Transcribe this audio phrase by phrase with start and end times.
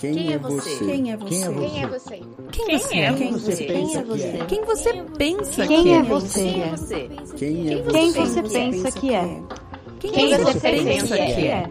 [0.00, 0.78] Quem é você?
[0.78, 1.52] Quem é você?
[1.52, 2.20] Quem é você?
[2.50, 3.12] Quem você é?
[3.12, 4.46] Quem você pensa que é?
[4.46, 6.02] Quem você pensa que Quem é é?
[6.02, 6.42] você?
[7.36, 8.20] Quem é Quem você?
[8.20, 9.42] você pensa que é?
[10.00, 11.50] Quem você pensa que é?
[11.50, 11.70] é?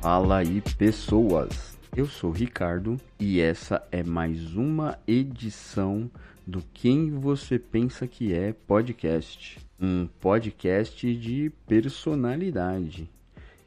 [0.00, 1.75] Fala aí, pessoas!
[1.96, 6.10] Eu sou Ricardo e essa é mais uma edição
[6.46, 9.58] do Quem Você Pensa Que É podcast.
[9.80, 13.08] Um podcast de personalidade.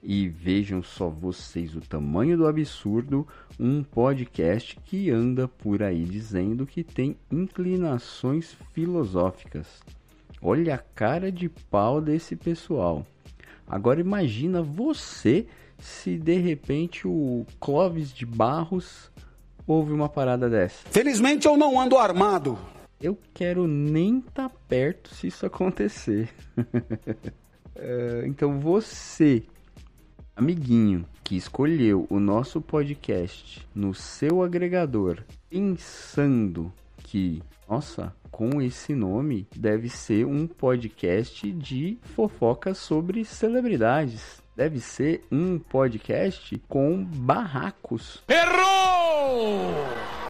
[0.04, 3.28] E vejam só vocês o tamanho do absurdo,
[3.60, 9.82] um podcast que anda por aí dizendo que tem inclinações filosóficas.
[10.40, 13.04] Olha a cara de pau desse pessoal.
[13.68, 15.48] Agora imagina você
[15.80, 19.12] se de repente o Clóvis de Barros
[19.66, 20.88] ouve uma parada dessa.
[20.90, 22.58] Felizmente eu não ando armado.
[23.02, 26.30] Eu quero nem estar perto se isso acontecer.
[27.82, 29.42] É, então você,
[30.36, 39.48] amiguinho, que escolheu o nosso podcast no seu agregador, pensando que, nossa, com esse nome
[39.56, 44.42] deve ser um podcast de fofocas sobre celebridades.
[44.60, 48.22] Deve ser um podcast com barracos.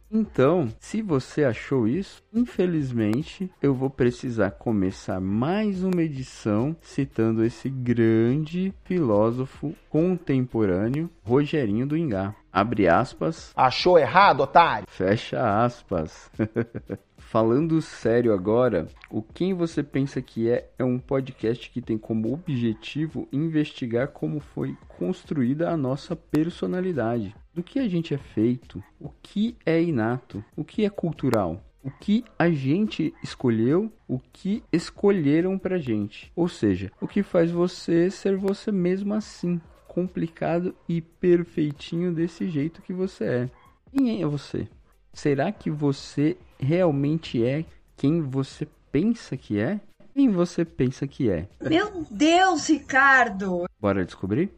[0.08, 7.68] Então, se você achou isso, infelizmente eu vou precisar começar mais uma edição citando esse
[7.68, 12.32] grande filósofo contemporâneo, Rogerinho do Ingá.
[12.52, 14.86] Abre aspas, Achou errado, otário?
[14.88, 16.30] fecha aspas.
[17.30, 22.34] Falando sério agora, o Quem Você Pensa Que É é um podcast que tem como
[22.34, 27.32] objetivo investigar como foi construída a nossa personalidade.
[27.54, 31.90] Do que a gente é feito, o que é inato, o que é cultural, o
[31.92, 36.32] que a gente escolheu, o que escolheram pra gente.
[36.34, 42.82] Ou seja, o que faz você ser você mesmo assim, complicado e perfeitinho desse jeito
[42.82, 43.50] que você é.
[43.92, 44.66] Quem é você?
[45.12, 47.64] Será que você realmente é
[47.96, 49.80] quem você pensa que é?
[50.14, 51.48] Quem você pensa que é?
[51.60, 53.64] Meu Deus, Ricardo!
[53.80, 54.50] Bora descobrir?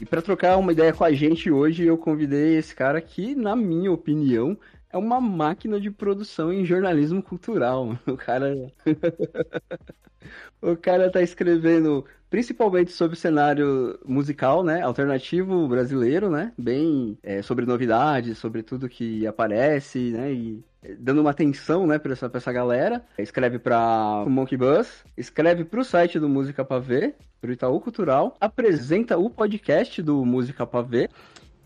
[0.00, 3.56] E para trocar uma ideia com a gente hoje, eu convidei esse cara que, na
[3.56, 4.56] minha opinião,
[4.90, 7.98] é uma máquina de produção em jornalismo cultural.
[8.06, 8.54] O cara
[10.60, 14.82] O cara tá escrevendo principalmente sobre o cenário musical, né?
[14.82, 16.50] Alternativo brasileiro, né?
[16.58, 20.32] Bem é, sobre novidades, sobre tudo que aparece, né?
[20.32, 23.04] E é, dando uma atenção, né, pra essa, pra essa galera.
[23.16, 29.16] Escreve pra Monkey Bus, escreve pro site do Música Pra Ver, pro Itaú Cultural, apresenta
[29.16, 31.10] o podcast do Música Pra Ver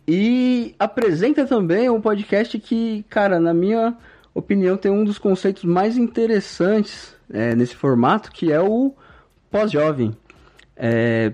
[0.06, 3.96] e apresenta também um podcast que, cara, na minha
[4.34, 8.92] opinião, tem um dos conceitos mais interessantes é, nesse formato, que é o
[9.50, 10.14] pós-jovem.
[10.80, 11.32] É,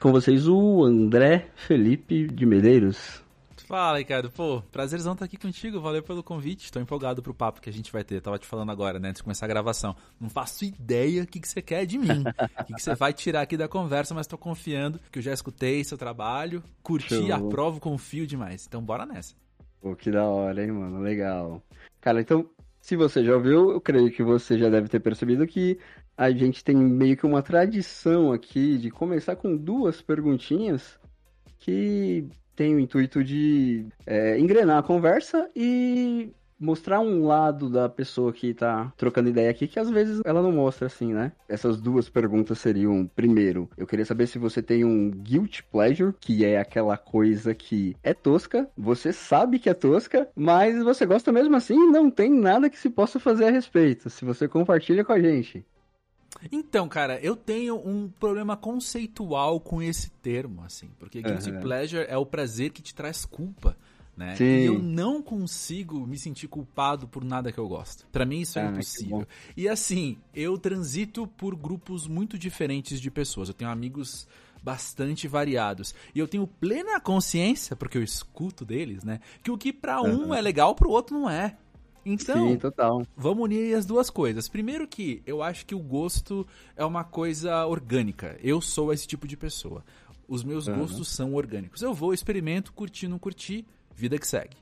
[0.00, 3.20] com vocês, o André Felipe de Medeiros.
[3.66, 4.30] Fala, Ricardo.
[4.30, 5.80] Pô, prazerzão estar aqui contigo.
[5.80, 6.70] Valeu pelo convite.
[6.70, 8.20] Tô empolgado pro papo que a gente vai ter.
[8.20, 9.96] Tava te falando agora, né, antes de começar a gravação.
[10.20, 12.22] Não faço ideia o que, que você quer de mim.
[12.60, 15.32] O que, que você vai tirar aqui da conversa, mas tô confiando que eu já
[15.32, 17.32] escutei seu trabalho, curti, Show.
[17.32, 18.64] aprovo, confio demais.
[18.68, 19.34] Então bora nessa.
[19.80, 21.00] Pô, que da hora, hein, mano?
[21.00, 21.60] Legal.
[22.00, 22.48] Cara, então,
[22.80, 25.76] se você já ouviu, eu creio que você já deve ter percebido que
[26.16, 30.98] a gente tem meio que uma tradição aqui de começar com duas perguntinhas
[31.58, 38.32] que tem o intuito de é, engrenar a conversa e mostrar um lado da pessoa
[38.32, 41.32] que tá trocando ideia aqui que às vezes ela não mostra assim, né?
[41.48, 46.44] Essas duas perguntas seriam: primeiro, eu queria saber se você tem um guilt pleasure, que
[46.44, 51.56] é aquela coisa que é tosca, você sabe que é tosca, mas você gosta mesmo
[51.56, 54.08] assim não tem nada que se possa fazer a respeito.
[54.08, 55.64] Se você compartilha com a gente.
[56.50, 61.60] Então, cara, eu tenho um problema conceitual com esse termo, assim, porque guilty Aham.
[61.60, 63.76] pleasure é o prazer que te traz culpa,
[64.16, 64.34] né?
[64.36, 64.44] Sim.
[64.62, 68.06] E eu não consigo me sentir culpado por nada que eu gosto.
[68.10, 69.26] Pra mim isso é Ah, impossível.
[69.56, 73.48] E assim, eu transito por grupos muito diferentes de pessoas.
[73.48, 74.26] Eu tenho amigos
[74.62, 75.94] bastante variados.
[76.14, 80.32] E eu tenho plena consciência, porque eu escuto deles, né, que o que pra um
[80.32, 80.36] Aham.
[80.36, 81.56] é legal, pro outro não é.
[82.08, 83.04] Então, Sim, total.
[83.16, 84.48] Vamos unir as duas coisas.
[84.48, 88.38] Primeiro que eu acho que o gosto é uma coisa orgânica.
[88.40, 89.84] Eu sou esse tipo de pessoa.
[90.28, 90.78] Os meus Aham.
[90.78, 91.82] gostos são orgânicos.
[91.82, 94.56] Eu vou, experimento, curti, não curti, vida que segue.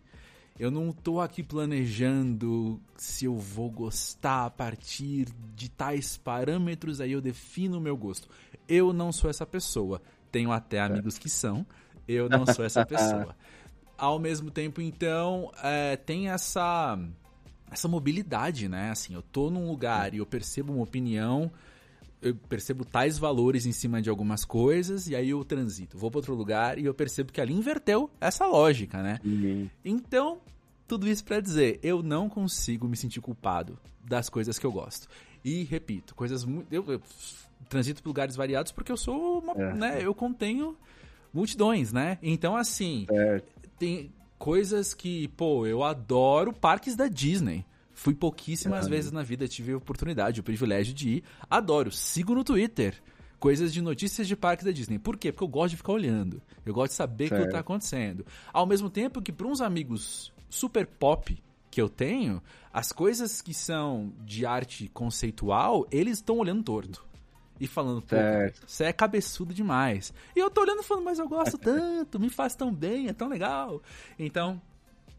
[0.58, 7.12] Eu não tô aqui planejando se eu vou gostar a partir de tais parâmetros, aí
[7.12, 8.26] eu defino o meu gosto.
[8.66, 10.00] Eu não sou essa pessoa.
[10.32, 11.66] Tenho até amigos que são.
[12.08, 13.36] Eu não sou essa pessoa.
[13.98, 16.98] Ao mesmo tempo, então, é, tem essa
[17.70, 18.90] essa mobilidade, né?
[18.90, 21.50] Assim, eu tô num lugar e eu percebo uma opinião,
[22.22, 25.98] eu percebo tais valores em cima de algumas coisas, e aí eu transito.
[25.98, 29.18] Vou para outro lugar e eu percebo que ali inverteu essa lógica, né?
[29.24, 29.68] Uhum.
[29.84, 30.38] Então,
[30.86, 35.08] tudo isso para dizer, eu não consigo me sentir culpado das coisas que eu gosto.
[35.44, 36.72] E, repito, coisas muito.
[36.72, 37.02] Eu, eu
[37.68, 39.74] transito por lugares variados porque eu sou uma, É.
[39.74, 39.98] né?
[40.00, 40.76] Eu contenho
[41.32, 42.18] multidões, né?
[42.22, 43.52] Então, assim, Certo.
[43.78, 44.10] tem
[44.44, 47.64] coisas que, pô, eu adoro parques da Disney.
[47.94, 51.24] Fui pouquíssimas vezes na vida, tive a oportunidade, o privilégio de ir.
[51.48, 51.90] Adoro.
[51.90, 53.02] Sigo no Twitter.
[53.40, 54.98] Coisas de notícias de parques da Disney.
[54.98, 55.32] Por quê?
[55.32, 56.42] Porque eu gosto de ficar olhando.
[56.66, 58.26] Eu gosto de saber o que está acontecendo.
[58.52, 63.54] Ao mesmo tempo que, para uns amigos super pop que eu tenho, as coisas que
[63.54, 67.02] são de arte conceitual, eles estão olhando torto.
[67.60, 68.64] E falando, pô, Certo.
[68.66, 70.12] você é cabeçudo demais.
[70.34, 73.12] E eu tô olhando e falando, mas eu gosto tanto, me faz tão bem, é
[73.12, 73.80] tão legal.
[74.18, 74.60] Então,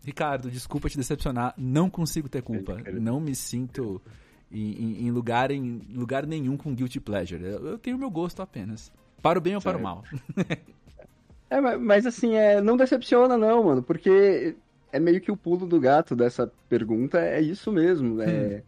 [0.04, 2.78] Ricardo, desculpa te decepcionar, não consigo ter culpa.
[2.94, 4.02] Não me sinto
[4.52, 7.42] em, em- lugar, em lugar nenhum com guilty pleasure.
[7.44, 8.92] Eu, tenho meu gosto apenas.
[9.22, 9.84] Para o bem ou para o Certo.
[9.84, 10.04] mal.
[11.48, 14.56] É, mas, assim, é, não decepciona não, mano, porque
[14.92, 18.20] é meio que o pulo do gato dessa pergunta é isso mesmo.
[18.20, 18.64] É,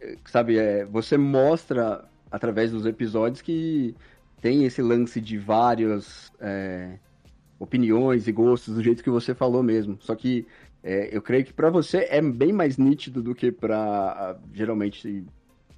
[0.00, 3.94] é, sabe, é, você mostra através dos episódios que
[4.40, 6.98] tem esse lance de várias é,
[7.58, 9.98] opiniões e gostos do jeito que você falou mesmo.
[10.00, 10.46] Só que
[10.82, 15.26] é, eu creio que pra você é bem mais nítido do que pra geralmente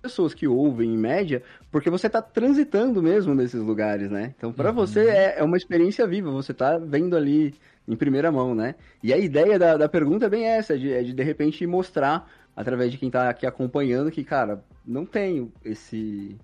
[0.02, 4.34] pessoas que ouvem em média, porque você tá transitando mesmo nesses lugares, né?
[4.36, 4.74] Então, pra Uhum.
[4.74, 7.54] você é, é uma experiência viva, você tá vendo ali
[7.86, 8.76] em primeira mão, né?
[9.02, 11.66] E a ideia da, da pergunta é bem essa, é de, é de de repente
[11.66, 16.36] mostrar, através de quem tá aqui acompanhando, que, cara, não tem esse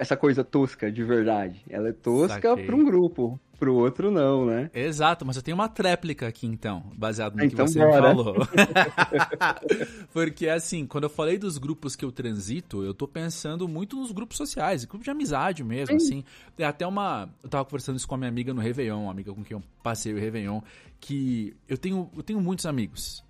[0.00, 1.62] essa coisa tosca de verdade.
[1.68, 2.64] Ela é tosca Saquei.
[2.64, 4.70] pra um grupo, pro outro não, né?
[4.72, 8.00] Exato, mas eu tenho uma tréplica aqui então, baseado no Então que você bora.
[8.00, 8.34] falou.
[10.10, 14.10] Porque assim, quando eu falei dos grupos que eu transito, eu tô pensando muito nos
[14.10, 16.24] grupos sociais, grupos de amizade mesmo, assim.
[16.56, 17.28] Tem até uma.
[17.42, 19.62] Eu tava conversando isso com a minha amiga no Réveillon, uma amiga com quem eu
[19.82, 20.62] passei o Réveillon,
[20.98, 23.22] que eu tenho, eu tenho muitos amigos.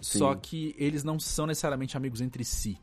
[0.00, 2.78] Só que eles não são necessariamente amigos entre si.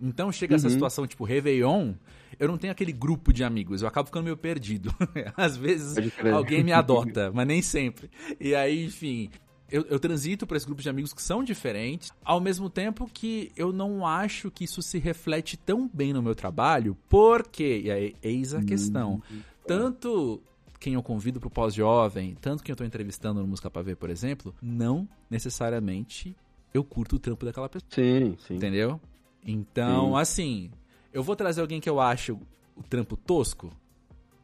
[0.00, 0.72] Então chega essa Uhum.
[0.72, 1.94] situação, tipo, Réveillon,
[2.38, 4.94] eu não tenho aquele grupo de amigos, eu acabo ficando meio perdido.
[5.36, 5.96] Às vezes
[6.32, 8.10] alguém me adota, mas nem sempre.
[8.38, 9.30] E aí, enfim,
[9.70, 13.50] eu, eu transito para esse grupo de amigos que são diferentes, ao mesmo tempo que
[13.56, 18.14] eu não acho que isso se reflete tão bem no meu trabalho, porque, e aí,
[18.22, 19.22] eis a questão,
[19.66, 20.42] tanto
[20.78, 24.10] quem eu convido pro pós-jovem, tanto quem eu tô entrevistando no Música Pra Ver, por
[24.10, 26.36] exemplo, não necessariamente
[26.72, 27.88] eu curto o trampo daquela pessoa.
[27.90, 28.56] Sim, sim.
[28.56, 29.00] Entendeu?
[29.44, 30.20] Então, Sim.
[30.20, 30.70] assim,
[31.12, 32.38] eu vou trazer alguém que eu acho
[32.76, 33.72] o trampo tosco?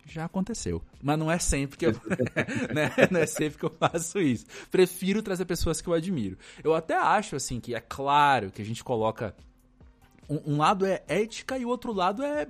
[0.06, 0.82] Já aconteceu.
[1.02, 1.92] Mas não é sempre que eu.
[2.74, 2.90] né?
[3.10, 4.46] Não é sempre que eu faço isso.
[4.70, 6.36] Prefiro trazer pessoas que eu admiro.
[6.62, 9.34] Eu até acho, assim, que é claro que a gente coloca.
[10.28, 12.46] Um, um lado é ética e o outro lado é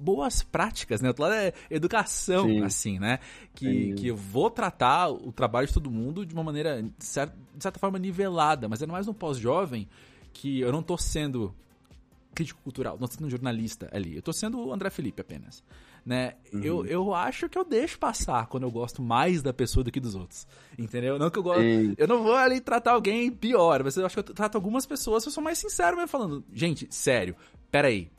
[0.00, 1.08] boas práticas, né?
[1.08, 2.62] O outro lado é educação, Sim.
[2.64, 3.18] assim, né?
[3.54, 3.94] Que, Sim.
[3.96, 7.62] que eu vou tratar o trabalho de todo mundo de uma maneira, de cer- de
[7.62, 8.68] certa forma, nivelada.
[8.68, 9.88] Mas é mais no pós-jovem
[10.32, 11.54] que eu não tô sendo
[12.34, 14.16] crítico cultural, não tô sendo jornalista ali.
[14.16, 15.62] Eu tô sendo o André Felipe apenas.
[16.06, 16.32] Né?
[16.50, 16.62] Uhum.
[16.62, 20.00] Eu, eu acho que eu deixo passar quando eu gosto mais da pessoa do que
[20.00, 20.46] dos outros.
[20.78, 21.18] Entendeu?
[21.18, 21.60] Não que eu gosto.
[21.98, 25.26] Eu não vou ali tratar alguém pior, mas eu acho que eu trato algumas pessoas,
[25.26, 26.42] eu sou mais sincero mesmo falando.
[26.54, 27.36] Gente, sério,
[27.70, 28.10] peraí.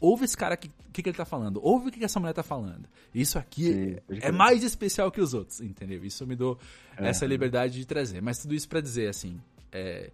[0.00, 1.60] Ouve esse cara, o que, que, ele tá falando?
[1.62, 2.88] Ouve o que, que essa mulher tá falando.
[3.14, 4.32] Isso aqui Sim, é crer.
[4.32, 6.04] mais especial que os outros, entendeu?
[6.04, 6.58] Isso me dou
[6.96, 8.20] essa liberdade de trazer.
[8.20, 9.40] Mas tudo isso pra dizer, assim,
[9.72, 10.10] é,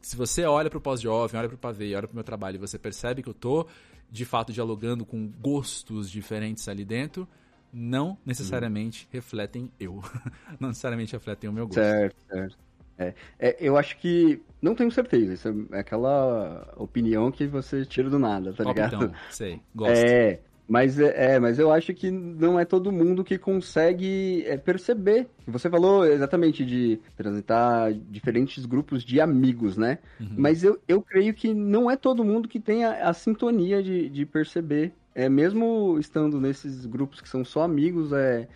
[0.00, 3.22] se você olha pro pós-jovem, olha pro pavê, olha pro meu trabalho e você percebe
[3.22, 3.66] que eu tô,
[4.10, 7.26] de fato, dialogando com gostos diferentes ali dentro,
[7.72, 10.02] não necessariamente refletem eu.
[10.60, 11.80] não necessariamente refletem o meu gosto.
[11.80, 12.58] Certo, certo.
[13.02, 14.40] É, é, eu acho que.
[14.60, 15.34] Não tenho certeza.
[15.34, 18.90] Isso é aquela opinião que você tira do nada, tá ligado?
[18.92, 20.06] Palpitão, sei, gosto.
[20.06, 24.56] É, mas é, é, mas eu acho que não é todo mundo que consegue é,
[24.56, 25.28] perceber.
[25.46, 29.98] Você falou exatamente de transitar diferentes grupos de amigos, né?
[30.20, 30.34] Uhum.
[30.36, 34.08] Mas eu, eu creio que não é todo mundo que tem a, a sintonia de,
[34.08, 34.92] de perceber.
[35.14, 38.48] É, mesmo estando nesses grupos que são só amigos, é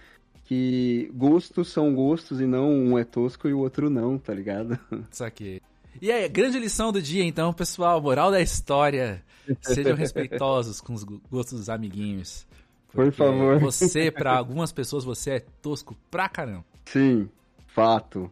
[0.46, 4.78] que gostos são gostos e não um é tosco e o outro não, tá ligado?
[5.10, 5.60] Saquei.
[6.00, 8.00] E aí, grande lição do dia, então, pessoal.
[8.00, 9.22] Moral da história.
[9.62, 12.46] Sejam respeitosos com os go- gostos dos amiguinhos.
[12.92, 13.58] Por favor.
[13.60, 16.64] Você, pra algumas pessoas, você é tosco pra caramba.
[16.84, 17.28] Sim,
[17.66, 18.30] fato.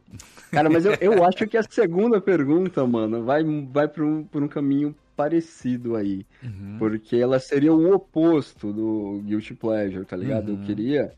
[0.50, 4.42] Cara, mas eu, eu acho que a segunda pergunta, mano, vai, vai por, um, por
[4.42, 6.24] um caminho parecido aí.
[6.42, 6.76] Uhum.
[6.78, 10.50] Porque ela seria o oposto do Guilty Pleasure, tá ligado?
[10.52, 10.60] Uhum.
[10.60, 11.12] Eu queria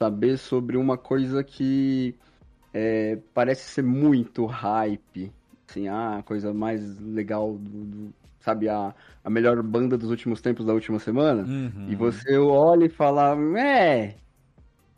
[0.00, 2.14] saber sobre uma coisa que
[2.72, 5.30] é, parece ser muito hype.
[5.68, 10.40] Assim, ah, a coisa mais legal do, do- sabe, a, a melhor banda dos últimos
[10.40, 11.42] tempos da última semana.
[11.42, 11.86] Uhum.
[11.90, 14.16] E você olha e fala, é,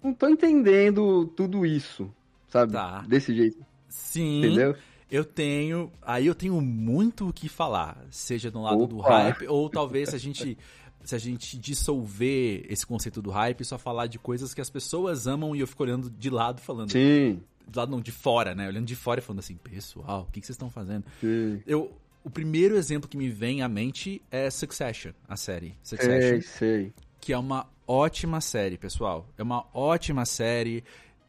[0.02, 2.08] não tô entendendo tudo isso,
[2.46, 2.72] sabe?
[2.72, 3.04] Tá.
[3.08, 4.38] Desse jeito, Sim.
[4.38, 4.76] entendeu?
[5.10, 5.92] Eu tenho.
[6.00, 8.02] Aí eu tenho muito o que falar.
[8.10, 9.10] Seja do lado do Opa.
[9.24, 10.56] hype, ou talvez se a gente.
[11.04, 14.70] Se a gente dissolver esse conceito do hype e só falar de coisas que as
[14.70, 16.92] pessoas amam e eu fico olhando de lado falando.
[16.92, 18.68] Sim, Do lado não, de fora, né?
[18.68, 21.04] Olhando de fora e falando assim, pessoal, o que, que vocês estão fazendo?
[21.20, 21.60] sim.
[21.66, 21.92] Eu,
[22.24, 25.74] o primeiro exemplo que me vem à mente é Succession, a série.
[25.82, 26.40] Sei, Succession.
[26.58, 26.92] sei.
[27.20, 29.26] que é uma ótima série, pessoal.
[29.36, 30.84] É uma ótima série.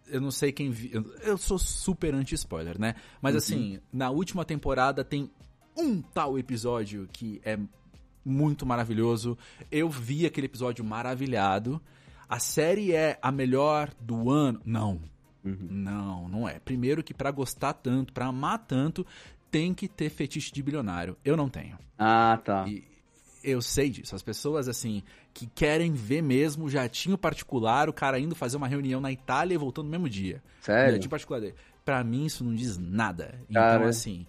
[0.07, 0.91] Eu não sei quem viu.
[0.93, 2.93] Eu, eu sou super anti-spoiler, né?
[3.21, 5.31] Mas assim, na última temporada tem
[5.75, 7.57] um tal episódio que é
[8.25, 9.37] muito maravilhoso.
[9.71, 11.81] Eu vi aquele episódio maravilhado.
[12.27, 14.61] A série é a melhor do ano?
[14.65, 15.01] Não.
[15.43, 16.59] Não, não é.
[16.59, 19.05] Primeiro que pra gostar tanto, pra amar tanto,
[19.51, 21.17] tem que ter fetiche de bilionário.
[21.23, 21.77] Eu não tenho.
[21.99, 22.65] Ah, tá.
[22.67, 22.83] E
[23.43, 24.15] eu sei disso.
[24.15, 25.03] As pessoas, assim,
[25.33, 29.53] que querem ver mesmo o jatinho particular, o cara indo fazer uma reunião na Itália
[29.53, 30.41] e voltando no mesmo dia.
[30.61, 30.93] O Sério?
[30.93, 31.55] jatinho particular dele.
[31.83, 33.37] Pra mim, isso não diz nada.
[33.49, 33.89] Então, Cara.
[33.89, 34.25] assim,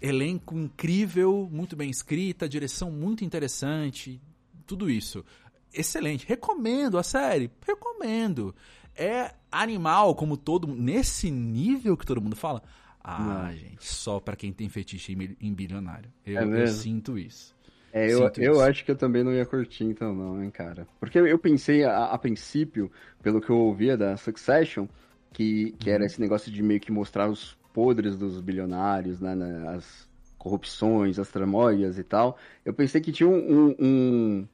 [0.00, 4.20] elenco incrível, muito bem escrita, direção muito interessante,
[4.66, 5.24] tudo isso.
[5.72, 6.26] Excelente.
[6.26, 7.50] Recomendo a série.
[7.66, 8.54] Recomendo.
[8.96, 12.62] É animal, como todo Nesse nível que todo mundo fala.
[13.02, 13.56] Ah, Não.
[13.56, 16.10] gente, só pra quem tem fetiche em bilionário.
[16.26, 17.56] Eu, É eu sinto isso.
[17.92, 18.60] É, eu, Sinto eu isso.
[18.60, 20.86] acho que eu também não ia curtir, então, não, hein, cara.
[21.00, 22.90] Porque eu pensei, a, a princípio,
[23.22, 24.86] pelo que eu ouvia da Succession,
[25.32, 25.94] que, que Uhum.
[25.94, 31.18] era esse negócio de meio que mostrar os podres dos bilionários, né, né, as corrupções,
[31.18, 32.36] as tramóias e tal.
[32.64, 34.48] Eu pensei que tinha um, um, um,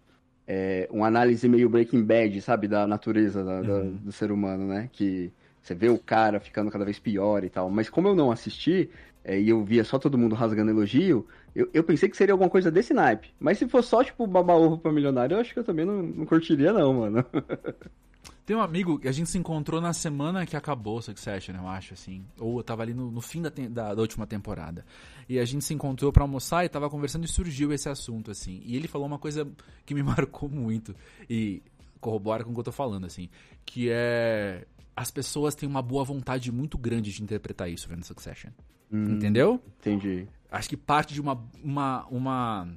[0.47, 3.97] é, uma análise meio Breaking Bad, sabe, da natureza da- da- Uhum.
[3.97, 7.71] do ser humano, né, que você vê o cara ficando cada vez pior e tal.
[7.71, 8.91] Mas como eu não assisti,
[9.25, 12.51] é, e eu via só todo mundo rasgando elogio, eu, eu pensei que seria alguma
[12.51, 13.31] coisa desse naipe.
[13.41, 16.03] Mas se for só, tipo, babar ovo pra milionário, eu acho que eu também não,
[16.03, 17.25] não curtiria, não, mano.
[18.45, 21.95] Tem um amigo que a gente se encontrou na semana que acabou Succession, eu acho,
[21.95, 22.25] assim.
[22.39, 24.85] Ou eu tava ali no, no fim da, da, da última temporada.
[25.29, 28.61] E a gente se encontrou pra almoçar e tava conversando e surgiu esse assunto, assim.
[28.65, 29.51] E ele falou uma coisa
[29.87, 30.95] que me marcou muito.
[31.29, 31.63] E
[32.01, 33.29] corrobora com o que eu tô falando, assim.
[33.65, 34.67] Que é.
[34.97, 38.51] As pessoas têm uma boa vontade muito grande de interpretar isso vendo Succession.
[38.93, 39.61] Entendeu?
[39.81, 40.29] Entendi.
[40.51, 41.43] Acho que parte de uma.
[41.63, 42.07] uma.
[42.09, 42.69] uma.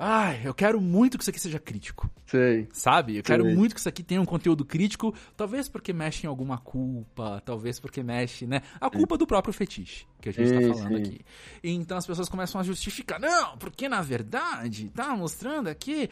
[0.00, 2.68] Ai, eu quero muito que isso aqui seja crítico Sei.
[2.72, 3.16] sabe?
[3.16, 6.56] Eu quero muito que isso aqui tenha um conteúdo crítico, talvez porque mexe em alguma
[6.56, 8.62] culpa, talvez porque mexe, né?
[8.80, 11.02] A culpa do próprio fetiche que a gente Sim, tá falando sim.
[11.02, 11.20] aqui.
[11.64, 16.08] Então as pessoas começam a justificar, não, porque na verdade, tá mostrando aqui.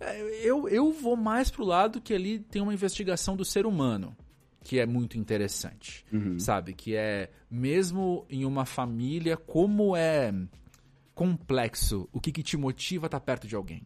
[0.00, 4.16] É, Eu, eu vou mais pro lado que ali tem uma investigação do ser humano.
[4.64, 6.38] Que é muito interessante, Uhum.
[6.40, 6.74] sabe?
[6.74, 10.34] Que é, mesmo em uma família, como é
[11.18, 13.82] complexo o que, que te motiva a estar perto de alguém.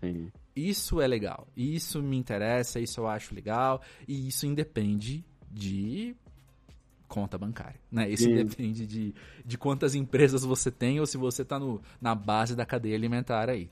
[0.00, 0.32] Sim.
[0.56, 1.46] Isso é legal.
[1.56, 3.80] Isso me interessa, isso eu acho legal.
[4.08, 6.16] E isso independe de
[7.06, 8.10] conta bancária, né?
[8.10, 8.32] Isso Sim.
[8.32, 9.14] independe de,
[9.44, 13.48] de quantas empresas você tem ou se você tá no, na base da cadeia alimentar
[13.48, 13.70] aí.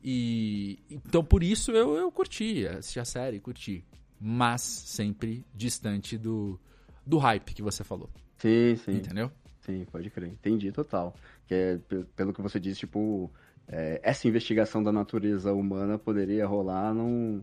[0.00, 3.84] E então por isso eu, eu curti, assisti a série, curti.
[4.20, 6.56] Mas sempre distante do,
[7.04, 8.08] do hype que você falou,
[8.38, 8.92] Sim, sim.
[8.92, 9.32] entendeu?
[9.64, 10.28] Sim, pode crer.
[10.28, 11.14] Entendi, total.
[11.46, 13.30] Que é, pe- pelo que você disse, tipo,
[13.68, 17.42] é, essa investigação da natureza humana poderia rolar num,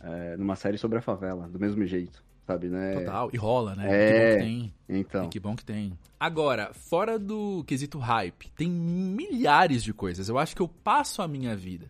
[0.00, 2.94] é, numa série sobre a favela, do mesmo jeito, sabe, né?
[3.00, 3.30] Total.
[3.32, 3.86] E rola, né?
[3.88, 4.06] É.
[4.08, 4.74] Que bom que tem.
[4.88, 5.98] Então, E que bom que tem.
[6.18, 10.28] Agora, fora do quesito hype, tem milhares de coisas.
[10.28, 11.86] Eu acho que eu passo a minha vida.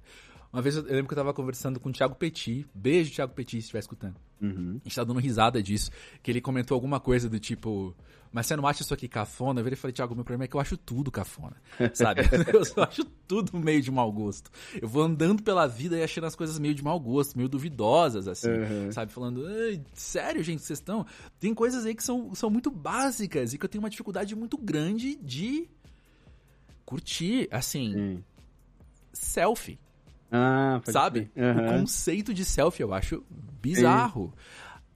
[0.52, 2.66] Uma vez eu eu lembro que eu tava conversando com o Thiago Petit.
[2.74, 4.16] Beijo, Thiago Petit, se estiver escutando.
[4.40, 4.80] Uhum.
[4.80, 5.90] A gente tá dando risada disso.
[6.22, 7.94] Que ele comentou alguma coisa do tipo.
[8.32, 9.58] Mas você não acha isso aqui cafona?
[9.58, 11.56] Eu virei e falei, Thiago, meu problema é que eu acho tudo cafona.
[11.92, 12.22] Sabe?
[12.54, 14.50] eu só acho tudo meio de mau gosto.
[14.80, 18.28] Eu vou andando pela vida e achando as coisas meio de mau gosto, meio duvidosas,
[18.28, 18.50] assim.
[18.50, 18.92] Uhum.
[18.92, 19.12] Sabe?
[19.12, 21.04] Falando, "Ai, sério, gente, vocês estão.
[21.40, 24.56] Tem coisas aí que são, são muito básicas e que eu tenho uma dificuldade muito
[24.56, 25.68] grande de
[26.84, 27.48] curtir.
[27.50, 28.24] Assim, Sim.
[29.12, 29.78] selfie.
[30.30, 31.30] Ah, Sabe?
[31.34, 31.56] crer.
[31.56, 33.24] O conceito de selfie eu acho
[33.60, 34.32] bizarro.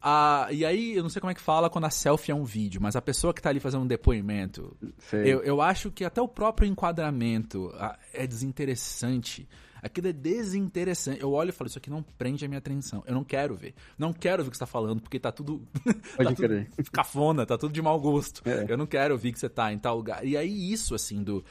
[0.06, 2.44] Ah, e aí, eu não sei como é que fala quando a selfie é um
[2.44, 4.76] vídeo, mas a pessoa que tá ali fazendo um depoimento,
[5.12, 9.48] eu, eu acho que até o próprio enquadramento ah, é desinteressante.
[9.82, 11.20] Aquilo é desinteressante.
[11.20, 13.02] Eu olho e falo, isso aqui não prende a minha atenção.
[13.06, 13.74] Eu não quero ver.
[13.98, 15.66] Não quero ver o que você tá falando, porque tá tudo.
[16.16, 16.70] Pode tá crer.
[16.74, 18.42] tudo cafona, tá tudo de mau gosto.
[18.46, 18.64] É.
[18.66, 20.24] Eu não quero ouvir que você tá em tal lugar.
[20.24, 21.44] E aí, isso, assim, do.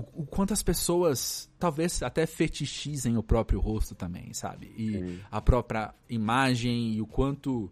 [0.00, 4.72] O, o quanto as pessoas talvez até fetichizem o próprio rosto também, sabe?
[4.76, 5.20] E Sim.
[5.30, 7.70] a própria imagem e o quanto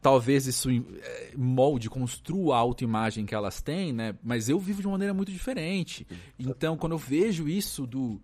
[0.00, 4.14] talvez isso eh, molde, construa a autoimagem que elas têm, né?
[4.22, 6.06] Mas eu vivo de uma maneira muito diferente.
[6.38, 8.20] Então, quando eu vejo isso do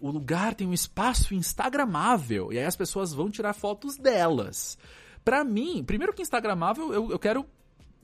[0.00, 4.78] o lugar tem um espaço instagramável e aí as pessoas vão tirar fotos delas.
[5.22, 7.44] Pra mim, primeiro que instagramável, eu, eu quero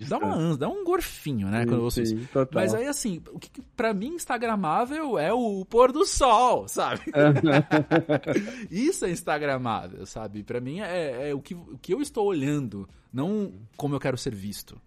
[0.04, 2.16] dar uma ânsia, dar um gorfinho, né, quando eu ouço isso.
[2.16, 2.28] Sim.
[2.52, 7.00] Mas aí, assim, o que pra mim instagramável é o pôr do sol, sabe?
[8.70, 10.42] Isso é instagramável, sabe?
[10.42, 14.16] Pra mim é, é o, que, o que eu estou olhando, não como eu quero
[14.16, 14.80] ser visto,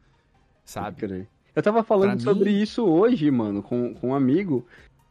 [0.63, 0.97] sabe?
[0.97, 1.27] crer.
[1.55, 4.65] Eu tava falando Pra sobre mim- isso hoje, mano, com, com um amigo.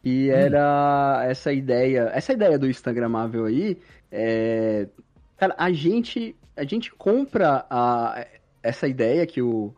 [0.04, 2.10] E era essa ideia.
[2.14, 3.76] Essa ideia do Instagramável aí.
[4.10, 4.88] É,
[5.36, 6.34] cara, a gente.
[6.56, 8.24] A gente compra a,
[8.62, 9.74] essa ideia que, o,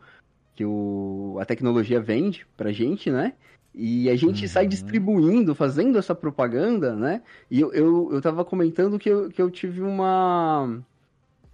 [0.61, 3.33] que o, a tecnologia vende pra gente, né?
[3.75, 7.23] E a gente sai distribuindo, fazendo essa propaganda, né?
[7.51, 10.79] E eu, eu, eu tava comentando que eu, que eu tive uma.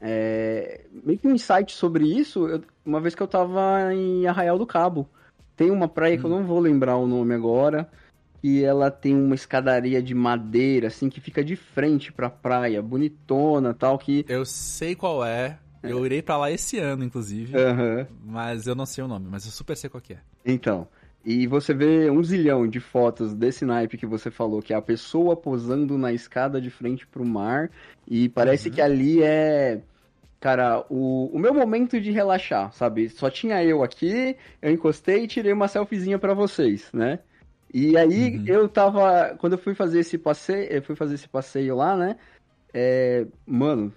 [0.00, 4.58] é, meio que um insight sobre isso, eu- uma vez que eu tava em Arraial
[4.58, 5.08] do Cabo.
[5.56, 7.88] Tem uma praia que eu não vou lembrar o nome agora,
[8.42, 13.72] e ela tem uma escadaria de madeira, assim, que fica de frente pra praia, bonitona
[13.72, 14.24] tal, que...
[14.28, 15.58] Eu sei qual é.
[15.90, 17.56] Eu irei pra lá esse ano, inclusive.
[17.56, 18.06] Aham.
[18.24, 20.18] Mas eu não sei o nome, mas eu super sei qual que é.
[20.44, 20.86] Então,
[21.24, 24.82] e você vê um zilhão de fotos desse naipe que você falou, que é a
[24.82, 27.70] pessoa posando na escada de frente pro mar,
[28.06, 29.80] e parece que ali é,
[30.40, 33.08] cara, o, o meu momento de relaxar, sabe?
[33.08, 37.18] Só tinha eu aqui, eu encostei e tirei uma selfiezinha pra vocês, né?
[37.74, 38.44] E aí Uhum.
[38.46, 42.16] eu tava, quando eu fui fazer esse passeio, eu fui fazer esse passeio lá, né?
[42.72, 43.92] É, mano,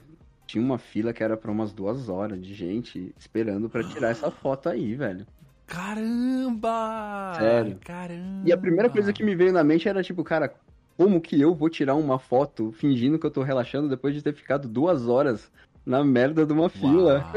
[0.50, 4.32] tinha uma fila que era pra umas duas horas de gente esperando pra tirar essa
[4.32, 5.28] foto aí, velho.
[5.68, 7.34] Caramba!
[7.38, 7.78] Sério.
[7.86, 8.50] Caramba!
[8.50, 10.56] E a primeira coisa que me veio na mente era tipo, cara,
[10.98, 14.34] como que eu vou tirar uma foto fingindo que eu tô relaxando depois de ter
[14.34, 15.52] ficado duas horas
[15.86, 17.32] na merda de uma fila?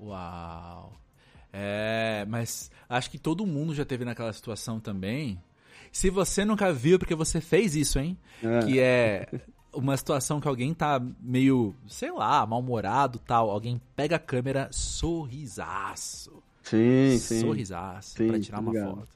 [0.00, 0.10] Uau!
[0.10, 0.92] Uau!
[1.52, 5.40] É, mas acho que todo mundo já teve naquela situação também.
[5.92, 8.18] Se você nunca viu, é porque você fez isso, hein?
[8.42, 8.66] Ah.
[8.66, 9.28] Que é
[9.76, 13.50] uma situação que alguém tá meio, sei lá, mal-humorado tal.
[13.50, 16.42] Alguém pega a câmera, sorrisaço.
[16.62, 17.40] Sim, sim.
[17.40, 18.96] Sorrisaço Sim, pra tirar uma ligado.
[18.96, 19.08] foto.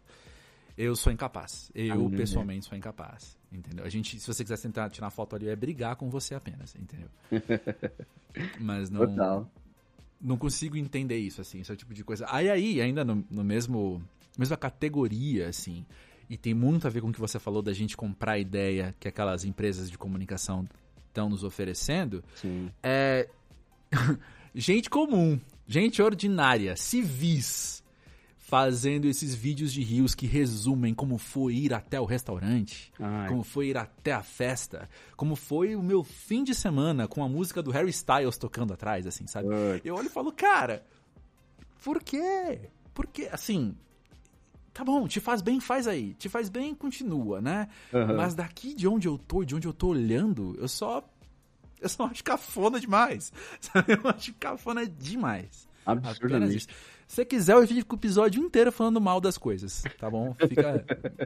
[0.78, 1.70] Eu sou incapaz.
[1.74, 3.36] Eu, Ah, pessoalmente, sou incapaz.
[3.52, 3.84] Entendeu?
[3.84, 7.08] A gente, se você quiser tentar tirar foto ali, é brigar com você apenas, entendeu?
[8.60, 9.50] Mas não Total.
[10.20, 12.24] não consigo entender isso, assim, esse tipo de coisa.
[12.28, 14.00] Aí, aí ainda no, no mesmo,
[14.38, 15.84] mesma categoria, assim,
[16.30, 18.94] e tem muito a ver com o que você falou da gente comprar a ideia
[19.00, 20.64] que aquelas empresas de comunicação
[21.08, 22.70] estão nos oferecendo, Sim.
[22.80, 23.28] é
[24.54, 27.82] gente comum, gente ordinária, civis,
[28.38, 33.28] fazendo esses vídeos de rios que resumem como foi ir até o restaurante, Ai.
[33.28, 37.28] como foi ir até a festa, como foi o meu fim de semana com a
[37.28, 39.48] música do Harry Styles tocando atrás, assim, sabe?
[39.48, 39.84] Putz.
[39.84, 40.84] Eu olho e falo, cara,
[41.82, 42.70] por quê?
[42.94, 43.74] Porque, assim,
[44.72, 46.14] tá bom, te faz bem, faz aí.
[46.14, 47.68] Te faz bem, continua, né?
[47.92, 48.14] Aham.
[48.14, 51.02] Mas daqui de onde eu tô, de onde eu tô olhando, eu só.
[51.80, 53.32] Eu só acho cafona demais.
[53.60, 53.92] Sabe?
[54.04, 55.66] Eu acho cafona demais.
[55.86, 56.66] Absurdamente.
[57.10, 60.32] Se você quiser, eu fico o episódio inteiro falando mal das coisas, tá bom?
[60.46, 60.84] Fica,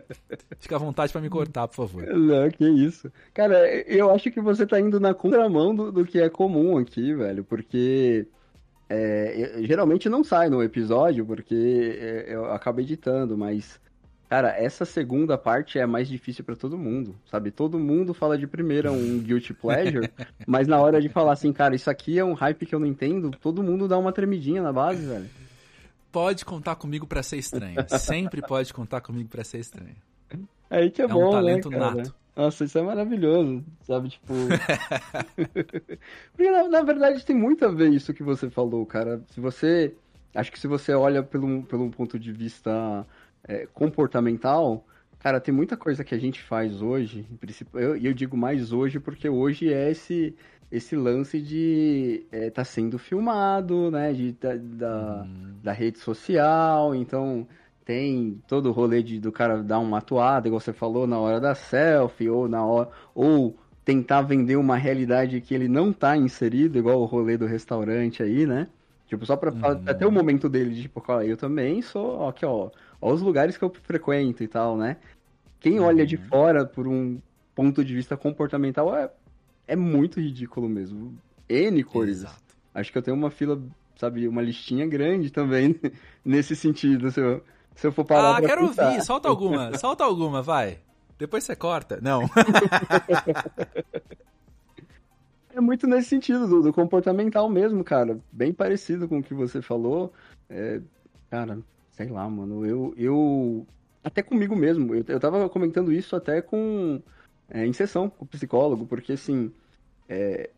[0.58, 2.06] fica à vontade pra me cortar, por favor.
[2.06, 3.12] Não, que isso.
[3.34, 7.12] Cara, eu acho que você tá indo na contramão do, do que é comum aqui,
[7.12, 8.26] velho, porque
[8.88, 13.80] é, eu- geralmente não sai no episódio, porque é, eu acabo editando, mas,
[14.28, 17.50] cara, essa segunda parte é a mais difícil pra todo mundo, sabe?
[17.50, 20.10] Todo mundo fala de primeira um guilty pleasure,
[20.46, 22.86] mas na hora de falar assim, cara, isso aqui é um hype que eu não
[22.86, 25.28] entendo, todo mundo dá uma tremidinha na base, velho.
[26.12, 27.74] Pode contar comigo pra ser estranho.
[27.98, 29.96] Sempre pode contar comigo pra ser estranho.
[30.70, 31.94] Aí que é, É um bom, talento né, cara?
[31.96, 32.14] nato.
[32.36, 34.08] Nossa, isso é maravilhoso, sabe?
[34.08, 34.32] Tipo.
[36.34, 39.22] Porque na, na verdade tem muito a ver isso que você falou, cara.
[39.30, 39.94] Se você.
[40.34, 43.06] Acho que se você olha pelo, pelo ponto de vista
[43.46, 44.84] é, comportamental,
[45.20, 47.24] cara, tem muita coisa que a gente faz hoje.
[47.30, 50.34] em princípio- Eu, e eu digo mais hoje porque hoje é esse,
[50.72, 54.12] esse lance de é, tá sendo filmado, né?
[54.12, 55.26] De, da, da,
[55.62, 57.46] da rede social, então
[57.84, 61.40] tem todo o rolê de, do cara dar uma atuada, igual você falou, na hora
[61.40, 62.88] da selfie, ou na hora.
[63.14, 68.22] Ou tentar vender uma realidade que ele não tá inserido, igual o rolê do restaurante
[68.22, 68.68] aí, né?
[69.06, 72.46] Tipo, só pra, pra ter o momento dele de, tipo, eu também sou, ó, aqui,
[72.46, 72.70] ó,
[73.00, 74.96] ó os lugares que eu frequento e tal, né?
[75.60, 77.18] Quem olha de fora por um,
[77.54, 79.10] ponto de vista comportamental, é,
[79.66, 81.16] é muito ridículo mesmo.
[81.48, 82.24] N coisas.
[82.24, 82.42] Exato.
[82.74, 83.62] Acho que eu tenho uma fila,
[83.96, 85.78] sabe, uma listinha grande também
[86.24, 87.42] nesse sentido, se eu,
[87.74, 89.02] se eu for parar Ah, quero ouvir.
[89.02, 89.76] Solta alguma.
[89.78, 90.78] Solta alguma, vai.
[91.18, 91.98] Depois você corta.
[92.02, 92.22] Não.
[95.56, 98.18] É muito nesse sentido, do, do comportamental mesmo, cara.
[98.32, 100.12] Bem parecido com o que você falou.
[100.50, 100.80] É,
[101.30, 101.60] cara,
[101.92, 102.66] sei lá, mano.
[102.66, 102.92] Eu.
[102.96, 103.64] eu
[104.02, 104.92] até comigo mesmo.
[104.94, 107.00] Eu, eu tava comentando isso até com.
[107.48, 109.52] É, em sessão com o psicólogo, porque assim.
[110.08, 110.50] é,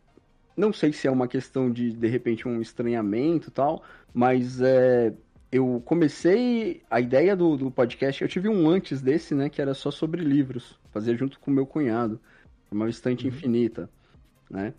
[0.56, 3.82] não sei se é uma questão de, de repente, um estranhamento e tal,
[4.14, 5.12] mas é,
[5.50, 8.22] eu comecei a ideia do, do podcast.
[8.22, 10.78] Eu tive um antes desse, né, que era só sobre livros.
[10.90, 12.20] Fazia junto com o meu cunhado.
[12.70, 13.88] Uma estante infinita,
[14.50, 14.74] né?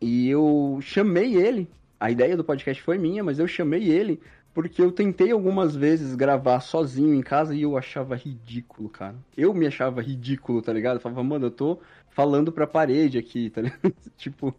[0.00, 1.68] E eu chamei ele.
[2.00, 4.20] A ideia do podcast foi minha, mas eu chamei ele
[4.58, 9.14] porque eu tentei algumas vezes gravar sozinho em casa e eu achava ridículo, cara.
[9.36, 10.96] Eu me achava ridículo, tá ligado?
[10.96, 11.78] Eu falava, mano, eu tô
[12.10, 13.94] falando pra parede aqui, tá ligado?
[14.18, 14.52] tipo,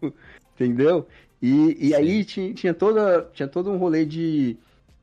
[0.54, 1.06] entendeu?
[1.42, 4.56] E, e aí tinha, tinha, toda, tinha todo um rolê de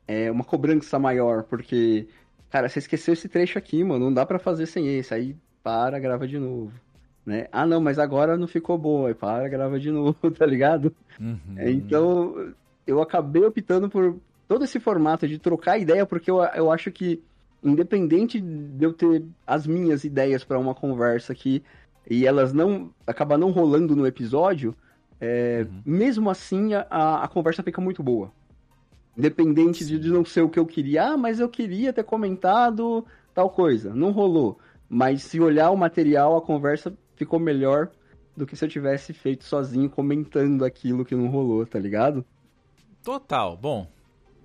[0.08, 2.08] é, uma cobrança maior, porque,
[2.50, 5.14] cara, você esqueceu esse trecho aqui, mano, não dá pra fazer sem esse.
[5.14, 6.72] Aí para, grava de novo.
[7.26, 7.48] Né?
[7.52, 9.10] Ah, não, mas agora não ficou boa.
[9.10, 10.96] Aí para, grava de novo, tá ligado?
[11.20, 11.40] Uhum.
[11.58, 12.54] É, Então,
[12.86, 14.16] eu acabei optando por
[14.48, 17.22] todo esse formato de trocar ideia, porque eu, eu acho que,
[17.62, 21.62] independente de eu ter as minhas ideias para uma conversa aqui
[22.10, 24.74] e elas não acabar não rolando no episódio,
[25.20, 28.32] é, mesmo assim a, a conversa fica muito boa.
[29.18, 31.10] Independente de, não ser o que eu queria.
[31.10, 33.94] Ah, mas eu queria ter comentado tal coisa.
[33.94, 34.60] Não rolou.
[34.88, 37.90] Mas se olhar o material, a conversa ficou melhor
[38.36, 42.24] do que se eu tivesse feito sozinho comentando aquilo que não rolou, tá ligado?
[43.04, 43.58] Total.
[43.58, 43.88] Bom,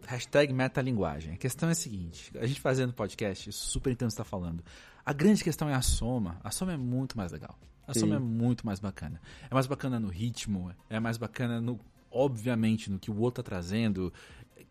[0.07, 1.35] hashtag metalinguagem.
[1.35, 4.25] A questão é a seguinte: a gente fazendo podcast, super entendo o que você está
[4.25, 4.65] falando.
[5.05, 6.41] A grande questão é a soma.
[6.43, 7.59] A soma é muito mais legal.
[7.87, 8.01] A Sim.
[8.01, 9.21] soma é muito mais bacana.
[9.51, 11.79] É mais bacana no ritmo, é mais bacana no.
[12.15, 14.13] Obviamente, no que o outro tá trazendo,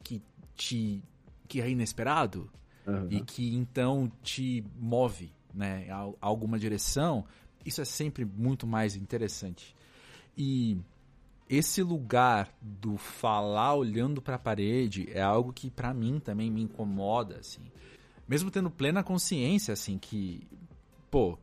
[0.03, 0.21] que
[0.55, 1.01] te.
[1.47, 2.49] que é inesperado
[2.87, 3.07] Aham.
[3.09, 7.25] e que então te move, né, a, a alguma direção.
[7.65, 9.75] Isso é sempre muito mais interessante.
[10.37, 10.77] E
[11.47, 16.61] esse lugar do falar olhando para a parede é algo que para mim também me
[16.61, 17.61] incomoda, assim.
[18.27, 20.47] Mesmo tendo plena consciência, assim, que,
[21.11, 21.37] pô,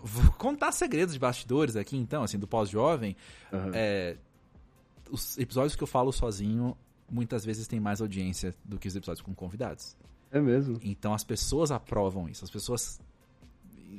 [0.00, 3.16] vou contar segredos de bastidores aqui, então, assim, do pós-jovem.
[3.52, 3.72] Aham.
[3.74, 4.16] É,
[5.10, 6.76] os episódios que eu falo sozinho
[7.10, 9.96] muitas vezes têm mais audiência do que os episódios com convidados.
[10.30, 10.78] É mesmo.
[10.82, 13.00] Então as pessoas aprovam isso, as pessoas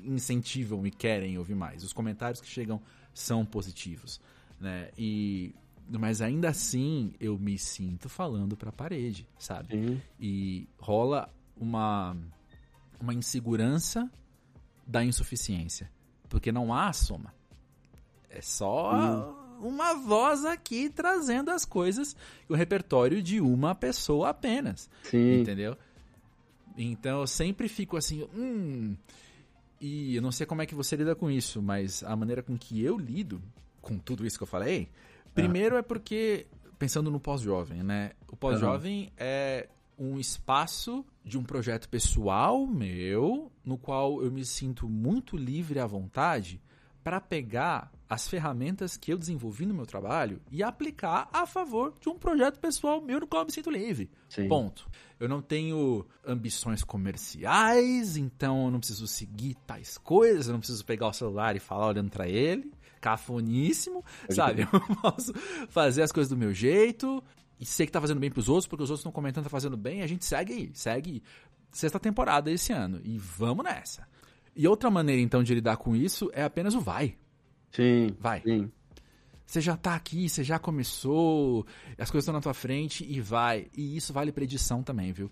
[0.06, 1.84] incentivam e querem ouvir mais.
[1.84, 2.82] Os comentários que chegam
[3.14, 4.22] são positivos,
[4.60, 4.90] né?
[4.98, 5.54] E
[5.90, 9.76] mas ainda assim eu me sinto falando para a parede, sabe?
[9.76, 10.02] Sim.
[10.20, 12.16] E rola uma
[13.00, 14.10] uma insegurança
[14.88, 15.92] da insuficiência,
[16.30, 17.34] porque não há soma.
[18.30, 22.16] É só uma voz aqui trazendo as coisas,
[22.50, 24.90] o repertório de uma pessoa apenas.
[25.04, 25.42] Sim.
[25.42, 25.78] Entendeu?
[26.78, 28.96] Então eu sempre fico assim, hum.
[29.80, 32.56] E eu não sei como é que você lida com isso, mas a maneira com
[32.58, 33.42] que eu lido
[33.82, 34.88] com tudo isso que eu falei,
[35.34, 36.46] primeiro é porque,
[36.78, 38.12] pensando no pós-jovem, né?
[38.32, 44.88] O pós-jovem é um espaço de um projeto pessoal meu, no qual eu me sinto
[44.88, 46.62] muito livre à vontade
[47.04, 52.10] para pegar as ferramentas que eu desenvolvi no meu trabalho e aplicar a favor de
[52.10, 54.12] um projeto pessoal meu no qual eu me sinto livre.
[54.28, 54.48] Sim.
[54.48, 54.90] Ponto.
[55.20, 60.84] Eu não tenho ambições comerciais, então eu não preciso seguir tais coisas, eu não preciso
[60.84, 64.64] pegar o celular e falar olhando pra ele, cafoníssimo, sabe?
[64.74, 65.34] Eu posso
[65.70, 67.24] fazer as coisas do meu jeito
[67.60, 69.56] e sei que tá fazendo bem pros outros, porque os outros estão comentando que tá
[69.56, 71.24] fazendo bem, a gente segue aí, segue
[71.72, 74.08] sexta temporada esse ano e vamos nessa.
[74.56, 77.16] E outra maneira então de lidar com isso é apenas o vai.
[77.72, 78.16] Sim.
[78.20, 78.42] Vai.
[78.42, 78.72] Sim.
[79.46, 81.66] Você já tá aqui, você já começou,
[81.98, 83.68] as coisas estão na tua frente e vai.
[83.76, 85.30] E isso vale pra edição também, viu?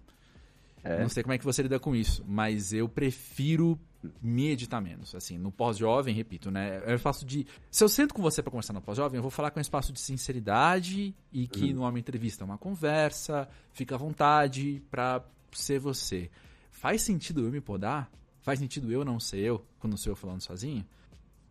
[0.83, 1.01] É.
[1.01, 3.79] Não sei como é que você lida com isso, mas eu prefiro
[4.21, 5.13] me editar menos.
[5.13, 6.81] Assim, no pós-jovem, repito, né?
[6.85, 7.45] É um espaço de.
[7.69, 9.91] Se eu sento com você pra conversar no pós-jovem, eu vou falar com um espaço
[9.91, 15.23] de sinceridade e que não é uma entrevista, é uma conversa, fica à vontade pra
[15.51, 16.29] ser você.
[16.71, 18.09] Faz sentido eu me podar?
[18.41, 20.85] Faz sentido eu não ser eu, quando sou eu falando sozinho?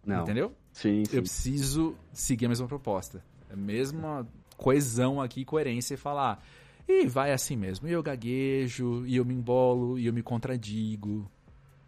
[0.05, 0.23] Não.
[0.23, 0.55] Entendeu?
[0.73, 1.17] Sim, sim.
[1.17, 3.23] Eu preciso seguir a mesma proposta.
[3.51, 6.43] É a mesma coesão aqui, coerência e falar.
[6.89, 7.87] E vai assim mesmo.
[7.87, 11.31] E eu gaguejo, e eu me embolo, e eu me contradigo.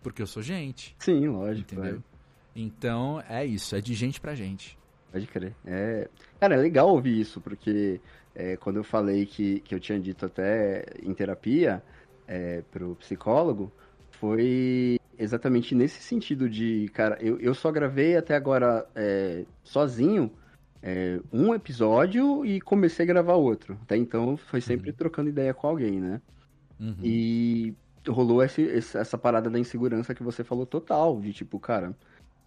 [0.02, 1.74] Porque eu sou gente, Sim, lógico.
[1.74, 1.96] entendeu?
[1.96, 2.10] é.
[2.54, 4.78] Então é isso, é de gente pra gente.
[5.12, 5.54] Pode crer.
[5.64, 6.08] É...
[6.38, 8.00] Cara, é legal ouvir isso, porque
[8.34, 11.82] é, quando eu falei que, que eu tinha dito até em terapia
[12.26, 13.72] é, pro psicólogo,
[14.20, 20.30] foi exatamente nesse sentido de, cara, eu, eu só gravei até agora é, sozinho
[20.82, 23.78] é, um episódio e comecei a gravar outro.
[23.82, 26.20] Até então foi sempre trocando ideia com alguém, né?
[26.78, 26.94] Uhum.
[27.02, 27.74] E
[28.06, 31.96] rolou esse, essa parada da insegurança que você falou total, de tipo, cara,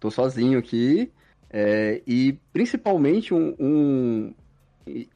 [0.00, 1.10] tô sozinho aqui,
[1.50, 4.34] é, e principalmente um, um-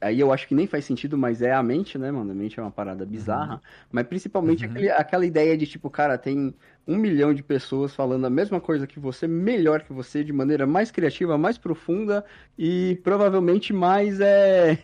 [0.00, 2.30] Aí eu acho que nem faz sentido, mas é a mente, né, mano?
[2.30, 3.60] A mente é uma parada bizarra.
[3.92, 4.70] Mas principalmente Uhum.
[4.70, 6.54] aquele- aquela ideia de, tipo, cara, tem
[6.86, 10.66] um milhão de pessoas falando a mesma coisa que você, melhor que você, de maneira
[10.66, 12.24] mais criativa, mais profunda
[12.56, 14.78] e provavelmente mais é,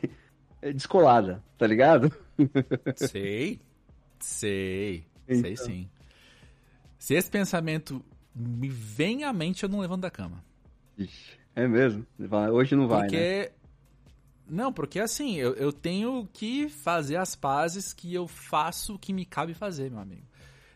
[0.61, 2.13] é descolada, tá ligado?
[2.95, 3.61] Sei.
[4.21, 5.07] Sei.
[5.27, 5.65] Sei Então.
[5.67, 5.89] sim.
[6.99, 10.43] Se esse pensamento me vem à mente, eu não levanto da cama.
[10.99, 12.07] Ixi, é mesmo?
[12.53, 13.17] Hoje não vai, porque.
[13.17, 13.49] né?
[14.47, 19.13] Não, porque assim, eu, eu tenho que fazer as pazes que eu faço o que
[19.13, 20.27] me cabe fazer, meu amigo.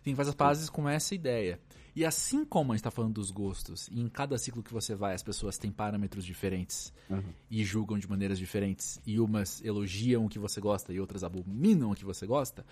[0.03, 1.61] Tem que fazer as pazes com essa ideia.
[1.95, 4.95] E assim como a gente tá falando dos gostos, e em cada ciclo que você
[4.95, 7.23] vai, as pessoas têm parâmetros diferentes Uhum.
[7.51, 11.91] e julgam de maneiras diferentes, e umas elogiam o que você gosta e outras abominam
[11.91, 12.65] o que você gosta,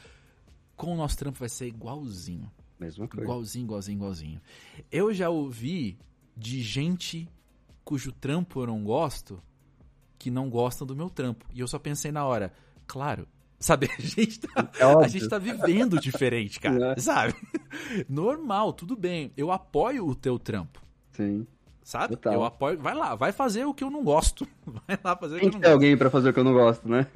[0.77, 2.51] com o nosso trampo vai ser igualzinho.
[2.79, 3.25] Mesma coisa.
[3.25, 4.41] Igualzinho, igualzinho, igualzinho.
[4.93, 5.99] Eu já ouvi
[6.37, 7.29] de gente
[7.83, 9.43] cujo trampo eu não gosto
[10.27, 11.47] que não gostam do meu trampo.
[11.55, 12.53] E eu só pensei na hora,
[12.85, 13.29] claro,
[13.61, 13.89] sabe?
[13.97, 17.01] A gente tá, É a gente tá vivendo diferente, cara, É.
[17.01, 17.33] sabe?
[18.09, 19.31] Normal, tudo bem.
[19.37, 21.47] Eu apoio o teu trampo, Sim.
[21.81, 22.17] sabe?
[22.17, 22.33] Total.
[22.33, 22.77] Eu apoio.
[22.77, 24.49] Vai lá, vai fazer o que eu não gosto.
[24.89, 25.73] Vai lá fazer o que Tem eu que não ter gosto.
[25.75, 27.07] alguém pra fazer o que eu não gosto, né?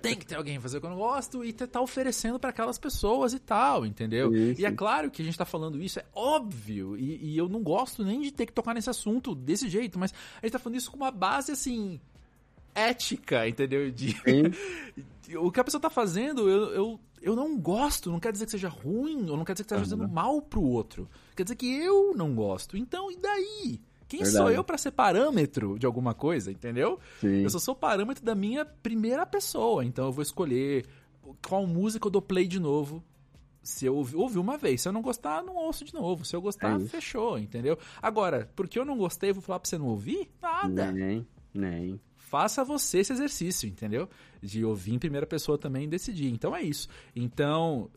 [0.00, 2.50] Tem que ter alguém fazer o que eu não gosto e tá tá oferecendo pra
[2.50, 4.30] aquelas pessoas e tal, entendeu?
[4.32, 7.48] Sim, E é claro que a gente tá falando isso, é óbvio, e, e eu
[7.48, 10.58] não gosto nem de ter que tocar nesse assunto desse jeito, mas a gente tá
[10.60, 12.00] falando isso com uma base, assim,
[12.74, 13.90] ética, entendeu?
[13.90, 14.14] De,
[15.38, 18.50] o que a pessoa tá fazendo, eu, eu, eu não gosto, não quer dizer que
[18.50, 21.08] seja ruim, ou não quer dizer que esteja fazendo mal pro outro.
[21.36, 22.76] Quer dizer que eu não gosto.
[22.76, 23.80] Então, e daí?
[24.06, 24.56] Quem sou Verdade.
[24.56, 26.98] eu pra ser parâmetro de alguma coisa, entendeu?
[27.20, 27.42] Sim.
[27.42, 30.86] Eu só sou parâmetro da minha primeira pessoa, então eu vou escolher
[31.46, 33.02] qual música eu dou play de novo.
[33.62, 36.22] Se eu ouvi, ouvi uma vez, se eu não gostar, não ouço de novo.
[36.24, 37.78] Se eu gostar, É fechou, entendeu?
[38.02, 40.30] Agora, porque eu não gostei, vou falar pra você não ouvir?
[40.42, 40.92] Nada.
[40.92, 41.98] Nem, nem.
[42.24, 44.08] Faça você esse exercício, entendeu?
[44.42, 46.30] De ouvir em primeira pessoa também e decidir.
[46.32, 46.88] Então é isso.
[47.14, 47.90] Então,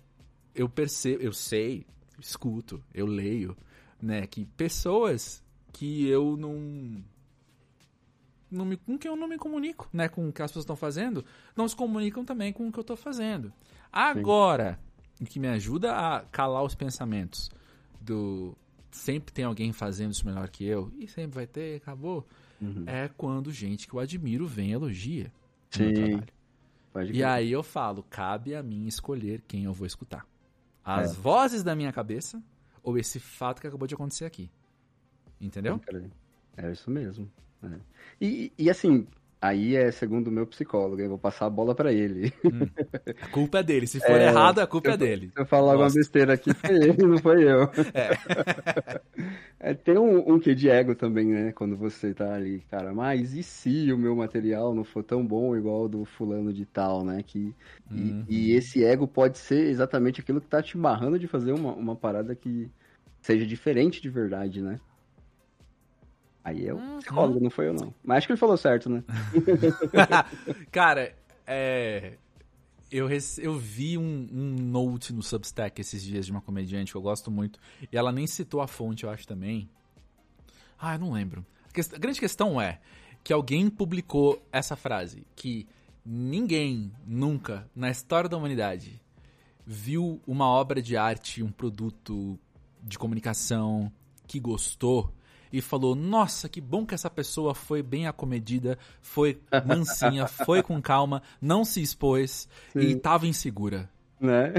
[0.54, 1.86] eu percebo, eu sei,
[2.20, 3.56] escuto, eu leio,
[4.02, 7.04] né, que pessoas que eu não
[8.50, 10.76] não me, com quem eu não me comunico, né, com o que as pessoas estão
[10.76, 11.24] fazendo,
[11.56, 13.52] não se comunicam também com o que eu estou fazendo.
[13.92, 14.80] Agora,
[15.20, 17.50] o que me ajuda a calar os pensamentos
[18.00, 18.58] do
[18.92, 22.26] sempre tem alguém fazendo isso melhor que eu e sempre vai ter, acabou,
[22.86, 25.32] é quando gente que eu admiro vem e elogia
[25.70, 25.94] Sim.
[25.94, 26.28] trabalho.
[26.94, 30.26] Pode E aí eu falo, cabe a mim escolher quem eu vou escutar.
[30.84, 31.14] As É.
[31.16, 32.42] vozes da minha cabeça
[32.82, 34.50] ou esse fato que acabou de acontecer aqui.
[35.40, 35.80] Entendeu?
[36.56, 37.30] É isso mesmo.
[37.64, 37.80] é.
[38.20, 39.06] E, e assim,
[39.42, 42.34] aí é segundo o meu psicólogo, eu vou passar a bola pra ele.
[43.22, 43.88] A culpa é dele.
[43.88, 45.32] Se for É, errado, a culpa eu- é dele.
[45.34, 47.70] Se eu falar alguma besteira aqui, foi ele, não foi eu.
[49.60, 51.52] É, tem um, um quê de ego também, né?
[51.52, 55.56] Quando você tá ali, cara, mas e se o meu material não for tão bom
[55.56, 57.24] igual o do fulano de tal, né?
[57.24, 57.54] Que,
[57.92, 58.26] e, Uhum.
[58.30, 61.96] e esse ego pode ser exatamente aquilo que tá te barrando de fazer uma, uma
[61.96, 62.70] parada que
[63.22, 64.80] seja diferente de verdade, né?
[66.48, 66.98] Aí é o Uhum.
[67.00, 67.94] psicólogo, não foi eu não.
[68.02, 69.04] Mas acho que ele falou certo, né?
[70.72, 71.14] Cara,
[71.46, 72.14] é.
[72.90, 76.98] Eu, rece- eu vi um, um note no Substack esses dias de uma comediante que
[76.98, 77.60] eu gosto muito.
[77.92, 79.70] E ela nem citou a fonte, eu acho também.
[80.80, 81.46] Ah, eu não lembro.
[81.70, 82.80] A, quest- a grande questão é
[83.26, 85.68] que alguém publicou essa frase: que
[86.06, 89.02] ninguém nunca na história da humanidade
[89.66, 92.40] viu uma obra de arte, um produto
[92.82, 93.92] de comunicação
[94.26, 95.14] que gostou
[95.52, 100.82] e falou: Nossa, que bom que essa pessoa foi bem acomedida, foi mansinha, foi com
[100.82, 103.90] calma, não se expôs e tava insegura.
[104.20, 104.54] Né?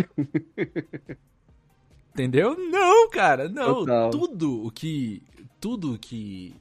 [2.13, 2.57] Entendeu?
[2.57, 3.75] Não, cara, não.
[3.75, 4.11] Total.
[4.11, 5.23] Tudo o que.
[5.61, 6.55] Tudo que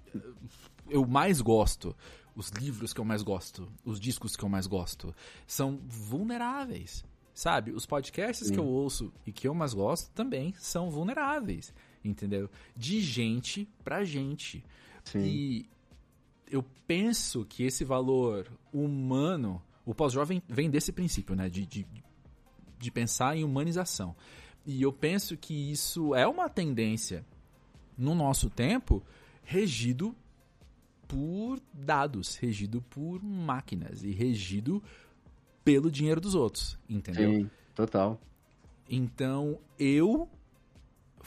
[0.90, 1.96] eu mais gosto,
[2.36, 5.14] os livros que eu mais gosto, os discos que eu mais gosto,
[5.46, 7.04] são vulneráveis.
[7.34, 7.72] Sabe?
[7.72, 11.72] Os podcasts que eu ouço e que eu mais gosto também são vulneráveis.
[12.04, 12.50] Entendeu?
[12.76, 14.64] De gente pra gente.
[15.04, 15.20] Sim.
[15.20, 15.70] E
[16.50, 21.50] eu penso que esse valor humano, o pós-jovem vem desse princípio, né?
[21.50, 21.86] De, de,
[22.80, 24.16] de pensar em humanização.
[24.66, 27.26] E eu penso que isso é uma tendência
[27.98, 29.04] no nosso tempo
[29.44, 30.16] regido
[31.08, 34.84] por dados, regido por máquinas e regido
[35.64, 37.32] pelo dinheiro dos outros, entendeu?
[37.32, 38.20] Sim, total.
[38.90, 40.30] Então eu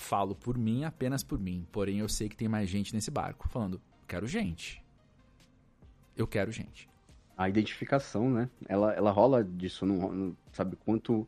[0.00, 1.66] falo por mim, apenas por mim.
[1.70, 4.82] Porém, eu sei que tem mais gente nesse barco falando, quero gente.
[6.16, 6.88] Eu quero gente.
[7.36, 8.48] A identificação, né?
[8.68, 11.26] Ela, ela rola disso, não, não- sabe quanto.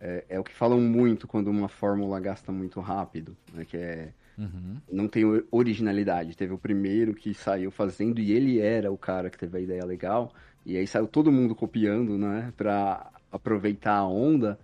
[0.00, 3.64] É, é o que falam muito quando uma fórmula gasta muito rápido, né?
[3.64, 4.12] Que é.
[4.36, 4.76] Uhum.
[4.92, 6.36] Não tem originalidade.
[6.36, 9.84] Teve o primeiro que saiu fazendo e ele era o cara que teve a ideia
[9.84, 10.32] legal.
[10.64, 12.52] E aí saiu todo mundo copiando, né?
[12.56, 14.58] Pra aproveitar a onda.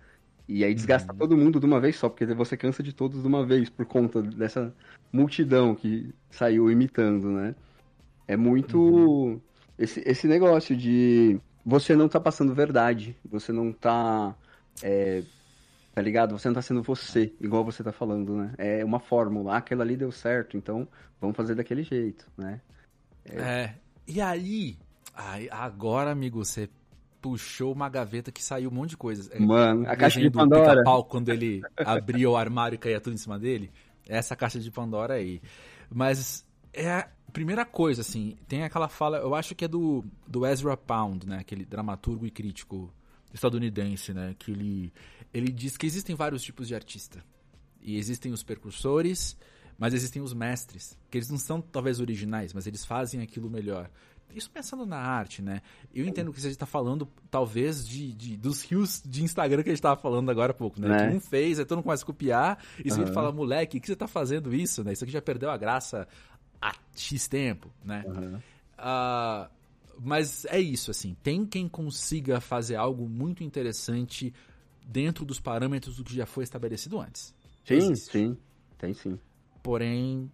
[0.47, 3.27] E aí desgasta todo mundo de uma vez só, porque você cansa de todos de
[3.27, 4.73] uma vez por conta dessa
[5.11, 7.55] multidão que saiu imitando, né?
[8.27, 9.41] É muito
[9.77, 14.35] esse, esse negócio de você não tá passando verdade, você não tá.
[14.81, 15.23] é,
[15.93, 16.37] tá ligado?
[16.37, 18.53] Você não tá sendo você, igual você tá falando, né?
[18.57, 20.87] É uma fórmula, ah, aquela ali deu certo, então
[21.21, 22.59] vamos fazer daquele jeito, né?
[23.25, 23.73] É.
[24.05, 24.77] E aí,
[25.13, 26.69] ai, agora, amigo, você
[27.23, 29.31] puxou uma gaveta que saiu um monte de coisas.
[29.31, 30.71] É, Mano, a caixa de do Pandora.
[30.71, 33.71] pica-pau, quando ele abria o armário e caía tudo em cima dele.
[34.05, 35.41] Essa caixa de Pandora aí.
[35.89, 40.45] Mas é a primeira coisa, assim, tem aquela fala, eu acho que é do, do
[40.45, 41.37] Ezra Pound, né?
[41.39, 42.93] Aquele dramaturgo e crítico
[43.33, 44.35] estadunidense, né?
[44.37, 44.93] Que ele,
[45.33, 47.23] ele diz que existem vários tipos de artista.
[47.81, 49.37] E existem os percursores,
[49.77, 50.97] mas existem os mestres.
[51.09, 53.89] Que eles não são talvez originais, mas eles fazem aquilo melhor.
[54.35, 55.61] Isso pensando na arte, né?
[55.93, 59.71] Eu entendo que você está falando, talvez, de, de- dos rios de Instagram que a
[59.71, 60.89] gente estava falando agora há pouco, né?
[60.89, 61.09] Né?
[61.09, 63.11] Que um fez, aí todo mundo começa a copiar, e você Aham.
[63.13, 64.93] fala, moleque, o que você está fazendo isso, né?
[64.93, 66.07] Isso aqui já perdeu a graça
[66.61, 68.03] há X tempo, né?
[68.07, 68.41] Aham.
[68.77, 69.49] Ah,
[69.99, 71.15] mas é isso, assim.
[71.21, 74.33] Tem quem consiga fazer algo muito interessante
[74.85, 77.33] dentro dos parâmetros do que já foi estabelecido antes.
[77.63, 78.11] Sim, Existe.
[78.11, 78.37] sim,
[78.77, 79.17] tem sim.
[79.61, 80.29] Porém,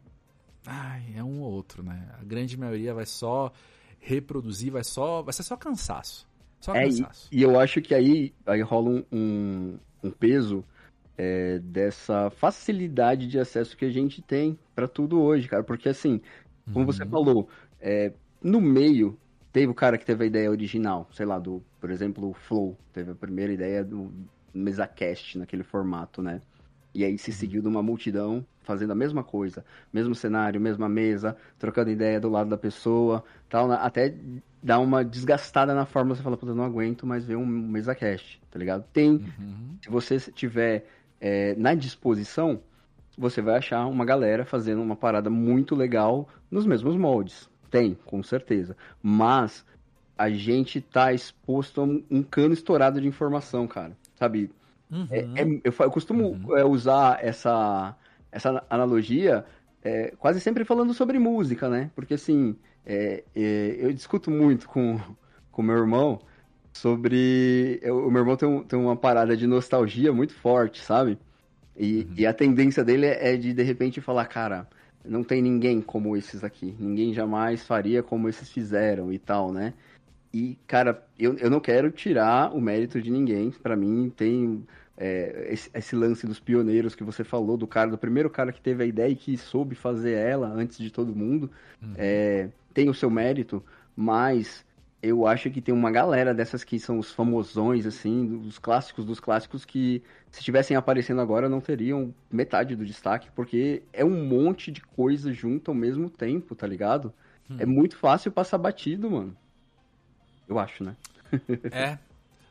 [0.65, 2.09] ai, é um ou outro, né?
[2.19, 3.51] A grande maioria vai só
[3.99, 6.27] reproduzir, vai só, vai ser só cansaço.
[6.59, 7.29] Só É, e, cansaço.
[7.31, 10.63] e eu acho que aí, aí rola um, um, um peso
[11.17, 15.63] é, dessa facilidade de acesso que a gente tem pra tudo hoje, cara.
[15.63, 16.21] Porque assim,
[16.71, 17.09] como você Uhum.
[17.09, 19.19] falou, é, no meio
[19.51, 22.77] teve o cara que teve a ideia original, sei lá, do, por exemplo, o Flow,
[22.93, 24.11] teve a primeira ideia do
[24.53, 26.41] MesaCast naquele formato, né?
[26.99, 31.37] E aí se seguiu de uma multidão fazendo a mesma coisa, mesmo cenário, mesma mesa,
[31.57, 34.13] trocando ideia do lado da pessoa, tal, até
[34.61, 38.41] dá uma desgastada na forma, você fala, puta, eu não aguento mais ver um MesaCast,
[38.51, 38.83] tá ligado?
[38.91, 39.77] Tem, Uhum.
[39.81, 40.85] se você tiver
[41.21, 42.59] é, na disposição,
[43.17, 47.49] você vai achar uma galera fazendo uma parada muito legal nos mesmos moldes.
[47.71, 48.75] Tem, com certeza.
[49.01, 49.65] Mas
[50.17, 53.95] a gente tá exposto a um, um cano estourado de informação, cara.
[54.15, 54.51] Sabe?
[54.91, 55.07] Uhum.
[55.11, 57.95] É- é- eu, fa- eu costumo é, usar essa,
[58.31, 59.45] essa analogia
[59.83, 61.91] é, quase sempre falando sobre música, né?
[61.95, 64.99] Porque assim, é, é, eu discuto muito com
[65.53, 66.19] o meu irmão
[66.73, 67.79] sobre.
[67.81, 71.17] eu- o meu irmão tem, um- tem uma parada de nostalgia muito forte, sabe?
[71.77, 74.67] E, e a tendência dele é de, de repente, falar, cara,
[75.05, 76.75] não tem ninguém como esses aqui.
[76.79, 79.73] Ninguém jamais faria como esses fizeram e tal, né?
[80.33, 83.51] E, cara, eu, eu não quero tirar o mérito de ninguém.
[83.51, 84.65] Pra mim, tem
[84.99, 88.59] é, esse, esse lance dos pioneiros que você falou, do cara, do primeiro cara que
[88.59, 91.49] teve a ideia e que soube fazer ela antes de todo mundo.
[91.95, 93.63] É, tem o seu mérito,
[93.95, 94.65] mas
[95.01, 99.21] eu acho que tem uma galera dessas que são os famosões, assim, os clássicos dos
[99.21, 104.69] clássicos, que se estivessem aparecendo agora não teriam metade do destaque, porque é um monte
[104.69, 107.13] de coisa junto ao mesmo tempo, tá ligado?
[107.57, 109.35] É muito fácil passar batido, mano.
[110.47, 110.95] Eu acho, né?
[111.71, 111.97] É.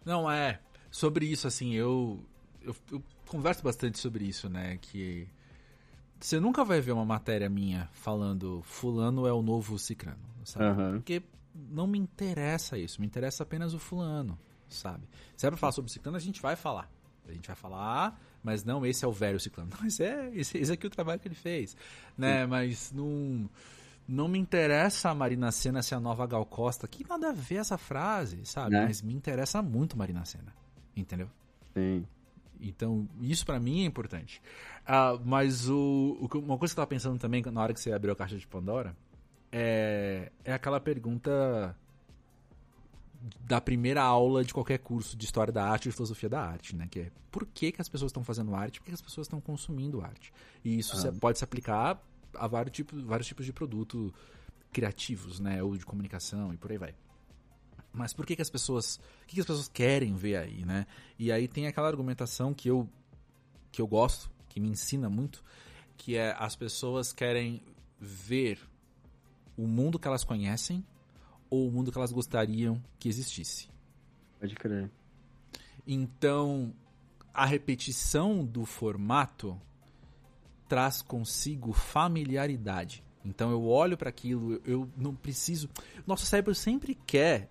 [0.04, 0.58] Não, é.
[0.90, 2.18] Sobre isso, assim, eu,
[2.62, 4.78] eu, eu converso bastante sobre isso, né?
[4.80, 5.28] Que
[6.20, 10.64] você nunca vai ver uma matéria minha falando fulano é o novo cicrano, sabe?
[10.66, 10.92] Aham.
[10.94, 11.22] Porque
[11.54, 15.08] não me interessa isso, me interessa apenas o fulano, sabe?
[15.36, 16.90] Se é pra falar sobre o ciclano, a gente vai falar.
[17.28, 19.70] A gente vai falar, mas não esse é o velho ciclano.
[19.78, 21.76] Não, esse é esse, esse aqui é o trabalho que ele fez,
[22.16, 22.46] né?
[22.46, 23.48] Mas não
[24.08, 26.88] não me interessa a Marina Senna ser a nova Gal Costa.
[26.88, 28.70] Que nada a ver essa frase, sabe?
[28.70, 28.86] Né?
[28.86, 30.54] Mas me interessa muito Marina Senna,
[30.96, 31.28] entendeu?
[31.74, 32.06] Sim.
[32.60, 34.40] Então, isso pra mim é importante.
[34.86, 37.92] Ah, mas o, o uma coisa que eu tava pensando também na hora que você
[37.92, 38.96] abriu a caixa de Pandora
[39.52, 41.76] é, é aquela pergunta
[43.40, 46.86] da primeira aula de qualquer curso de história da arte de filosofia da arte, né?
[46.90, 49.26] Que é por que, que as pessoas estão fazendo arte, por que que as pessoas
[49.26, 50.32] estão consumindo arte.
[50.64, 52.00] E isso se- pode se aplicar
[52.34, 54.14] a vários tipos, vários tipos de produto
[54.72, 55.62] criativos, né?
[55.62, 56.94] Ou de comunicação e por aí vai.
[57.92, 58.96] Mas por que, que as pessoas.
[59.22, 60.86] O que, que as pessoas querem ver aí, né?
[61.18, 62.88] E aí tem aquela argumentação que eu,
[63.72, 65.42] que eu gosto, que me ensina muito,
[65.96, 67.62] que é as pessoas querem
[68.00, 68.58] ver
[69.56, 70.84] o mundo que elas conhecem
[71.50, 73.68] ou o mundo que elas gostariam que existisse.
[74.38, 74.90] Pode crer.
[75.86, 76.72] Então,
[77.32, 79.60] a repetição do formato
[80.68, 83.02] traz consigo familiaridade.
[83.24, 85.68] Então eu olho para aquilo, eu- eu não preciso.
[86.06, 87.50] Nosso cérebro sempre quer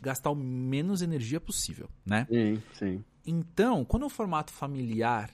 [0.00, 2.26] gastar o menos energia possível, né?
[2.30, 3.04] Sim, sim.
[3.26, 5.30] Então, quando é um formato familiar,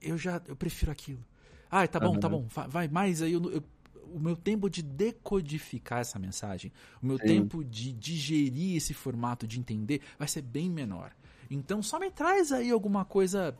[0.00, 1.24] eu já eu prefiro aquilo.
[1.70, 2.38] Ah, tá bom, tá Aham.
[2.38, 3.64] bom, vai, vai mais aí eu- eu-
[4.12, 6.70] o meu tempo de decodificar essa mensagem,
[7.02, 7.26] o meu Sim.
[7.26, 11.12] tempo de digerir esse formato, de entender, vai ser bem menor.
[11.50, 13.56] Então, só me traz aí alguma coisa.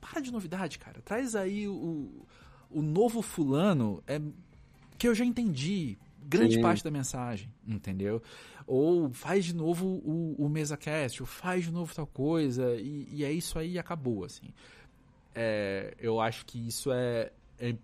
[0.00, 1.00] Para de novidade, cara.
[1.02, 2.26] Traz aí o,
[2.70, 4.20] o novo fulano é,
[4.98, 6.60] que eu já entendi grande Sim.
[6.60, 8.22] parte da mensagem, entendeu?
[8.66, 13.24] Ou faz de novo o, o MesaCast, ou faz de novo tal coisa, e, e
[13.24, 14.52] é isso aí e acabou, assim.
[15.34, 17.74] É, eu acho que isso é, é,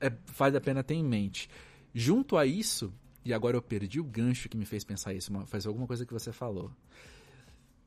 [0.00, 1.48] é- vale a pena ter em mente.
[1.94, 2.92] Junto a isso,
[3.24, 6.12] e agora eu perdi o gancho que me fez pensar isso, faz alguma coisa que
[6.12, 6.70] você falou.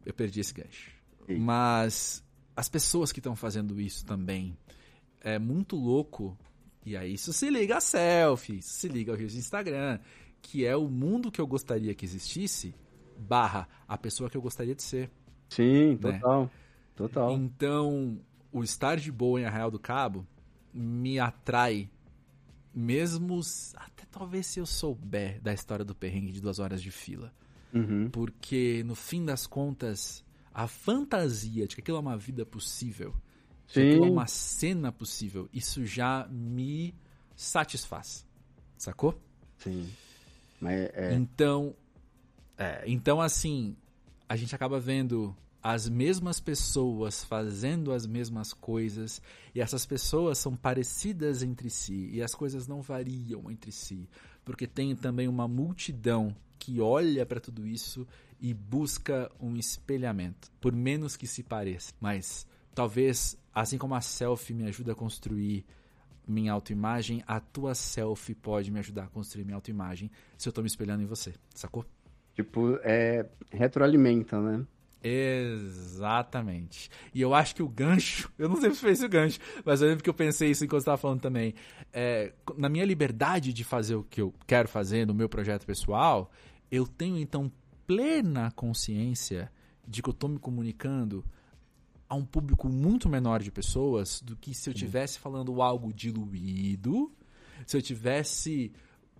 [0.06, 0.92] Eu perdi esse gancho.
[1.28, 1.42] Eita.
[1.42, 2.24] Mas
[2.56, 4.56] as pessoas que estão fazendo isso também,
[5.22, 6.38] é muito louco.
[6.86, 10.00] E aí isso se liga a selfie, se liga ao Rios de Instagram,
[10.46, 12.76] que é o mundo que eu gostaria que existisse,
[13.18, 15.10] barra a pessoa que eu gostaria de ser.
[15.50, 16.20] Sim, Né?
[16.20, 16.52] total.
[16.96, 17.34] Total.
[17.34, 18.20] Então,
[18.52, 20.26] o estar de boa em Arraial do Cabo
[20.72, 21.90] me atrai,
[22.74, 23.42] mesmo
[23.76, 27.34] até talvez se eu souber da história do perrengue de duas horas de fila.
[27.74, 28.10] Uhum.
[28.12, 30.24] Porque, no fim das contas,
[30.54, 33.14] a fantasia de que aquilo é uma vida possível,
[33.68, 36.96] de que aquilo é uma cena possível, isso já me
[37.36, 38.26] satisfaz.
[38.78, 39.20] Sacou?
[39.58, 39.90] Sim.
[40.60, 41.14] Mas é.
[41.14, 41.76] Então,
[42.58, 43.76] é, então assim,
[44.28, 49.20] a gente acaba vendo as mesmas pessoas fazendo as mesmas coisas
[49.54, 54.08] e essas pessoas são parecidas entre si e as coisas não variam entre si,
[54.44, 58.08] porque tem também uma multidão que olha para tudo isso
[58.40, 61.94] e busca um espelhamento, por menos que se pareça.
[62.00, 62.46] Mas
[62.76, 65.66] talvez, assim como a selfie me ajuda a construir
[66.28, 70.62] minha autoimagem, a tua selfie pode me ajudar a construir minha autoimagem se eu tô
[70.62, 71.86] me espelhando em você, sacou?
[72.34, 73.26] Tipo, é.
[73.52, 74.66] Retroalimenta, né?
[75.08, 76.90] Exatamente.
[77.14, 79.82] E eu acho que o gancho, eu não sei se foi esse o gancho, mas
[79.82, 81.54] eu lembro que eu pensei isso enquanto você estava falando também.
[81.94, 86.32] É, na minha liberdade de fazer o que eu quero fazer no meu projeto pessoal,
[86.72, 87.52] eu tenho então
[87.86, 89.52] plena consciência
[89.88, 91.24] de que eu estou me comunicando
[92.08, 97.12] a um público muito menor de pessoas do que se eu estivesse falando algo diluído,
[97.66, 98.72] se eu tivesse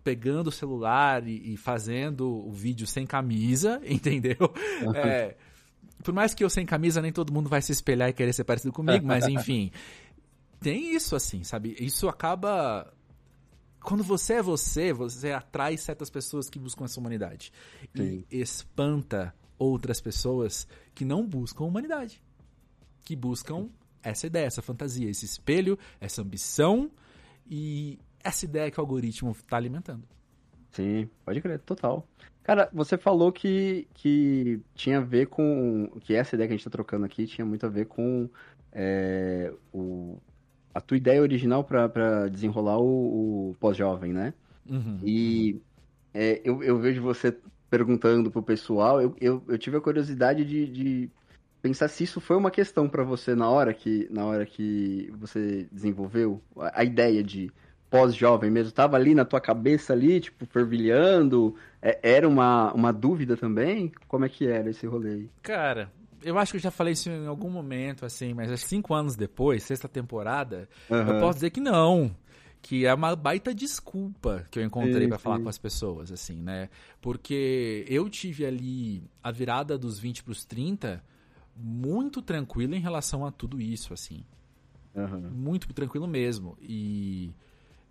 [0.04, 4.54] pegando o celular e, e fazendo o vídeo sem camisa, entendeu?
[4.94, 5.36] É,
[6.04, 8.44] por mais que eu sem camisa, nem todo mundo vai se espelhar e querer ser
[8.44, 9.72] parecido comigo, mas enfim.
[10.60, 11.76] Tem isso assim, sabe?
[11.80, 12.92] Isso acaba.
[13.82, 17.52] Quando você é você, você atrai certas pessoas que buscam essa humanidade.
[17.96, 18.26] Sim.
[18.32, 22.22] E espanta outras pessoas que não buscam humanidade.
[23.06, 23.70] Que buscam
[24.04, 26.92] essa ideia, essa fantasia, esse espelho, essa ambição
[27.50, 30.04] e essa ideia que o algoritmo está alimentando.
[30.72, 32.06] Sim, pode crer, total.
[32.44, 35.90] Cara, você falou que, que tinha a ver com.
[36.02, 38.30] Que essa ideia que a gente tá trocando aqui tinha muito a ver com
[38.72, 40.20] é, o,
[40.74, 44.34] a tua ideia original pra desenrolar o, o pós-jovem, né?
[44.70, 45.00] Uhum.
[45.04, 45.62] E
[46.14, 47.36] é, eu, eu vejo você
[47.70, 51.12] perguntando pro pessoal, eu, eu, eu tive a curiosidade de, de
[51.66, 55.68] pensar se isso foi uma questão pra você na hora que, na hora que você
[55.72, 57.52] desenvolveu a, a ideia de
[57.90, 63.36] pós-jovem mesmo, tava ali na tua cabeça ali, tipo, fervilhando, é, era uma, uma dúvida
[63.36, 63.92] também?
[64.08, 65.30] Como é que era esse rolê aí?
[65.42, 65.92] Cara,
[66.22, 68.94] eu acho que eu já falei isso em algum momento, assim, mas acho que cinco
[68.94, 71.20] anos depois, sexta temporada, eu Aham.
[71.20, 72.16] posso dizer que não.
[72.62, 76.70] Que é uma baita desculpa que eu encontrei pra falar com as pessoas, assim, né?
[77.02, 81.04] Porque eu tive ali a virada dos 20 pros 30
[81.56, 84.26] muito tranquilo em relação a tudo isso, assim.
[84.96, 85.30] Aham.
[85.32, 86.58] Muito tranquilo mesmo.
[86.62, 87.34] E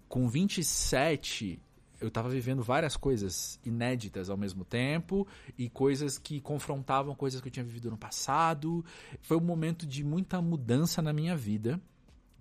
[0.09, 1.61] com 27,
[2.01, 7.49] eu tava vivendo várias coisas inéditas ao mesmo tempo e coisas que confrontavam coisas que
[7.49, 8.85] eu tinha vivido no passado.
[9.23, 11.81] Foi um momento de muita mudança na minha vida,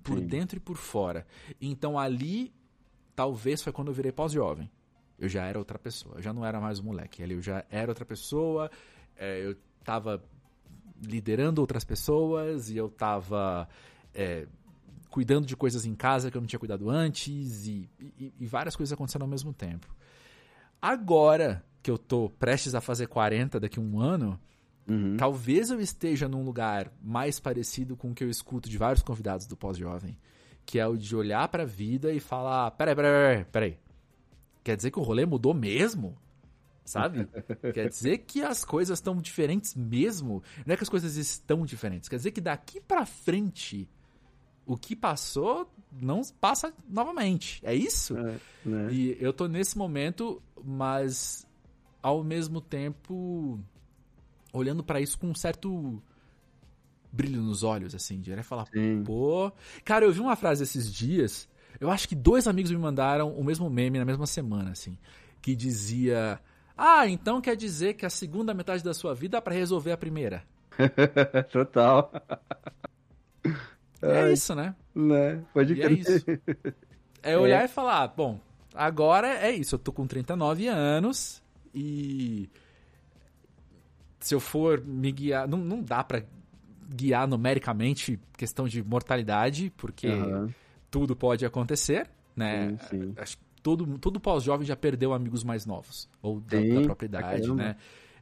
[0.03, 0.27] por Sim.
[0.27, 1.25] dentro e por fora.
[1.61, 2.53] Então ali,
[3.15, 4.69] talvez foi quando eu virei pós-jovem.
[5.17, 7.23] Eu já era outra pessoa, eu já não era mais um moleque.
[7.23, 8.69] Ali eu já era outra pessoa,
[9.15, 10.21] é, eu tava
[11.05, 13.67] liderando outras pessoas e eu tava
[14.13, 14.45] é,
[15.09, 17.89] cuidando de coisas em casa que eu não tinha cuidado antes e,
[18.19, 19.87] e- e várias coisas acontecendo ao mesmo tempo.
[20.81, 24.39] Agora que eu tô prestes a fazer 40 daqui a um ano,
[24.87, 25.15] Uhum.
[25.15, 29.45] talvez eu esteja num lugar mais parecido com o que eu escuto de vários convidados
[29.47, 30.17] do pós-jovem,
[30.65, 33.77] que é o de olhar pra vida e falar: peraí, peraí, peraí, peraí.
[34.63, 36.17] Quer dizer que o rolê mudou mesmo?
[36.85, 37.27] Sabe?
[37.73, 40.43] quer dizer que as coisas estão diferentes mesmo?
[40.65, 43.89] Não é que as coisas estão diferentes, quer dizer que daqui pra frente
[44.65, 47.61] o que passou não passa novamente.
[47.63, 48.17] É isso?
[48.17, 48.93] É, né?
[48.93, 51.45] E eu tô nesse momento, mas
[52.01, 53.59] ao mesmo tempo
[54.51, 56.01] olhando pra isso com um certo
[57.11, 59.03] brilho nos olhos, assim, de falar, Sim.
[59.05, 59.51] pô.
[59.85, 61.47] Cara, eu vi uma frase esses dias,
[61.79, 64.97] eu acho que dois amigos me mandaram o mesmo meme na mesma semana, assim,
[65.41, 66.39] que dizia.
[66.77, 69.97] Ah, então quer dizer que a segunda metade da sua vida é pra resolver a
[69.97, 70.43] primeira.
[71.51, 72.11] Total.
[74.01, 74.75] É Ai, isso, né?
[74.93, 75.43] Né?
[75.53, 75.99] Pode é crer.
[75.99, 76.25] isso.
[77.21, 78.39] É olhar e falar, bom,
[78.73, 81.41] agora é isso, eu tô com 39 anos
[81.73, 82.49] e
[84.19, 86.23] se eu for me guiar, não, não dá pra
[86.89, 90.53] guiar numericamente questão de mortalidade, porque Aham.
[90.89, 92.77] tudo pode acontecer, né?
[92.89, 93.15] Sim, sim.
[93.63, 97.55] Todo, todo pós-jovem já perdeu amigos mais novos, ou da, Sim, da própria idade, caramba.
[97.55, 97.75] né?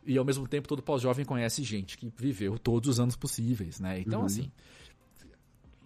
[0.05, 3.99] E ao mesmo tempo todo pós-jovem conhece gente que viveu todos os anos possíveis, né?
[3.99, 4.25] Então, Uhum.
[4.27, 4.51] assim,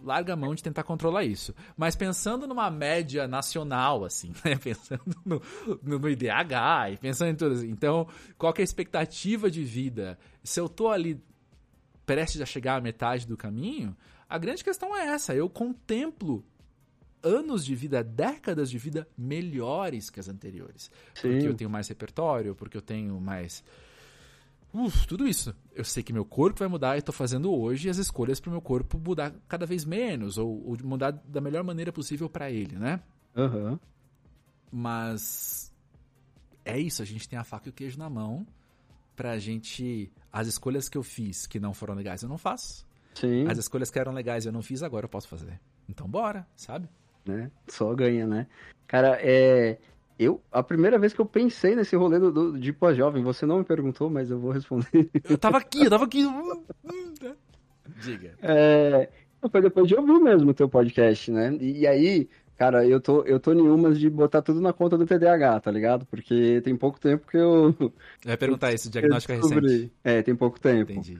[0.03, 1.53] larga a mão de tentar controlar isso.
[1.75, 4.55] Mas pensando numa média nacional, assim, né?
[4.57, 5.41] Pensando no,
[5.81, 7.69] no, no IDH e pensando em tudo assim.
[7.69, 10.17] Então, qual que é a expectativa de vida?
[10.43, 11.19] Se eu tô ali
[12.05, 13.95] prestes a chegar à metade do caminho,
[14.29, 15.33] a grande questão é essa.
[15.33, 16.43] Eu contemplo
[17.25, 20.91] anos de vida, décadas de vida melhores que as anteriores.
[21.13, 21.47] Porque Sim.
[21.47, 23.63] eu tenho mais repertório, porque eu tenho mais.
[24.71, 25.55] Uf, tudo isso.
[25.73, 28.51] Eu sei que meu corpo vai mudar e estou fazendo hoje as escolhas para o
[28.51, 32.77] meu corpo mudar cada vez menos, ou, ou mudar da melhor maneira possível para ele,
[32.77, 33.01] né?
[33.35, 33.79] Aham.
[34.71, 35.73] Mas
[36.63, 38.45] é isso, a gente tem a faca e o queijo na mão
[39.15, 40.11] pra gente.
[40.31, 42.85] As escolhas que eu fiz que não foram legais, eu não faço.
[43.13, 43.47] Sim.
[43.47, 45.59] As escolhas que eram legais eu não fiz, agora eu posso fazer.
[45.87, 46.89] Então bora, sabe?
[47.25, 47.49] Né?
[47.67, 48.47] Só ganha, né?
[48.87, 49.77] Cara, é.
[50.17, 53.57] Eu, a primeira vez que eu pensei nesse rolê do, do- de pós-jovem, você não
[53.59, 55.09] me perguntou, mas eu vou responder.
[55.29, 56.23] Eu tava aqui, eu tava aqui.
[58.01, 58.33] Diga.
[58.41, 59.09] É,
[59.51, 61.55] foi depois de ouvir mesmo o teu podcast, né?
[61.59, 64.97] E, e aí, cara, eu tô, eu tô em umas de botar tudo na conta
[64.97, 66.05] do TDAH, tá ligado?
[66.05, 67.75] Porque tem pouco tempo que eu.
[67.79, 67.91] Eu
[68.31, 69.91] ia perguntar isso, diagnóstico é recente.
[70.03, 70.91] É, tem pouco tempo.
[70.91, 71.19] Entendi.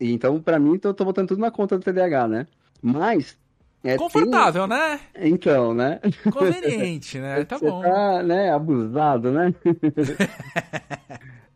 [0.00, 2.46] E Então, pra mim, eu tô botando tudo na conta do TDAH, né?
[2.82, 3.38] Mas.
[3.84, 5.00] É, Confortável, né?
[5.12, 6.00] tem- Então, né?
[6.32, 7.44] Conveniente, né?
[7.46, 7.82] Tá Você bom.
[7.82, 9.54] tá, né, abusado, né?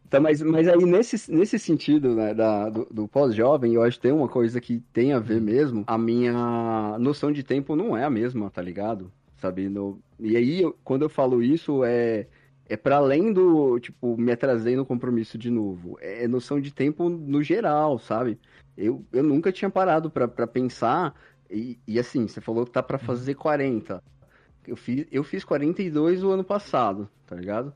[0.06, 4.02] Então, mas, mas aí, nesse, nesse sentido, né, da, do, do pós-jovem, eu acho que
[4.02, 5.84] tem uma coisa que tem a ver mesmo.
[5.86, 9.10] A minha noção de tempo não é a mesma, tá ligado?
[9.38, 9.68] Sabe?
[9.68, 12.26] No, e aí, eu- quando eu falo isso, é,
[12.68, 15.96] é para além do, tipo, me atrasei no compromisso de novo.
[16.00, 18.38] É noção de tempo no geral, sabe?
[18.76, 21.14] Eu, eu nunca tinha parado pra pensar.
[21.50, 24.02] E, e assim, você falou que tá pra fazer 40.
[24.66, 27.74] Eu fiz, eu fiz 42 o ano passado, tá ligado?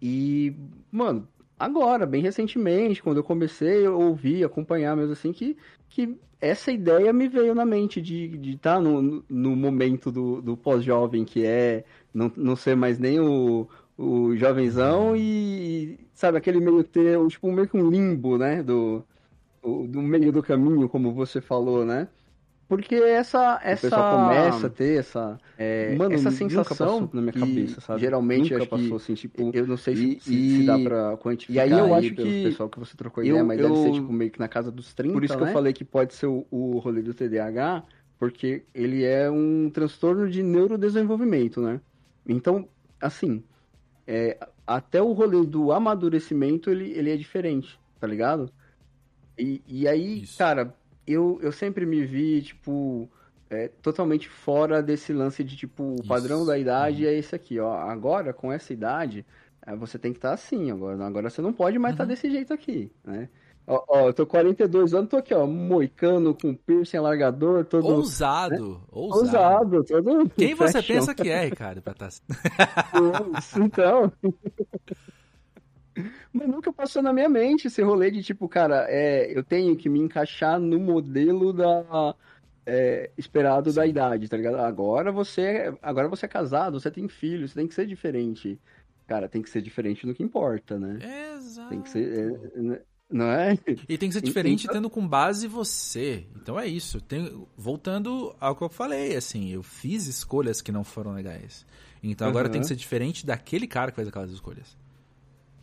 [0.00, 0.54] E,
[0.90, 5.56] mano, agora, bem recentemente, quando eu comecei a ouvir, acompanhar mesmo assim, que,
[5.88, 10.40] que essa ideia me veio na mente de estar de tá no, no- momento do,
[10.42, 16.60] do pós-jovem, que é não, não ser mais nem o, o jovenzão e, sabe, aquele
[16.60, 19.04] meio ter, tipo, meio que um limbo, né, do,
[19.62, 22.08] do meio do caminho, como você falou, né?
[22.68, 23.86] Porque essa, essa...
[23.86, 26.66] O pessoal começa a ter essa, é, Mano, essa nunca sensação
[27.06, 28.00] passou na minha que cabeça, sabe?
[28.00, 30.78] Geralmente Nunca acho que- passou assim, tipo, eu não sei se, e- se, se dá
[30.78, 31.56] pra quantificar.
[31.66, 33.92] e aí eu acho que- pessoal que você trocou eu- ideia, mas deve eu- ser
[33.92, 35.48] tipo meio que na casa dos 30, Por isso que né?
[35.48, 37.84] eu falei que pode ser o, o rolê do TDAH,
[38.18, 41.80] porque ele é um transtorno de neurodesenvolvimento, né?
[42.28, 42.68] Então,
[43.00, 43.42] assim,
[44.06, 48.50] é, até o rolê do amadurecimento, ele, ele é diferente, tá ligado?
[49.38, 50.36] E, e aí, Isso.
[50.36, 50.74] cara,
[51.12, 53.08] eu, eu sempre me vi, tipo,
[53.50, 56.46] é, totalmente fora desse lance de, tipo, o padrão Isso.
[56.46, 57.10] da idade Uhum.
[57.10, 57.72] é esse aqui, ó.
[57.74, 59.24] Agora, com essa idade,
[59.66, 62.08] é, você tem que estar assim, agora, agora você não pode mais estar Uhum.
[62.10, 63.28] desse jeito aqui, né?
[63.70, 68.82] Ó, ó, eu tô 42 anos, tô aqui, ó, moicano, com piercing, alargador, todo Ousado,
[68.90, 69.76] ousado.
[69.76, 70.94] ousado, todo Quem você fashion.
[70.94, 72.22] pensa que é, Ricardo, pra estar Isso,
[73.60, 74.10] então.
[76.32, 79.88] Mas nunca passou na minha mente esse rolê de tipo, cara, é, eu tenho que
[79.88, 82.14] me encaixar no modelo da
[82.66, 83.88] é, esperado da Sim.
[83.90, 84.56] idade, tá ligado?
[84.56, 88.58] Agora você, agora você é casado, você tem filho, você tem que ser diferente.
[89.06, 90.98] Cara, tem que ser diferente no que importa, né?
[91.34, 91.70] Exato.
[91.70, 93.56] Tem que ser, é, não é?
[93.88, 96.26] E tem que ser diferente então- tendo com base você.
[96.36, 97.00] Então é isso.
[97.00, 101.64] Tem- voltando ao que eu falei, assim, eu fiz escolhas que não foram legais.
[102.02, 102.52] Então agora Aham.
[102.52, 104.76] tem que ser diferente daquele cara que fez aquelas escolhas.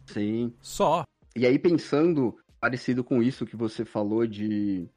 [0.07, 0.53] Sim.
[0.61, 1.03] Só.
[1.35, 4.87] E aí, pensando, parecido com isso que você falou de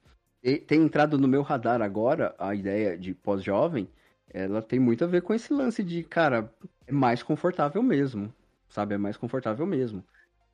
[0.42, 3.88] ter entrado no meu radar agora, a ideia de pós-jovem,
[4.30, 6.52] ela tem muito a ver com esse lance de, cara,
[6.86, 8.32] é mais confortável mesmo,
[8.68, 8.94] sabe?
[8.94, 10.04] É mais confortável mesmo.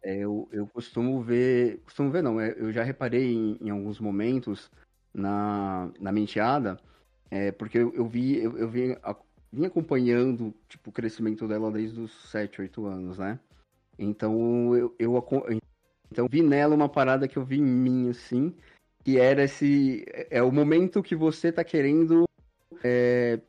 [0.02, 3.98] É, eu, eu costumo ver, costumo ver não, é, eu já reparei em, em alguns
[4.00, 4.70] momentos
[5.14, 6.78] na, na menteada
[7.30, 9.16] É, porque eu, eu vi, eu, eu vim, a-
[9.52, 13.38] vim acompanhando, tipo, o crescimento dela desde os 7, 8 anos, né?
[13.98, 15.24] Então, eu, eu,
[16.10, 18.54] então, vi nela uma parada que eu vi em mim, assim,
[19.04, 22.24] que era esse, é o momento que você tá querendo
[22.82, 23.40] é,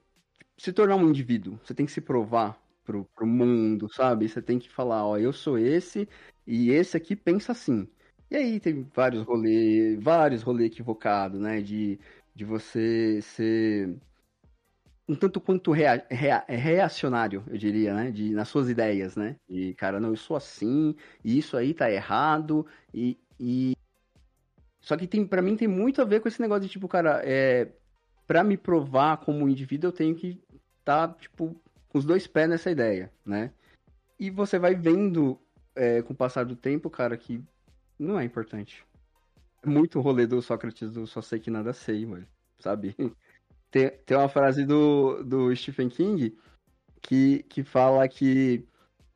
[0.57, 1.59] se tornar um indivíduo.
[1.63, 4.27] Você tem que se provar pro, pro mundo, sabe?
[4.27, 6.07] Você tem que falar, ó, eu sou esse
[6.47, 7.87] e esse aqui pensa assim.
[8.29, 11.61] E aí tem vários rolês, vários rolês equivocados, né?
[11.61, 11.99] De,
[12.33, 13.95] de você ser
[15.07, 18.11] um tanto quanto rea, rea- reacionário, eu diria, né?
[18.11, 19.35] De, nas suas ideias, né?
[19.47, 23.17] E, cara, não, eu sou assim, e isso aí tá errado, e...
[23.39, 23.73] e...
[24.79, 27.21] Só que tem, para mim tem muito a ver com esse negócio de, tipo, cara,
[27.23, 27.71] é...
[28.27, 30.41] Pra me provar como indivíduo, eu tenho que
[30.79, 31.55] estar, tipo,
[31.89, 33.51] com os dois pés nessa ideia, né?
[34.19, 35.39] E você vai vendo,
[35.75, 37.43] é, com o passar do tempo, cara, que
[37.99, 38.85] não é importante.
[39.63, 42.27] É muito rolê do Sócrates do só sei que nada sei, mano.
[42.59, 42.95] Sabe?
[43.75, 46.37] Tem, tem uma frase do, do Stephen King
[47.01, 48.65] que, que fala que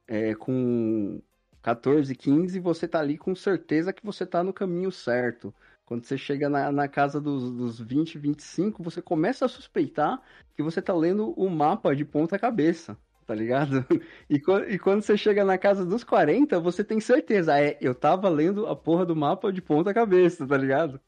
[0.06, 1.22] é, com
[1.62, 5.56] 14, 15 você tá ali com certeza que você tá no caminho certo.
[5.86, 10.22] Quando você chega na, na casa dos, dos 20, 25, você começa a suspeitar
[10.58, 13.86] que você tá lendo o mapa de ponta cabeça, tá ligado?
[14.30, 14.36] E,
[14.74, 18.68] e quando você chega na casa dos 40, você tem certeza, é, eu tava lendo
[18.68, 21.00] a porra do mapa de ponta cabeça, tá ligado?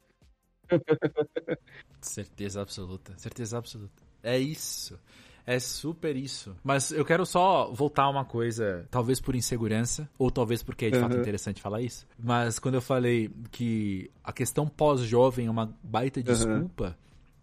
[2.02, 4.02] Certeza absoluta, certeza absoluta.
[4.24, 5.00] É isso.
[5.46, 6.56] É super isso.
[6.64, 10.90] Mas eu quero só voltar a uma coisa, talvez por insegurança, ou talvez porque é
[10.92, 11.20] de fato Uhum.
[11.20, 12.08] interessante falar isso.
[12.18, 16.96] Mas quando eu falei que a questão pós-jovem é uma baita desculpa,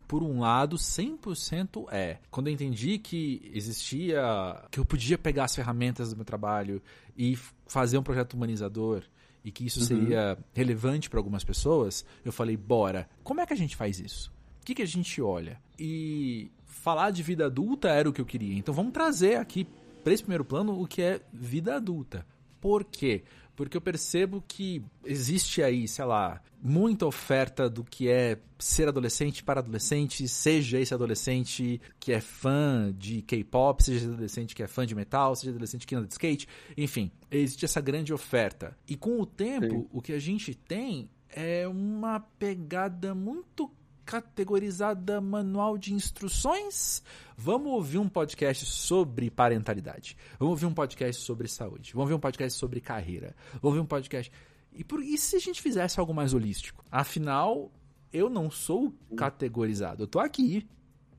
[0.07, 2.18] por um lado, 100% é.
[2.31, 4.22] Quando eu entendi que existia.
[4.70, 6.81] que eu podia pegar as ferramentas do meu trabalho
[7.16, 9.03] e fazer um projeto humanizador
[9.49, 13.57] e que isso seria relevante para algumas pessoas, eu falei: bora, como é que a
[13.57, 14.30] gente faz isso?
[14.61, 15.59] O que, que a gente olha?
[15.78, 18.59] E falar de vida adulta era o que eu queria.
[18.59, 19.66] Então vamos trazer aqui
[20.05, 22.26] para esse primeiro plano o que é vida adulta.
[22.61, 23.24] Por quê?
[23.59, 29.42] Porque eu percebo que existe aí, sei lá, muita oferta do que é ser adolescente
[29.42, 34.68] para adolescente, seja esse adolescente que é fã de K-pop, seja esse adolescente que é
[34.68, 36.46] fã de metal, seja adolescente que anda de skate,
[36.76, 38.78] enfim, existe essa grande oferta.
[38.86, 39.86] E com o tempo, Sim.
[39.90, 43.68] o que a gente tem é uma pegada muito
[44.09, 47.02] categorizada manual de instruções.
[47.36, 50.16] Vamos ouvir um podcast sobre parentalidade.
[50.38, 51.92] Vamos ouvir um podcast sobre saúde.
[51.92, 53.36] Vamos ouvir um podcast sobre carreira.
[53.61, 54.32] Vamos ouvir um podcast.
[54.72, 56.82] E, por, e se a gente fizesse algo mais holístico?
[56.90, 57.70] Afinal,
[58.11, 60.04] eu não sou categorizado.
[60.04, 60.66] Eu tô aqui.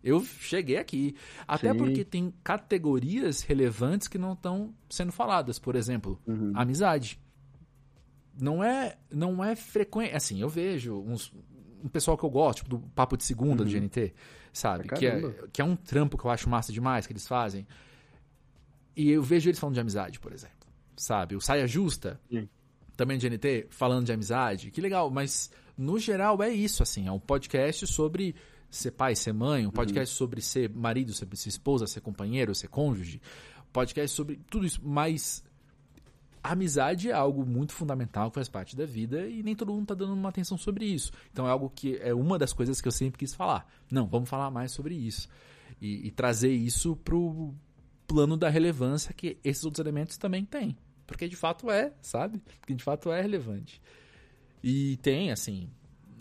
[0.03, 1.15] Eu cheguei aqui.
[1.47, 1.77] Até Sim.
[1.77, 5.59] porque tem categorias relevantes que não estão sendo faladas.
[5.59, 6.19] Por exemplo,
[6.55, 7.19] amizade
[8.41, 11.33] não é não é frequente assim eu vejo uns
[11.84, 14.13] um pessoal que eu gosto tipo, do papo de segunda do GNT
[14.51, 14.88] sabe?
[14.88, 15.21] Que é,
[15.51, 17.67] que é um trampo que eu acho massa demais que eles fazem.
[18.95, 20.55] E eu vejo eles falando de amizade por exemplo
[20.95, 21.36] sabe?
[21.36, 22.19] O saia justa
[22.97, 24.71] também do GNT falando de amizade.
[24.71, 27.07] Que legal mas no geral é isso assim.
[27.07, 28.36] É um podcast sobre
[28.69, 32.67] ser pai ser mãe um podcast sobre ser marido sobre ser esposa ser companheiro ser
[32.67, 33.21] cônjuge.
[33.71, 35.43] Podcast sobre tudo isso mas
[36.43, 39.87] a amizade é algo muito fundamental que faz parte da vida e nem todo mundo
[39.87, 41.11] tá dando uma atenção sobre isso.
[41.31, 43.67] Então é algo que é uma das coisas que eu sempre quis falar.
[43.91, 45.29] Não, vamos falar mais sobre isso.
[45.81, 47.53] E, e trazer isso pro
[48.07, 50.77] plano da relevância que esses outros elementos também têm.
[51.05, 52.41] Porque de fato é, sabe?
[52.59, 53.81] Porque de fato é relevante.
[54.63, 55.69] E tem, assim.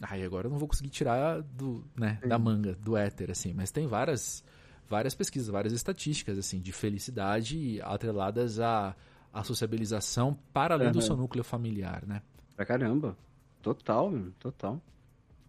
[0.01, 3.71] Ai, agora eu não vou conseguir tirar do, né, da manga, do éter, assim, mas
[3.71, 4.45] tem várias
[4.89, 8.97] várias pesquisas, várias estatísticas assim de felicidade atreladas à,
[9.33, 11.03] à sociabilização para além do Aham.
[11.03, 12.23] seu núcleo familiar, né?
[12.57, 13.17] Pra caramba.
[13.63, 14.83] Total, mano, total.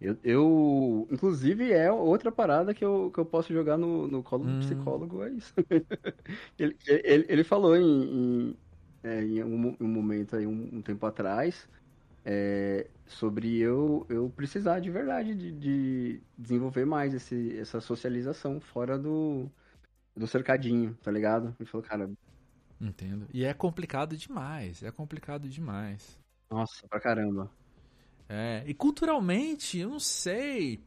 [0.00, 4.46] Eu, eu- inclusive, é outra parada que eu, que eu posso jogar no, no colo
[4.46, 4.58] do Hum.
[4.58, 5.54] psicólogo, é isso.
[6.58, 8.58] ele, ele, ele falou em, em,
[9.04, 11.68] é, em um, um momento aí, um, um tempo atrás,
[12.24, 18.98] é, sobre eu, eu precisar de verdade de, de desenvolver mais esse, essa socialização fora
[18.98, 19.50] do,
[20.16, 21.54] do cercadinho, tá ligado?
[21.58, 22.10] Ele falou, cara,
[22.80, 23.26] Entendo.
[23.32, 26.18] E é complicado demais, é complicado demais.
[26.50, 27.50] nossa, pra caramba.
[28.28, 30.80] É, e culturalmente, eu não sei.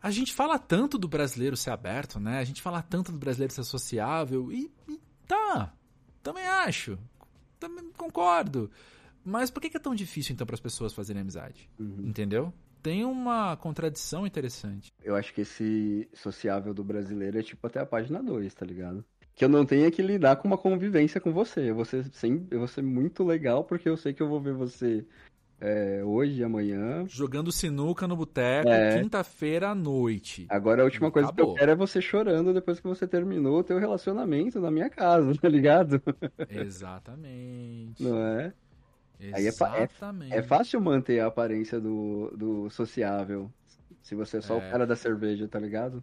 [0.00, 2.38] A gente fala tanto do brasileiro ser aberto, né?
[2.38, 5.74] A gente fala tanto do brasileiro ser sociável e, e tá,
[6.22, 6.96] também acho,
[7.58, 8.70] também concordo.
[9.24, 11.68] Mas por que que é tão difícil então para as pessoas fazerem amizade?
[11.80, 12.54] Entendeu?
[12.80, 14.92] Tem uma contradição interessante.
[15.02, 19.04] Eu acho que esse sociável do brasileiro é tipo até a página 2, tá ligado?
[19.36, 21.70] Que eu não tenha que lidar com uma convivência com você.
[21.70, 24.40] Eu vou ser, sem, eu vou ser muito legal porque eu sei que eu vou
[24.40, 25.04] ver você
[25.60, 27.04] é, hoje e amanhã.
[27.06, 28.98] Jogando sinuca no boteco, É.
[28.98, 30.46] quinta-feira à noite.
[30.48, 31.54] Agora a última coisa que eu Acabou.
[31.58, 35.48] quero é você chorando depois que você terminou o teu relacionamento na minha casa, tá
[35.50, 36.02] ligado?
[36.48, 38.02] Exatamente.
[38.02, 38.52] Não é?
[39.32, 40.32] Aí é fa- é- Exatamente.
[40.34, 43.50] É fácil manter a aparência do, do sociável.
[44.02, 44.58] Se você é só É.
[44.58, 46.02] o cara da cerveja, tá ligado?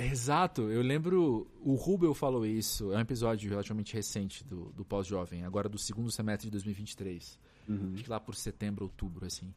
[0.00, 5.44] Exato, eu lembro, o Rubel falou isso, é um episódio relativamente recente do, do Pós-Jovem,
[5.44, 7.38] agora do segundo semestre de 2023.
[7.68, 7.92] Uhum.
[7.94, 9.52] Acho que lá por setembro, outubro, assim.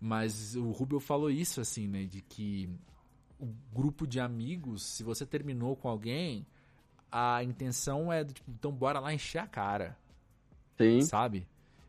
[0.00, 2.70] Mas o Rubel falou isso, assim, né, de que
[3.38, 6.46] o grupo de amigos, se você terminou com alguém,
[7.12, 9.96] a intenção é, tipo, então bora lá encher a cara,
[10.78, 11.02] Sim.
[11.02, 11.46] sabe?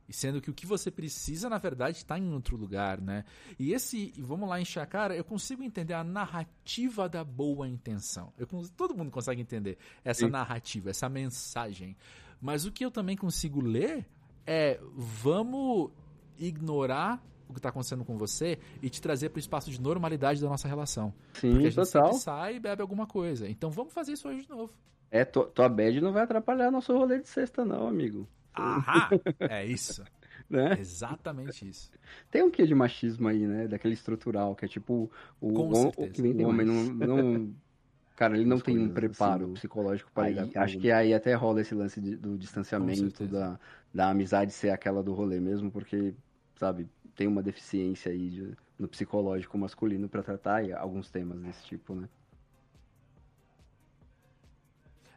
[0.10, 3.26] E sendo que o que você precisa, na verdade, está em outro lugar, né?
[3.60, 8.32] E esse, vamos lá encher a cara, eu consigo entender a narrativa da boa intenção.
[8.38, 8.47] Eu,
[8.78, 10.32] todo mundo consegue entender essa Sim.
[10.32, 11.97] narrativa, essa mensagem.
[12.39, 14.05] Mas o que eu também consigo ler
[14.45, 15.91] é, vamos
[16.38, 20.41] ignorar o que está acontecendo com você e te trazer para o espaço de normalidade
[20.41, 21.14] da nossa relação.
[21.34, 22.14] Porque a Sim, gente total.
[22.14, 23.47] sai e bebe alguma coisa.
[23.49, 24.72] Então vamos fazer isso hoje de novo.
[25.10, 28.28] É, tu- tua bad não vai atrapalhar nosso rolê de sexta, não, amigo.
[28.62, 29.10] Ahá!
[29.39, 30.03] É isso.
[30.49, 30.78] Né?
[30.80, 31.91] Exatamente isso.
[32.32, 33.68] Tem um quê de machismo aí, né?
[33.68, 36.05] Daquele estrutural, que é tipo o, Com o, o-
[36.38, 37.53] o homem não, não-
[38.16, 39.53] Cara, ele não tem um coisas, preparo assim.
[39.55, 43.28] psicológico para lidar com acho Acho que aí até rola esse lance de- do distanciamento,
[43.28, 43.60] da,
[43.93, 46.14] da amizade ser aquela do rolê mesmo, porque,
[46.55, 51.66] sabe, tem uma deficiência aí de- no psicológico masculino para tratar e alguns temas desse
[51.66, 52.08] tipo, né?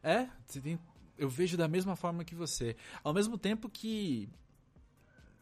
[0.03, 0.79] É, você tem-
[1.21, 2.75] eu vejo da mesma forma que você.
[3.05, 4.29] Ao mesmo tempo que.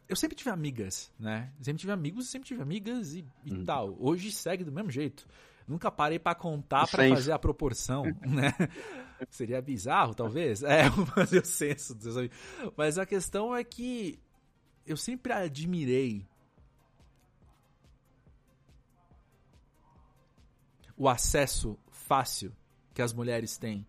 [0.08, 1.52] Eu sempre tive amigas, né?
[1.60, 3.64] Sempre tive amigos, sempre tive amigas e, e Uhum.
[3.64, 3.96] tal.
[4.00, 5.26] Hoje segue do mesmo jeito.
[5.66, 7.14] Nunca parei pra contar senso.
[7.14, 8.52] fazer a proporção, né?
[9.30, 10.62] Seria bizarro, talvez.
[10.62, 12.36] É, fazer o senso dos seus amigos.
[12.76, 14.18] Mas a questão é que
[14.86, 16.26] eu sempre admirei
[20.96, 22.52] o acesso fácil
[22.94, 23.86] que as mulheres têm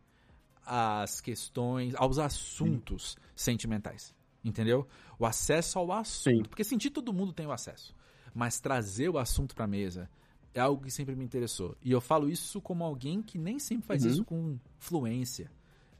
[0.69, 4.13] às questões, aos assuntos sentimentais.
[4.43, 4.87] Entendeu?
[5.17, 6.35] O acesso ao assunto.
[6.37, 6.43] Sim.
[6.43, 7.93] Porque sentir todo mundo tem o acesso.
[8.33, 10.09] Mas trazer o assunto pra mesa
[10.53, 11.75] é algo que sempre me interessou.
[11.81, 14.11] E eu falo isso como alguém que nem sempre faz Uhum.
[14.11, 15.51] isso com fluência.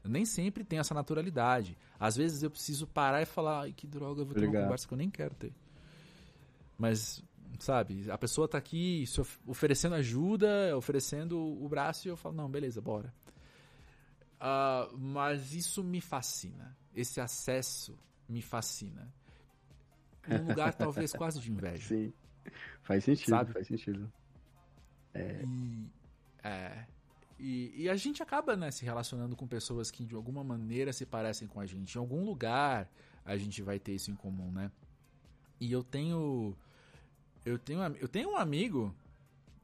[0.02, 1.76] Eu nem sempre tem essa naturalidade.
[1.98, 4.62] Às vezes eu preciso parar e falar, ai que droga, eu vou ter uma Obrigado.
[4.64, 5.52] conversa que eu nem quero ter.
[6.78, 7.22] Mas,
[7.58, 9.04] sabe, a pessoa tá aqui
[9.46, 13.12] oferecendo ajuda, oferecendo o braço e eu falo, não, beleza, bora.
[14.40, 16.76] Ah, mas isso me fascina.
[16.94, 19.12] Esse acesso me fascina.
[20.26, 21.88] Num lugar talvez quase de inveja.
[21.88, 22.12] Sim.
[22.82, 23.52] Faz sentido, Sabe?
[23.52, 24.10] faz sentido.
[25.14, 25.86] E,
[26.42, 26.86] é,
[27.38, 31.04] e, e a gente acaba né, se relacionando com pessoas que de alguma maneira se
[31.04, 31.94] parecem com a gente.
[31.94, 32.90] Em algum lugar
[33.24, 34.70] a gente vai ter isso em comum, né?
[35.60, 36.56] E eu tenho.
[37.44, 38.94] Eu tenho, eu tenho um amigo.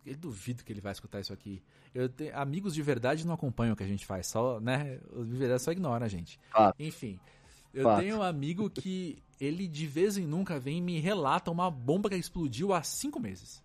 [0.06, 1.60] Eu duvido que ele vai escutar isso aqui.
[1.92, 5.00] Eu tenho, amigos de verdade não acompanham o que a gente faz, só, né?
[5.12, 6.38] Os de verdade só ignoram a gente.
[6.78, 7.18] Enfim,
[7.74, 8.00] eu Fato.
[8.00, 12.08] tenho um amigo que ele de vez em nunca vem e me relata uma bomba
[12.08, 13.62] que explodiu há cinco meses.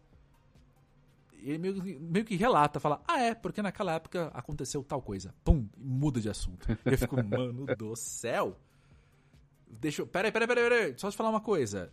[1.44, 5.34] Ele meio, que- meio que relata, fala, ah é, porque naquela época aconteceu tal coisa.
[5.44, 6.68] Pum, muda de assunto.
[6.86, 8.58] Eu fico, mano do céu.
[9.68, 10.08] Deixa eu.
[10.08, 10.94] Peraí, peraí, peraí, peraí.
[10.98, 11.92] Só te falar uma coisa.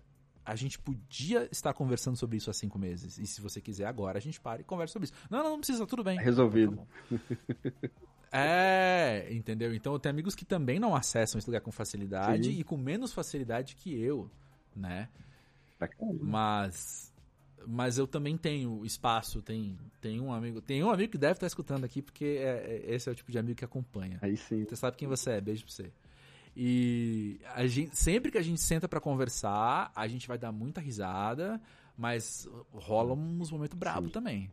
[0.48, 3.18] A gente podia estar conversando sobre isso há cinco meses.
[3.18, 5.14] E se você quiser agora, a gente para e conversa sobre isso.
[5.28, 6.18] Não, não, não precisa, tudo bem.
[6.18, 6.78] Resolvido.
[7.10, 7.18] Tá.
[8.32, 9.74] É, entendeu?
[9.74, 12.60] Então eu tenho amigos que também não acessam esse lugar com facilidade Sim.
[12.60, 14.30] e com menos facilidade que eu,
[14.74, 15.08] né?
[16.20, 17.12] Mas
[17.66, 21.46] mas eu também tenho espaço, tem, tem um amigo, tem um amigo que deve estar
[21.46, 24.18] escutando aqui porque é- é- esse é o tipo de amigo que acompanha.
[24.22, 24.64] Aí sim.
[24.64, 25.92] Você sabe quem você é, beijo pra você.
[26.60, 30.80] E a gente, sempre que a gente senta pra conversar, a gente vai dar muita
[30.80, 31.60] risada,
[31.96, 34.12] mas rola uns momentos bravos Sim.
[34.12, 34.50] também,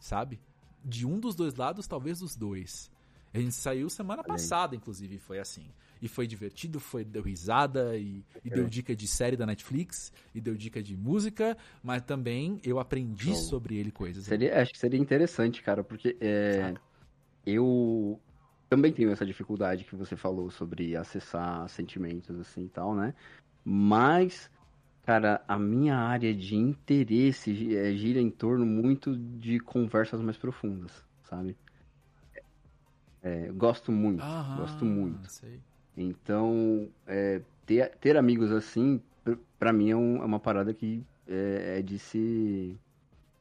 [0.00, 0.40] sabe?
[0.82, 2.90] De um dos dois lados, talvez dos dois.
[3.34, 5.66] A gente saiu semana passada, inclusive, foi assim.
[6.00, 8.54] E foi divertido, foi deu risada e, e É.
[8.54, 13.26] deu dica de série da Netflix e deu dica de música, mas também eu aprendi
[13.26, 13.34] Show.
[13.36, 14.24] sobre ele coisas.
[14.24, 16.72] Seria, acho que seria interessante, cara, porque é,
[17.44, 18.18] eu
[18.74, 23.14] também tenho essa dificuldade que você falou sobre acessar sentimentos assim e tal, né?
[23.64, 24.50] Mas,
[25.06, 31.04] cara, a minha área de interesse é, gira em torno muito de conversas mais profundas,
[31.22, 31.56] sabe?
[33.22, 35.30] É, gosto muito, Aham, gosto muito.
[35.30, 35.60] sei.
[35.96, 39.00] Então, é, ter, ter amigos assim,
[39.56, 42.76] pra mim é, um- é uma parada que é, é de se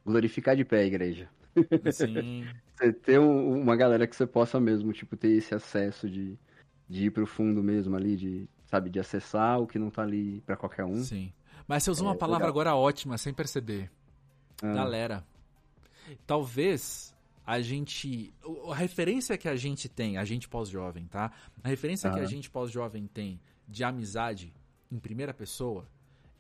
[0.06, 1.28] glorificar de pé, igreja.
[1.92, 2.46] Sim.
[2.76, 6.38] Você ter um- uma galera que você possa mesmo, tipo, ter esse acesso de,
[6.90, 10.42] de ir pro fundo mesmo ali, de, sabe, de acessar o que não tá ali
[10.42, 11.04] pra qualquer um.
[11.04, 11.32] Sim.
[11.68, 12.62] Mas você usou uma É, palavra legal.
[12.62, 13.90] agora ótima, sem perceber.
[14.62, 15.24] Ah, Galera.
[16.28, 17.14] Talvez
[17.46, 18.34] a gente.
[18.70, 21.32] A referência que a gente tem, a gente pós-jovem, tá?
[21.64, 24.54] A referência que a gente pós-jovem tem de amizade
[24.92, 25.88] em primeira pessoa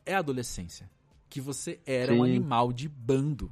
[0.05, 0.89] é a adolescência.
[1.29, 2.31] Que você era um Sim.
[2.31, 3.51] animal de bando.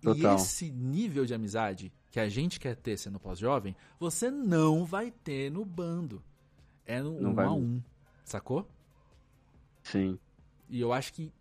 [0.00, 0.32] Total.
[0.32, 5.10] E esse nível de amizade que a gente quer ter sendo pós-jovem, você não vai
[5.10, 6.22] ter no bando.
[6.84, 7.82] É no Não um vai a um.
[8.24, 8.68] Sacou?
[9.82, 10.18] Sim.
[10.68, 11.32] E eu acho que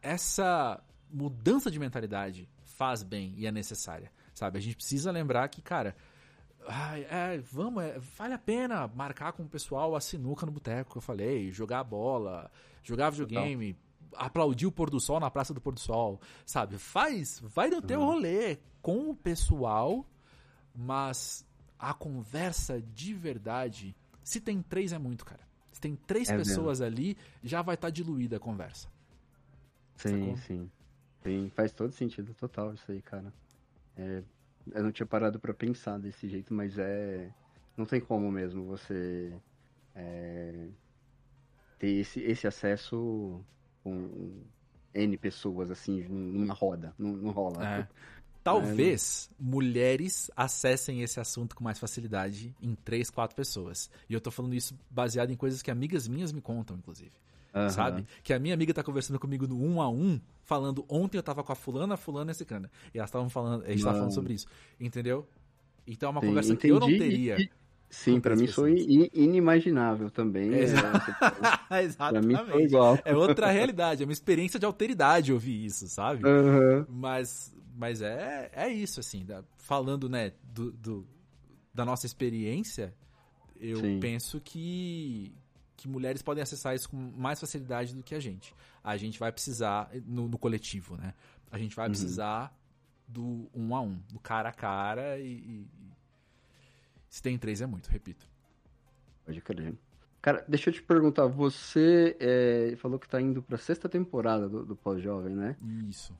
[0.00, 4.58] essa mudança de mentalidade faz bem e é necessária, sabe?
[4.58, 5.94] A gente precisa lembrar que, cara,
[6.66, 10.92] ai, é, vamos, é, vale a pena marcar com o pessoal a sinuca no boteco
[10.92, 12.50] que eu falei, jogar bola,
[12.82, 13.76] jogar videogame,
[14.16, 16.78] aplaudir o pôr do sol na Praça do Pôr do Sol, sabe?
[16.78, 20.06] Faz, vai no teu rolê com o pessoal,
[20.74, 21.46] mas
[21.78, 25.40] a conversa de verdade, se tem três é muito, cara.
[25.72, 26.48] Se tem três É mesmo.
[26.54, 28.88] pessoas ali, já vai estar diluída a conversa.
[29.96, 30.36] Sim, Sacou?
[30.38, 30.70] sim.
[31.22, 33.32] Sim, faz todo sentido total isso aí, cara.
[33.96, 34.22] É,
[34.72, 37.30] eu não tinha parado pra pensar desse jeito, mas é.
[37.76, 39.32] Não tem como mesmo você
[39.94, 40.68] é,
[41.78, 43.40] ter esse, esse acesso
[43.82, 44.42] com
[44.94, 46.94] N pessoas, assim, numa roda.
[46.98, 47.66] Não, não rola.
[47.66, 47.88] É.
[48.44, 53.88] Talvez mulheres acessem esse assunto com mais facilidade em três, quatro pessoas.
[54.08, 57.12] E eu tô falando isso baseado em coisas que amigas minhas me contam, inclusive.
[57.54, 57.68] Aham.
[57.68, 58.06] Sabe?
[58.22, 61.44] Que a minha amiga tá conversando comigo no um a um, falando, ontem eu tava
[61.44, 62.70] com a fulana, a fulana e a ciclana.
[62.92, 64.46] E elas estavam falando, a gente tava falando sobre isso.
[64.80, 65.28] Entendeu?
[65.86, 67.10] Então é uma Sim, conversa que eu não entendi.
[67.10, 67.40] teria.
[67.40, 67.50] E-
[67.94, 69.08] Sim, três mim foi pessoas.
[69.12, 70.50] inimaginável também.
[70.54, 70.62] é,
[71.84, 72.12] Exato.
[72.12, 72.98] pra mim foi igual.
[73.04, 76.26] É outra realidade, é uma experiência de alteridade ouvir isso, sabe?
[76.26, 76.86] Aham.
[76.88, 81.06] Mas, mas é, é isso, assim, da- falando, né, do, do-
[81.74, 82.94] da nossa experiência,
[83.60, 84.00] eu Sim.
[84.00, 85.32] penso que,
[85.76, 88.54] que mulheres podem acessar isso com mais facilidade do que a gente.
[88.82, 91.12] A gente vai precisar, no, no coletivo, né?
[91.50, 92.52] A gente vai precisar
[93.06, 95.66] do um a um, do cara a cara e- e
[97.12, 98.26] se tem três é muito, repito.
[99.26, 99.74] Pode crer.
[100.22, 104.64] Cara, deixa eu te perguntar, você é, falou que tá indo pra sexta temporada do,
[104.64, 105.54] do Pós-Jovem, né?
[105.90, 106.16] Isso.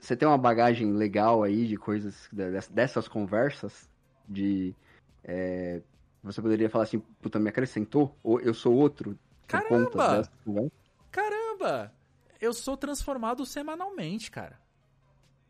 [0.00, 3.86] Você tem uma bagagem legal aí de coisas, de- dessas conversas,
[4.26, 4.74] de...
[5.22, 5.82] é,
[6.22, 8.16] você poderia falar assim, puta, me acrescentou?
[8.22, 9.18] Ou eu sou outro?
[9.46, 10.22] Caramba!
[11.10, 11.92] Caramba!
[12.40, 14.58] Eu sou transformado semanalmente, cara.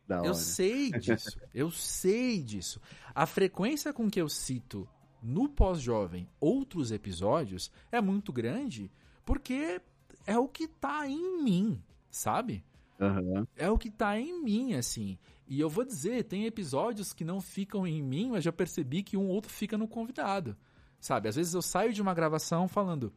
[0.09, 0.27] Da hora.
[0.27, 1.39] Eu sei disso.
[1.55, 2.81] eu sei disso.
[3.15, 4.89] A frequência com que eu cito
[5.23, 8.91] no pós-jovem outros episódios é muito grande
[9.25, 9.81] porque
[10.27, 12.65] é o que tá em mim, sabe?
[12.99, 13.47] Aham.
[13.55, 15.19] É o que tá em mim, assim.
[15.47, 19.17] E eu vou dizer, tem episódios que não ficam em mim, mas já percebi que
[19.17, 20.57] um ou outro fica no convidado.
[21.01, 21.29] Sabe?
[21.29, 23.13] Às vezes eu saio de uma gravação falando,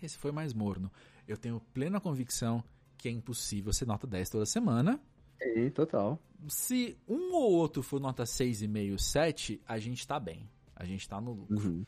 [0.00, 0.92] esse foi mais morno.
[1.26, 2.62] Eu tenho plena convicção
[2.96, 5.00] que é impossível ser nota 10 toda semana.
[5.42, 6.18] Sim, total.
[6.48, 10.48] Se um ou outro for nota 6,5, 7, a gente tá bem.
[10.76, 11.56] A gente tá no lucro.
[11.56, 11.84] Uhum.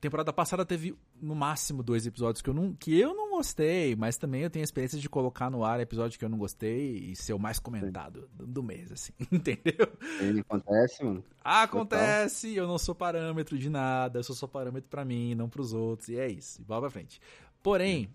[0.00, 4.16] Temporada passada teve no máximo dois episódios que eu não, que eu não gostei, mas
[4.16, 7.14] também eu tenho a experiência de colocar no ar episódio que eu não gostei e
[7.14, 9.96] ser o mais comentado do, do mês, assim, entendeu?
[10.20, 11.22] Ele acontece, mano.
[11.44, 15.72] Acontece, eu não sou parâmetro de nada, eu sou só parâmetro pra mim, não pros
[15.72, 17.20] outros, e é isso, e bola pra frente.
[17.62, 18.12] Porém,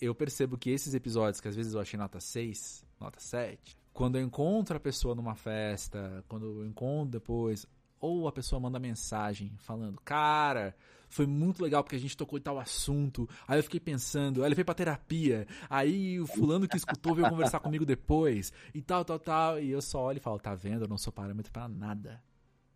[0.00, 4.16] eu percebo que esses episódios, que às vezes eu achei nota 6, nota 7, quando
[4.16, 7.66] eu encontro a pessoa numa festa, quando eu encontro depois,
[8.00, 10.74] ou a pessoa manda mensagem falando, cara,
[11.08, 14.48] foi muito legal porque a gente tocou em tal assunto, aí eu fiquei pensando, aí
[14.48, 19.04] ele veio pra terapia, aí o fulano que escutou veio conversar comigo depois, e tal,
[19.04, 21.68] tal, tal, e eu só olho e falo, tá vendo, eu não sou parâmetro pra
[21.68, 22.22] nada.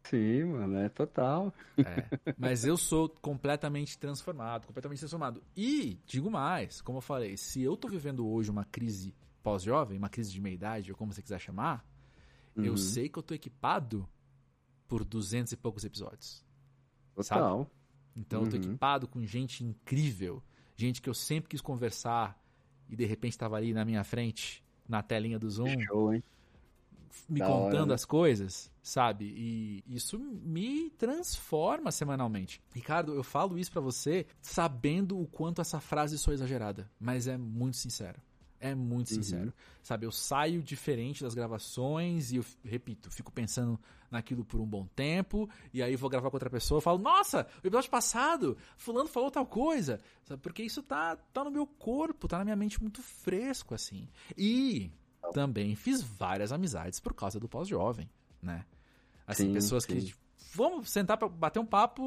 [0.04, 1.52] Sim, mano, é total.
[1.78, 5.42] É, mas eu sou completamente transformado, completamente transformado.
[5.56, 9.12] E, digo mais, como eu falei, se eu tô vivendo hoje uma crise
[9.46, 11.88] pós-jovem, uma crise de meia-idade, ou como você quiser chamar,
[12.56, 12.76] eu Uhum.
[12.76, 14.08] sei que eu tô equipado
[14.88, 16.44] por duzentos e poucos episódios.
[17.14, 17.70] Total.
[18.16, 18.62] Então eu tô Uhum.
[18.64, 20.42] equipado com gente incrível,
[20.76, 22.36] gente que eu sempre quis conversar
[22.88, 26.24] e de repente estava ali na minha frente, na telinha do Zoom, Show, hein?
[27.28, 27.94] me Da contando hora, né?
[27.94, 29.26] as coisas, sabe?
[29.36, 32.60] E isso me transforma semanalmente.
[32.74, 37.36] Ricardo, eu falo isso pra você sabendo o quanto essa frase sou exagerada, mas é
[37.38, 38.20] muito sincero.
[38.60, 39.16] É muito Uhum.
[39.22, 39.52] sincero.
[39.82, 43.78] Sabe, eu saio diferente das gravações e eu, repito, fico pensando
[44.10, 47.46] naquilo por um bom tempo, e aí vou gravar com outra pessoa, eu falo, nossa,
[47.62, 50.00] o episódio passado, fulano falou tal coisa.
[50.24, 54.08] Sabe, porque isso tá, tá no meu corpo, tá na minha mente muito fresco, assim.
[54.36, 54.90] E
[55.32, 58.08] também fiz várias amizades por causa do pós-jovem,
[58.40, 58.64] né?
[59.26, 59.88] Assim, Sim, pessoas sim.
[59.94, 60.04] que.
[60.06, 60.20] tipo,
[60.54, 62.02] Vamos sentar pra bater um papo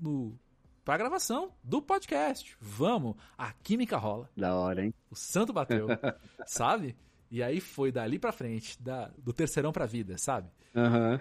[0.00, 0.36] no.
[0.84, 2.56] pra gravação do podcast.
[2.60, 3.14] Vamos!
[3.38, 4.28] A química rola.
[4.36, 4.92] Da hora, hein?
[5.10, 5.88] O santo bateu,
[6.46, 6.96] sabe?
[7.30, 10.50] E aí foi dali pra frente, da, do terceirão pra vida, sabe?
[10.74, 11.20] Aham.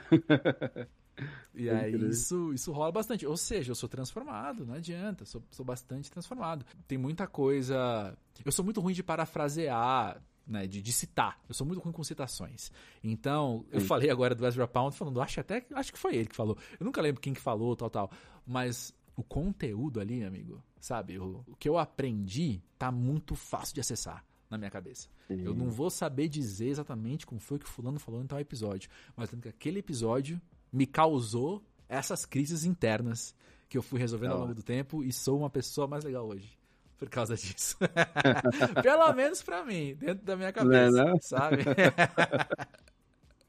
[1.53, 3.25] E aí isso, isso rola bastante.
[3.25, 5.25] Ou seja, eu sou transformado, não adianta.
[5.25, 6.65] Sou, sou bastante transformado.
[6.87, 8.17] Tem muita coisa.
[8.43, 10.21] Eu sou muito ruim de parafrasear.
[10.47, 11.39] Né, de, de citar.
[11.47, 12.71] Eu sou muito ruim com citações.
[13.03, 16.35] Então, eu falei agora do Ezra Pound falando, acho até acho que foi ele que
[16.35, 16.57] falou.
[16.79, 18.11] Eu nunca lembro quem que falou, tal, tal.
[18.47, 21.19] Mas o conteúdo ali, amigo, sabe?
[21.19, 25.07] O, o que eu aprendi tá muito fácil de acessar na minha cabeça.
[25.27, 25.41] Sim.
[25.43, 28.89] Eu não vou saber dizer exatamente como foi que o fulano falou em tal episódio,
[29.15, 33.35] mas lembro que aquele episódio me causou essas crises internas
[33.67, 36.57] que eu fui resolvendo ao longo do tempo e sou uma pessoa mais legal hoje.
[36.97, 37.77] Por causa disso.
[38.83, 41.21] Pelo menos pra mim, dentro da minha cabeça, Não é não?
[41.21, 41.57] sabe?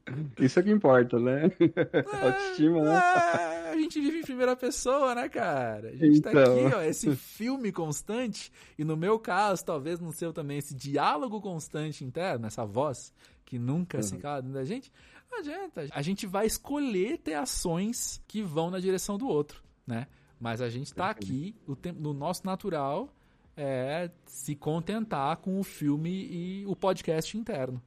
[0.39, 1.43] Isso é que importa, né?
[2.23, 2.95] Autoestima, né?
[2.95, 5.89] É, a gente vive em primeira pessoa, né, cara?
[5.89, 6.65] A gente tá Então.
[6.65, 11.39] aqui, ó, esse filme constante, e no meu caso, talvez no seu também, esse diálogo
[11.41, 13.13] constante interno, essa voz
[13.45, 14.91] que nunca se cala dentro da gente,
[15.29, 15.87] não adianta.
[15.91, 20.07] A gente vai escolher ter ações que vão na direção do outro, né?
[20.39, 23.13] Mas a gente tá aqui, o tempo, no nosso natural,
[23.55, 27.81] é se contentar com o filme e o podcast interno?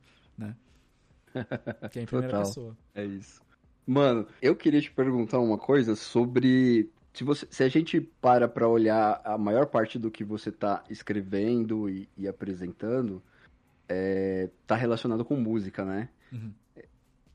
[1.90, 2.46] Que é em primeira Total.
[2.46, 2.76] pessoa.
[2.94, 3.42] É isso.
[3.86, 8.68] Mano, eu queria te perguntar uma coisa sobre se, você, se a gente para pra
[8.68, 13.22] olhar a maior parte do que você tá escrevendo e, e apresentando,
[13.88, 16.08] é, tá relacionado com música, né?
[16.32, 16.52] Uhum.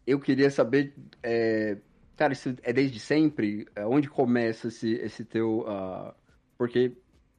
[0.05, 0.93] Eu queria saber,
[1.23, 1.77] é,
[2.17, 3.67] cara, isso é desde sempre?
[3.75, 5.65] É, Onde começa esse, esse teu...
[5.67, 6.13] ah,
[6.57, 6.91] porque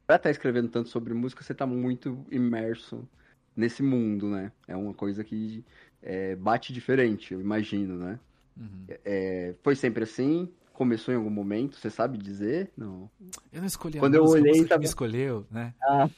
[0.07, 3.07] pra estar escrevendo tanto sobre música, você tá muito imerso
[3.55, 4.51] nesse mundo, né?
[4.67, 5.63] É uma coisa que
[6.01, 8.19] é, bate diferente, eu imagino, né?
[8.57, 8.85] Uhum.
[9.05, 10.49] É, foi sempre assim?
[10.73, 11.77] Começou em algum momento?
[11.77, 12.71] Você sabe dizer?
[12.75, 13.09] Não.
[13.51, 15.73] Eu não escolhi Quando a eu música, a olhei, que tava- me escolheu, né?
[15.83, 16.09] Ah.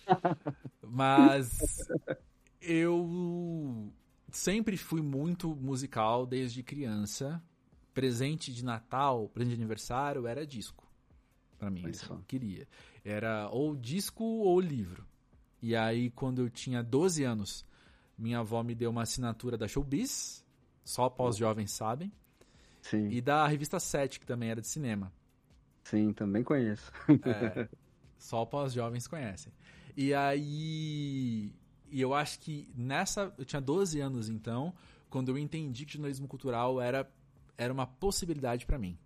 [0.82, 1.88] Mas
[2.62, 3.92] eu
[4.32, 7.42] sempre fui muito musical desde criança.
[7.94, 10.84] Presente de Natal, presente de aniversário era disco.
[11.60, 12.16] Pra mim, só.
[12.16, 12.68] eu queria.
[13.06, 15.06] Era ou disco ou livro.
[15.62, 17.64] E aí, quando eu tinha 12 anos,
[18.18, 20.46] minha avó me deu uma assinatura da Showbiz,
[20.84, 22.12] só pós-jovens sabem,
[22.82, 25.12] Sim, e da revista 7, que também era de cinema.
[25.84, 26.92] sim, também conheço.
[27.26, 27.68] É,
[28.18, 29.52] só pós-jovens conhecem.
[29.96, 31.54] E aí.
[31.92, 33.34] E eu acho que nessa.
[33.38, 34.74] Eu tinha 12 anos então,
[35.10, 37.10] quando eu entendi que jornalismo cultural era,
[37.58, 38.98] era uma possibilidade pra mim.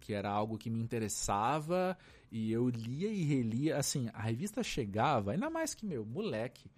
[0.00, 1.96] Que era algo que me interessava
[2.32, 3.76] e eu lia e relia.
[3.76, 6.70] Assim, a revista chegava, ainda mais que meu, moleque,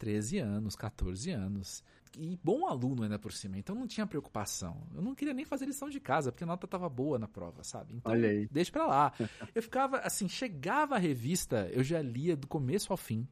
[0.00, 1.84] 13 anos, 14 anos.
[2.18, 4.82] E bom aluno ainda por cima, então não tinha preocupação.
[4.92, 7.62] Eu não queria nem fazer lição de casa, porque a nota tava boa na prova,
[7.62, 7.94] sabe?
[7.94, 8.48] Então, Olha aí.
[8.50, 9.12] deixa pra lá.
[9.54, 13.28] Eu ficava, assim, chegava a revista, eu já lia do começo ao fim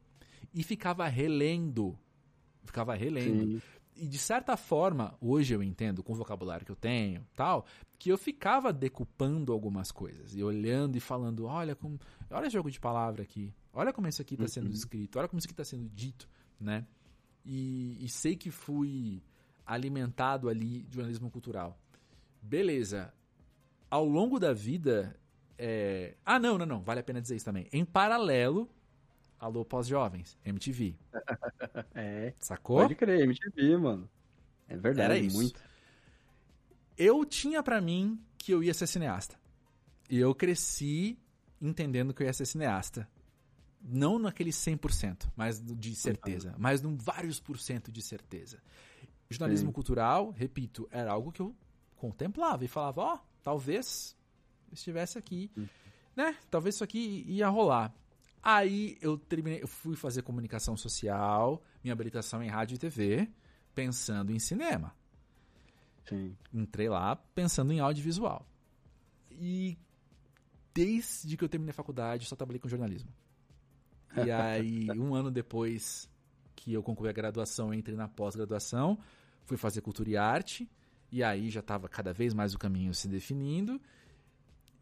[0.54, 1.98] e ficava relendo.
[2.64, 3.52] Ficava relendo.
[3.52, 3.62] Sim.
[3.96, 7.66] E de certa forma, hoje eu entendo, com o vocabulário que eu tenho, tal,
[7.98, 11.98] que eu ficava decupando algumas coisas e olhando e falando, olha como,
[12.30, 15.38] olha o jogo de palavra aqui, olha como isso aqui está sendo escrito, olha como
[15.38, 16.28] isso aqui está sendo dito,
[16.60, 16.86] né?
[17.44, 19.22] E, e sei que fui
[19.66, 21.78] alimentado ali de jornalismo cultural.
[22.42, 23.12] Beleza.
[23.90, 25.16] Ao longo da vida,
[25.56, 26.14] é...
[26.24, 27.66] ah não, não, não, vale a pena dizer isso também.
[27.72, 28.68] Em paralelo,
[29.38, 30.94] alô pós-jovens, MTV,
[31.94, 32.78] É, sacou?
[32.82, 34.08] pode crer, MTV, mano.
[34.68, 35.36] É verdade, Era isso.
[35.36, 35.60] muito.
[36.96, 39.38] eu tinha pra mim que eu ia ser cineasta.
[40.10, 41.18] E eu cresci
[41.60, 43.08] entendendo que eu ia ser cineasta.
[43.80, 46.54] Não naquele 100%, mas de certeza.
[46.58, 48.62] Mas num vários por cento de certeza.
[49.30, 49.72] Jornalismo Sim.
[49.72, 51.54] cultural, repito, era algo que eu
[51.96, 54.16] contemplava e falava, ó, talvez
[54.72, 55.50] estivesse aqui,
[56.16, 56.36] né?
[56.50, 57.94] Talvez isso aqui ia rolar.
[58.42, 63.28] Aí eu terminei, eu fui fazer comunicação social, minha habilitação em rádio e TV,
[63.74, 64.94] pensando em cinema
[66.08, 66.36] Sim.
[66.52, 68.46] entrei lá pensando em audiovisual.
[69.30, 69.76] E
[70.74, 73.12] desde que eu terminei a faculdade, só trabalhei com jornalismo.
[74.16, 76.08] E aí, um ano depois
[76.56, 78.98] que eu concluí a graduação, entrei na pós-graduação,
[79.44, 80.68] fui fazer cultura e arte,
[81.12, 83.80] e aí já estava cada vez mais o caminho se definindo.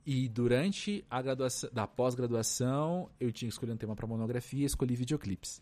[0.04, 4.64] E durante a graduação, da pós-graduação, eu tinha que escolher um tema para monografia e
[4.64, 5.60] escolhi videoclipes.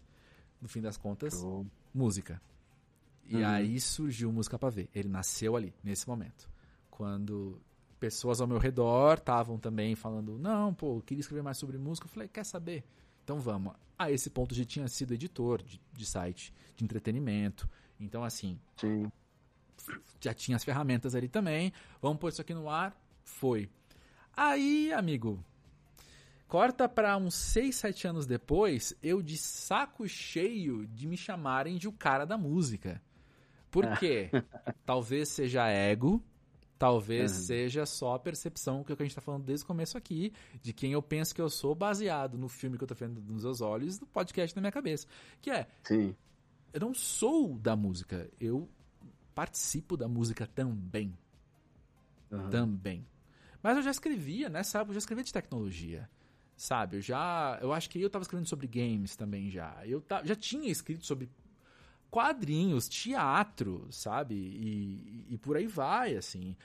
[0.60, 1.66] No fim das contas, Show.
[1.92, 2.40] música.
[3.26, 3.46] E Uhum.
[3.46, 4.88] aí surgiu Música pra Ver.
[4.94, 6.46] Ele nasceu ali, nesse momento.
[6.90, 7.58] Quando
[7.98, 12.06] pessoas ao meu redor estavam também falando, não, pô, eu queria escrever mais sobre música.
[12.06, 12.84] Eu falei, quer saber?
[13.24, 13.74] Então vamos.
[13.98, 17.68] A esse ponto já tinha sido editor de, de site de entretenimento.
[17.98, 19.10] Então, assim, Sim.
[20.20, 21.72] já tinha as ferramentas ali também.
[22.02, 22.94] Vamos pôr isso aqui no ar.
[23.24, 23.68] Foi.
[24.36, 25.42] Aí, amigo,
[26.46, 31.88] Corta pra uns 6, 7 anos depois, eu de saco cheio de me chamarem de
[31.88, 33.02] o cara da música.
[33.70, 34.30] Por quê?
[34.86, 36.22] talvez seja ego,
[36.84, 37.38] talvez Uhum.
[37.44, 40.72] seja só a percepção que é a gente tá falando desde o começo aqui, de
[40.74, 43.60] quem eu penso que eu sou, baseado no filme que eu tô vendo nos meus
[43.62, 45.06] olhos e no podcast na minha cabeça.
[45.40, 46.14] Que é, Sim.
[46.74, 48.68] eu não sou da música, eu
[49.34, 51.16] participo da música também.
[52.30, 52.50] Aham.
[52.50, 53.06] Também.
[53.62, 56.08] Mas eu já escrevia, nessa época eu já escrevia de tecnologia.
[56.56, 56.98] Sabe?
[56.98, 57.58] Eu já.
[57.62, 59.84] Eu acho que eu tava escrevendo sobre games também já.
[59.86, 61.28] Eu ta- já tinha escrito sobre
[62.14, 64.36] quadrinhos, teatro, sabe?
[64.36, 66.56] E, e por aí vai, assim.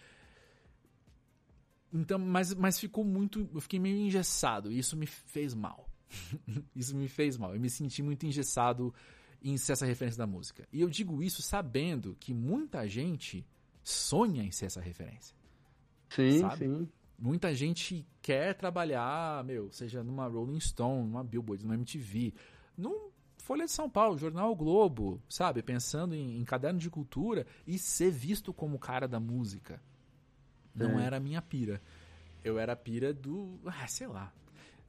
[1.92, 3.50] Então, mas, mas ficou muito.
[3.52, 4.72] Eu fiquei meio engessado.
[4.72, 5.90] E isso me fez mal.
[6.76, 7.56] isso me fez mal.
[7.56, 8.94] Eu me senti muito engessado
[9.42, 10.68] em ser essa referência da música.
[10.72, 13.44] E eu digo isso sabendo que muita gente
[13.84, 15.36] sonha em ser essa referência.
[16.12, 16.68] Sim, Sabe?
[16.68, 16.88] sim.
[17.18, 22.36] Muita gente quer trabalhar, meu, seja numa Rolling Stone, numa Billboard, numa MTV,
[22.78, 23.10] num
[23.50, 25.64] Folha de São Paulo, Jornal o Globo, sabe?
[25.64, 29.82] Pensando em, em caderno de cultura e ser visto como o cara da música.
[30.76, 31.06] Não É.
[31.08, 31.82] era a minha pira.
[32.44, 33.60] Eu era a pira do.
[33.66, 34.32] Ah, sei lá.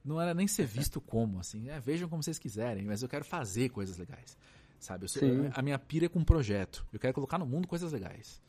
[0.05, 1.69] Não era nem ser visto como, assim.
[1.71, 4.37] É, vejam como vocês quiserem, mas eu quero fazer coisas legais.
[4.79, 5.07] Sabe?
[5.09, 5.21] Sou-
[5.55, 6.85] a minha pira é com um projeto.
[6.93, 8.39] Eu quero colocar no mundo coisas legais.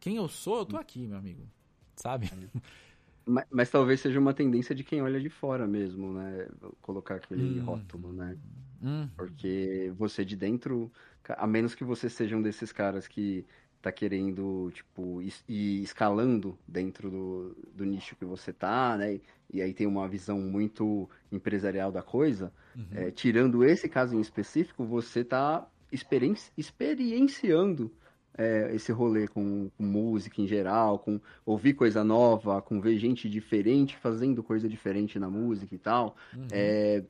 [0.00, 1.48] Quem eu sou, eu tô aqui, meu amigo.
[1.94, 2.28] Sabe?
[3.24, 6.48] Mas, mas talvez seja uma tendência de quem olha de fora mesmo, né?
[6.80, 7.64] Colocar aquele Hum.
[7.64, 8.36] rótulo, né?
[8.82, 9.08] Hum.
[9.16, 10.90] Porque você de dentro,
[11.28, 13.46] a menos que você seja um desses caras que
[13.80, 19.20] tá querendo, tipo, ir escalando dentro do, do nicho que você tá, né?
[19.52, 22.52] E aí tem uma visão muito empresarial da coisa.
[22.92, 25.66] é, tirando esse caso em específico, você tá
[26.56, 27.92] experienciando
[28.38, 33.28] é, esse rolê com, com música em geral, com ouvir coisa nova, com ver gente
[33.28, 36.16] diferente fazendo coisa diferente na música e tal.
[36.50, 37.04] É,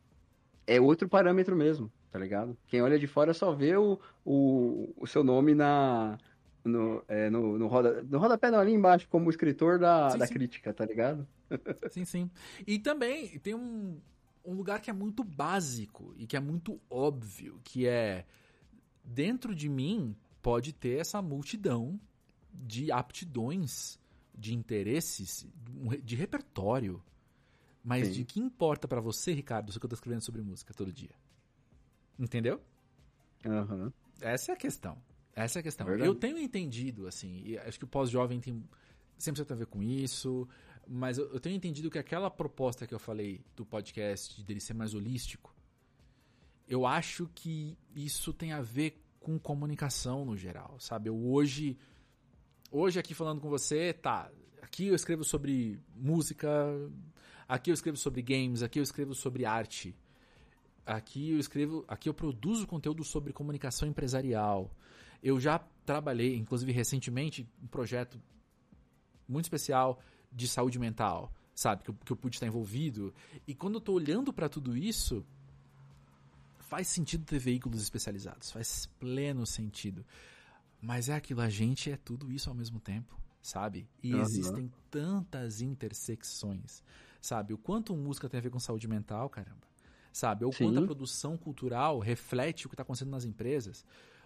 [0.77, 2.57] é outro parâmetro mesmo, tá ligado?
[2.67, 6.19] Quem olha de fora só vê o, o, o seu nome na,
[6.65, 10.27] no, é, no, no, roda, no rodapé não, ali embaixo, como escritor da, Sim, da
[10.27, 10.35] sim.
[10.35, 11.27] crítica, tá ligado?
[11.91, 12.31] Sim, sim.
[12.67, 14.01] E também tem um,
[14.45, 18.25] um lugar que é muito básico e que é muito óbvio, que é
[19.05, 22.01] dentro de mim pode ter essa multidão
[22.53, 23.99] de aptidões,
[24.35, 25.47] de interesses,
[25.89, 27.03] re- de repertório.
[27.85, 28.13] Mas Sim.
[28.15, 31.15] de que importa pra você, Ricardo, que eu tô escrevendo sobre música todo dia?
[32.19, 32.61] Entendeu?
[33.45, 33.93] Aham.
[34.21, 34.97] Essa é a questão.
[35.35, 35.87] Essa é a questão.
[35.87, 36.09] Verdade.
[36.09, 38.63] Eu tenho entendido, assim, e acho que o pós-jovem tem
[39.19, 40.49] sempre tem a ver com isso,
[40.87, 44.75] mas eu, eu tenho entendido que aquela proposta que eu falei do podcast, dele ser
[44.75, 45.55] mais holístico,
[46.67, 51.09] eu acho que isso tem a ver com comunicação no geral, sabe?
[51.09, 51.79] Eu hoje,
[52.71, 54.31] hoje aqui falando com você, tá,
[54.61, 56.49] aqui eu escrevo sobre música,
[57.49, 59.95] aqui eu escrevo sobre games, aqui eu escrevo sobre arte,
[60.85, 64.71] Aqui eu escrevo, aqui eu produzo conteúdo sobre comunicação empresarial.
[65.23, 68.21] Eu já trabalhei, inclusive recentemente, um projeto
[69.29, 70.01] muito especial
[70.33, 71.85] de saúde mental, sabe?
[71.85, 73.15] Que eu, que eu pude estar envolvido.
[73.47, 75.25] E quando eu tô olhando para tudo isso,
[76.59, 80.05] faz sentido ter veículos especializados, faz pleno sentido.
[80.81, 83.89] Mas é aquilo, a gente é tudo isso ao mesmo tempo, sabe?
[84.03, 84.23] E Aham.
[84.23, 86.83] existem tantas intersecções,
[87.23, 87.55] sabe?
[87.55, 89.67] O quanto música tem a ver com saúde mental, caramba.
[90.13, 90.45] Sabe?
[90.45, 93.83] Ou quanto a produção cultural reflete o que está acontecendo nas empresas.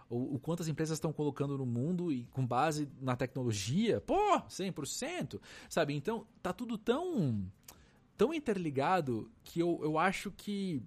[0.08, 4.00] Ou o quanto as empresas estão colocando no mundo e com base na tecnologia.
[4.00, 5.40] Pô, 100%!
[5.68, 5.94] Sabe?
[5.94, 7.44] Então, tá tudo tão
[8.16, 10.82] tão interligado que eu, eu acho que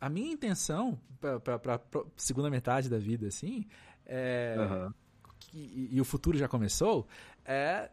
[0.00, 1.00] a minha intenção
[1.42, 1.80] para a
[2.16, 3.64] segunda metade da vida, assim,
[4.04, 4.94] é, Aham.
[5.38, 7.06] que- e, e o futuro já começou,
[7.44, 7.90] é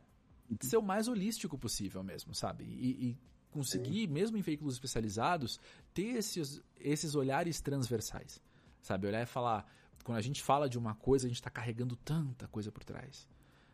[0.62, 2.64] ser o mais holístico possível mesmo, sabe?
[2.64, 3.18] E, e
[3.52, 5.60] conseguir, mesmo em veículos especializados,
[5.94, 8.42] ter esses, esses olhares transversais,
[8.82, 9.08] sabe?
[9.08, 9.66] Olhar e falar,
[10.04, 13.28] quando a gente fala de uma coisa, a gente está carregando tanta coisa por trás.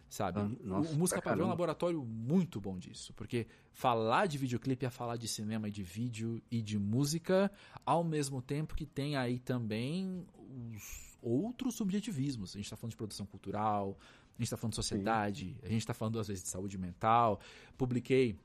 [0.10, 0.40] Sabe?
[0.40, 4.84] Ah, nossa, o, Música Padrão é um laboratório muito bom disso, porque falar de videoclipe
[4.84, 7.52] é falar de cinema e de vídeo e de música,
[7.86, 10.26] ao mesmo tempo que tem aí também
[10.74, 12.52] os outros subjetivismos.
[12.52, 15.82] A gente está falando de produção cultural, a gente está falando de sociedade, a gente
[15.82, 17.40] está falando às vezes de saúde mental.
[17.78, 18.38] Publiquei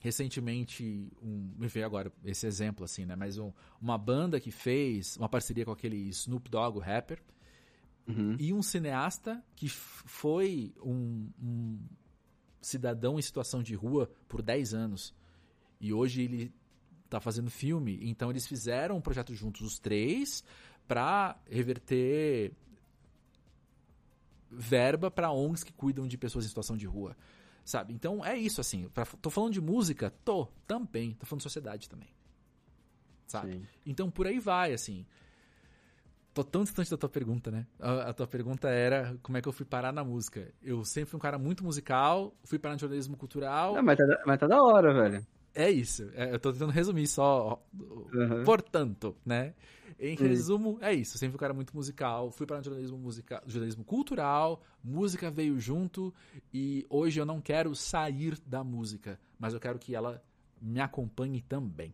[0.00, 3.16] recentemente um, me veio agora esse exemplo assim, né?
[3.16, 7.20] Mas um- uma banda que fez uma parceria com aquele Snoop Dogg, o rapper,
[8.38, 11.78] e um cineasta que foi um, um
[12.58, 15.14] cidadão em situação de rua por 10 anos.
[15.78, 16.50] E hoje ele
[17.10, 20.42] tá fazendo filme, então eles fizeram um projeto juntos os três
[20.88, 22.52] para reverter
[24.50, 27.14] verba para ONGs que cuidam de pessoas em situação de rua.
[27.64, 27.92] Sabe?
[27.92, 28.88] Então é isso, assim.
[28.88, 30.10] Pra, tô falando de música?
[30.24, 31.12] Tô, também.
[31.12, 32.08] Tô falando de sociedade também.
[33.26, 33.52] Sabe?
[33.52, 33.66] Sim.
[33.84, 35.04] Então por aí vai, assim.
[36.32, 37.66] Tô tão distante da tua pergunta, né?
[37.78, 40.50] A, a tua pergunta era como é que eu fui parar na música.
[40.62, 43.76] Eu sempre fui um cara muito musical, fui parar no jornalismo cultural.
[43.76, 45.26] Ah, mas, tá, mas tá da hora, velho.
[45.54, 46.10] É isso.
[46.14, 47.62] É, eu tô tentando resumir só.
[47.72, 48.44] Uhum.
[48.44, 49.54] Portanto, né?
[49.98, 51.16] Em resumo, é isso.
[51.16, 52.30] Eu sempre fui um cara muito musical.
[52.30, 54.62] Fui para o jornalismo, musical, jornalismo cultural.
[54.82, 56.14] Música veio junto.
[56.54, 59.18] E hoje eu não quero sair da música.
[59.38, 60.22] Mas eu quero que ela
[60.60, 61.92] me acompanhe também.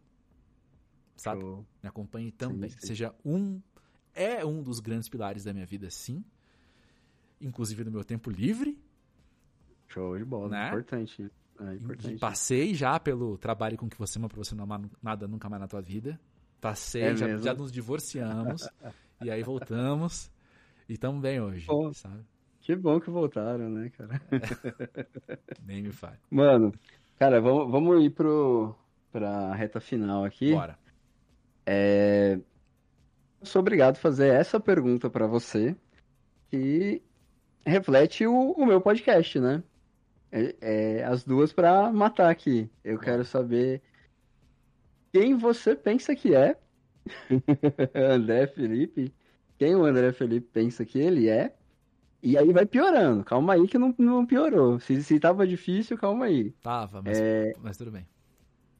[1.16, 1.40] Sabe?
[1.40, 1.66] Show.
[1.82, 2.70] Me acompanhe também.
[2.70, 2.86] sim.
[2.86, 3.60] Seja um.
[4.14, 6.22] É um dos grandes pilares da minha vida, sim.
[7.40, 8.78] Inclusive no meu tempo livre.
[9.88, 10.50] Show de bola.
[10.50, 10.68] Né?
[10.68, 11.30] Importante.
[11.60, 12.18] É E.
[12.18, 15.60] Passei já pelo trabalho com que você ama pra você não amar nada nunca mais
[15.60, 16.18] na tua vida.
[16.60, 18.68] Passei, É já, já nos divorciamos.
[19.22, 20.30] e aí voltamos.
[20.88, 21.92] E tamo bem hoje, Pô.
[21.92, 22.24] sabe?
[22.60, 24.20] Que bom que voltaram, né, cara?
[25.62, 26.18] Nem me fale.
[26.30, 26.72] Mano,
[27.18, 28.74] cara, vamos, vamos ir pro,
[29.12, 30.52] pra reta final aqui.
[30.52, 30.78] Bora.
[31.66, 35.76] Eu sou obrigado a fazer essa pergunta pra você,
[36.50, 37.02] que
[37.66, 39.62] reflete o, o meu podcast, né?
[40.36, 40.56] É,
[41.00, 42.68] é, as duas pra matar aqui.
[42.82, 43.80] Eu quero saber
[45.12, 46.58] quem você pensa que é.
[47.94, 49.14] André Felipe.
[49.56, 51.54] Quem o André Felipe pensa que ele é.
[52.22, 53.22] E aí vai piorando.
[53.24, 54.80] Calma aí que não, não piorou.
[54.80, 56.50] Se, se tava difícil, calma aí.
[56.62, 57.52] Tava, mas, É.
[57.62, 58.08] mas tudo bem.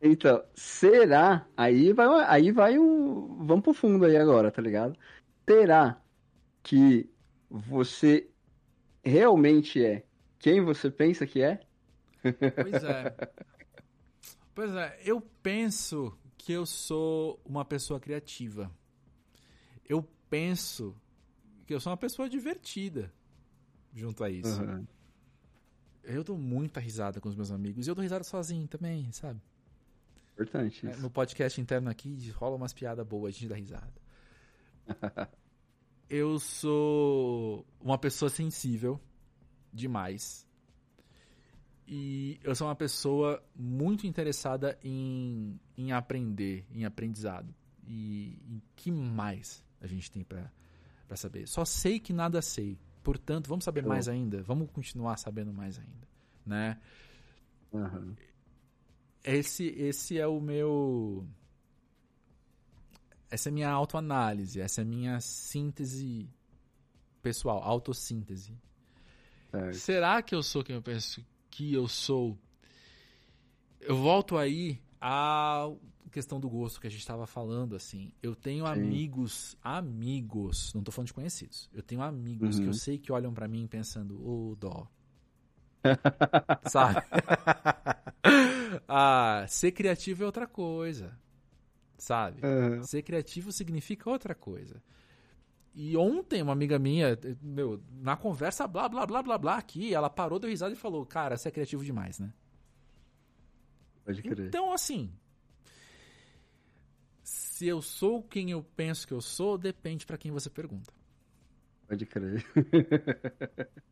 [0.03, 1.47] Então, será?
[1.57, 3.45] Aí vai, aí vai um.
[3.47, 4.99] Vamos pro fundo aí agora, tá ligado?
[5.49, 6.03] Será
[6.63, 7.11] que
[7.49, 8.31] você
[9.05, 10.07] realmente é
[10.45, 11.59] quem você pensa que é?
[12.23, 13.17] Pois é.
[14.55, 18.71] Pois é, eu penso que eu sou uma pessoa criativa.
[19.85, 20.95] Eu penso
[21.67, 23.13] que eu sou uma pessoa divertida
[23.93, 24.63] junto a isso.
[24.63, 24.87] Uhum.
[26.05, 27.85] Eu dou muita risada com os meus amigos.
[27.85, 29.43] E eu dou risada sozinho também, sabe?
[30.35, 31.03] Importante É, isso.
[31.03, 34.01] No podcast interno aqui rola umas piadas boas, a gente dá risada.
[36.09, 39.01] eu sou uma pessoa sensível
[39.75, 40.47] demais.
[41.87, 47.55] E eu sou uma pessoa muito interessada em, em aprender, em aprendizado.
[47.87, 50.51] E em que mais a gente tem pra
[51.07, 51.47] pra saber?
[51.47, 52.79] Só sei que nada sei.
[53.03, 53.89] Portanto, vamos saber Show.
[53.89, 54.43] mais ainda.
[54.43, 56.09] Vamos continuar sabendo mais ainda,
[56.45, 56.81] né?
[57.73, 58.15] Uhum.
[59.25, 61.27] esse, esse é o meu.
[63.31, 66.29] Essa é a minha autoanálise, essa é a minha síntese
[67.21, 68.57] pessoal, autossíntese.
[69.55, 69.75] Certo.
[69.77, 72.37] Será que eu sou quem eu penso que eu sou?
[73.81, 75.71] Eu volto aí à
[76.11, 78.13] questão do gosto que a gente estava falando, assim.
[78.23, 81.69] Eu tenho amigos, amigos, não tô falando de conhecidos.
[81.73, 82.71] Eu tenho amigos que Uhum.
[82.71, 84.89] eu sei que olham pra mim pensando, ô dó.
[86.71, 87.03] Sabe?
[88.89, 91.17] ah, ser criativo é outra coisa.
[91.99, 92.41] Sabe?
[92.45, 92.83] Uhum.
[92.83, 94.83] Ser criativo significa outra coisa.
[95.75, 100.09] E ontem, uma amiga minha, meu, na conversa, blá, blá, blá, blá, blá, aqui, ela
[100.09, 102.33] parou, deu risada e falou: Cara, você é criativo demais, né?
[104.05, 104.47] Pode crer.
[104.47, 105.13] Então, assim.
[107.23, 110.93] Se eu sou quem eu penso que eu sou, depende pra quem você pergunta.
[111.89, 112.45] Pode crer.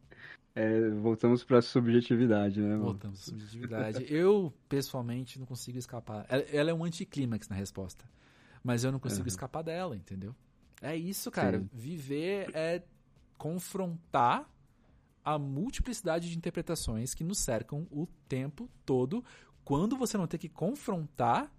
[0.55, 2.85] É, voltamos pra subjetividade, né, mano?
[2.85, 4.05] Voltamos à subjetividade.
[4.13, 6.27] Eu, pessoalmente, não consigo escapar.
[6.29, 8.05] Ela, ela é um anticlímax na resposta.
[8.63, 10.35] Mas eu não consigo escapar dela, entendeu?
[10.83, 11.61] É isso, cara.
[11.61, 11.69] Sim.
[11.73, 12.83] Viver é
[13.39, 14.51] confrontar
[15.25, 19.25] a multiplicidade de interpretações que nos cercam o tempo todo.
[19.65, 21.53] Quando você não tem que confrontar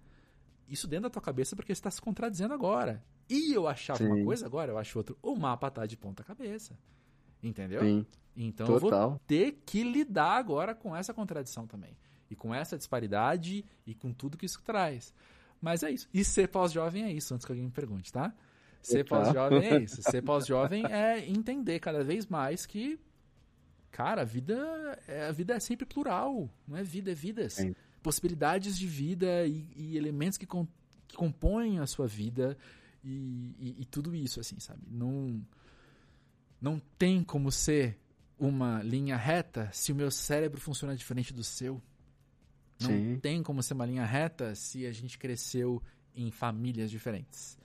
[0.68, 3.02] isso dentro da tua cabeça porque você está se contradizendo agora.
[3.28, 4.06] E eu achava Sim.
[4.06, 5.16] uma coisa, agora eu acho outra.
[5.22, 6.78] O mapa tá de ponta cabeça.
[7.42, 7.80] Entendeu?
[7.80, 8.06] Sim.
[8.36, 9.10] Então eu Total.
[9.10, 11.96] vou ter que lidar agora com essa contradição também.
[12.30, 15.14] E com essa disparidade e com tudo que isso traz.
[15.60, 16.08] Mas é isso.
[16.12, 18.34] E ser pós-jovem é isso, antes que alguém me pergunte, tá?
[18.86, 20.02] Ser pós-jovem é isso.
[20.02, 22.98] Ser pós-jovem é entender cada vez mais que,
[23.90, 24.54] cara, a vida
[25.08, 26.48] é, a vida é sempre plural.
[26.68, 27.54] Não é vida, é vidas.
[27.54, 27.74] Sim.
[28.02, 30.66] Possibilidades de vida e, e elementos que, com-
[31.08, 32.56] que compõem a sua vida
[33.02, 34.82] e, e- e tudo isso, assim, sabe?
[34.90, 35.40] Não,
[36.60, 37.98] não tem como ser
[38.38, 41.80] uma linha reta se o meu cérebro funciona diferente do seu.
[42.80, 43.18] Não Sim.
[43.22, 45.82] tem como ser uma linha reta se a gente cresceu
[46.14, 47.56] em famílias diferentes.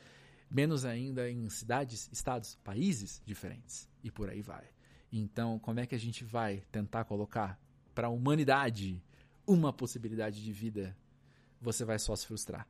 [0.49, 3.87] Menos ainda em cidades, estados, países diferentes.
[4.03, 4.65] E por aí vai.
[5.11, 7.59] Então, como é que a gente vai tentar colocar
[7.93, 9.01] para a humanidade
[9.45, 10.95] uma possibilidade de vida?
[11.61, 12.67] Você vai só se frustrar.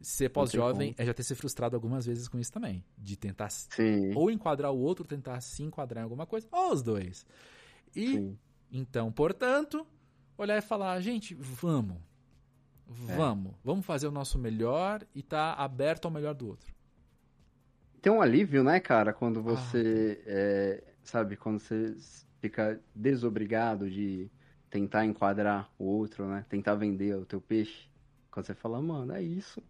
[0.00, 2.84] Ser pós-jovem é já ter se frustrado algumas vezes com isso também.
[2.96, 4.14] De tentar Sim.
[4.14, 7.26] ou enquadrar o outro, tentar se enquadrar em alguma coisa, ou os dois.
[7.96, 8.38] E Sim.
[8.70, 9.84] então, portanto,
[10.36, 11.98] olhar e falar, gente, vamos.
[12.88, 13.54] Vamos.
[13.62, 16.74] Vamos fazer o nosso melhor e tá aberto ao melhor do outro.
[18.00, 21.94] Tem um alívio, né, cara, quando você, é, sabe, quando você
[22.40, 24.30] fica desobrigado de
[24.70, 26.44] tentar enquadrar o outro, né?
[26.48, 27.88] Tentar vender o teu peixe.
[28.30, 29.62] Quando você fala, mano, é isso.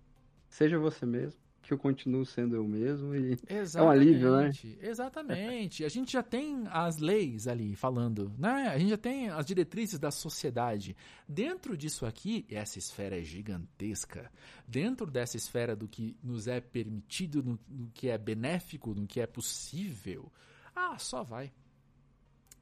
[0.49, 3.77] Seja você mesmo, que eu continuo sendo eu mesmo e Exatamente.
[3.77, 4.51] é um alívio, né?
[4.81, 5.85] Exatamente.
[5.85, 8.69] A gente já tem as leis ali falando, né?
[8.69, 10.97] A gente já tem as diretrizes da sociedade.
[11.29, 14.33] Dentro disso aqui, essa esfera é gigantesca.
[14.67, 19.27] Dentro dessa esfera do que nos é permitido, no que é benéfico, no que é
[19.27, 20.33] possível,
[20.75, 21.53] ah, só vai.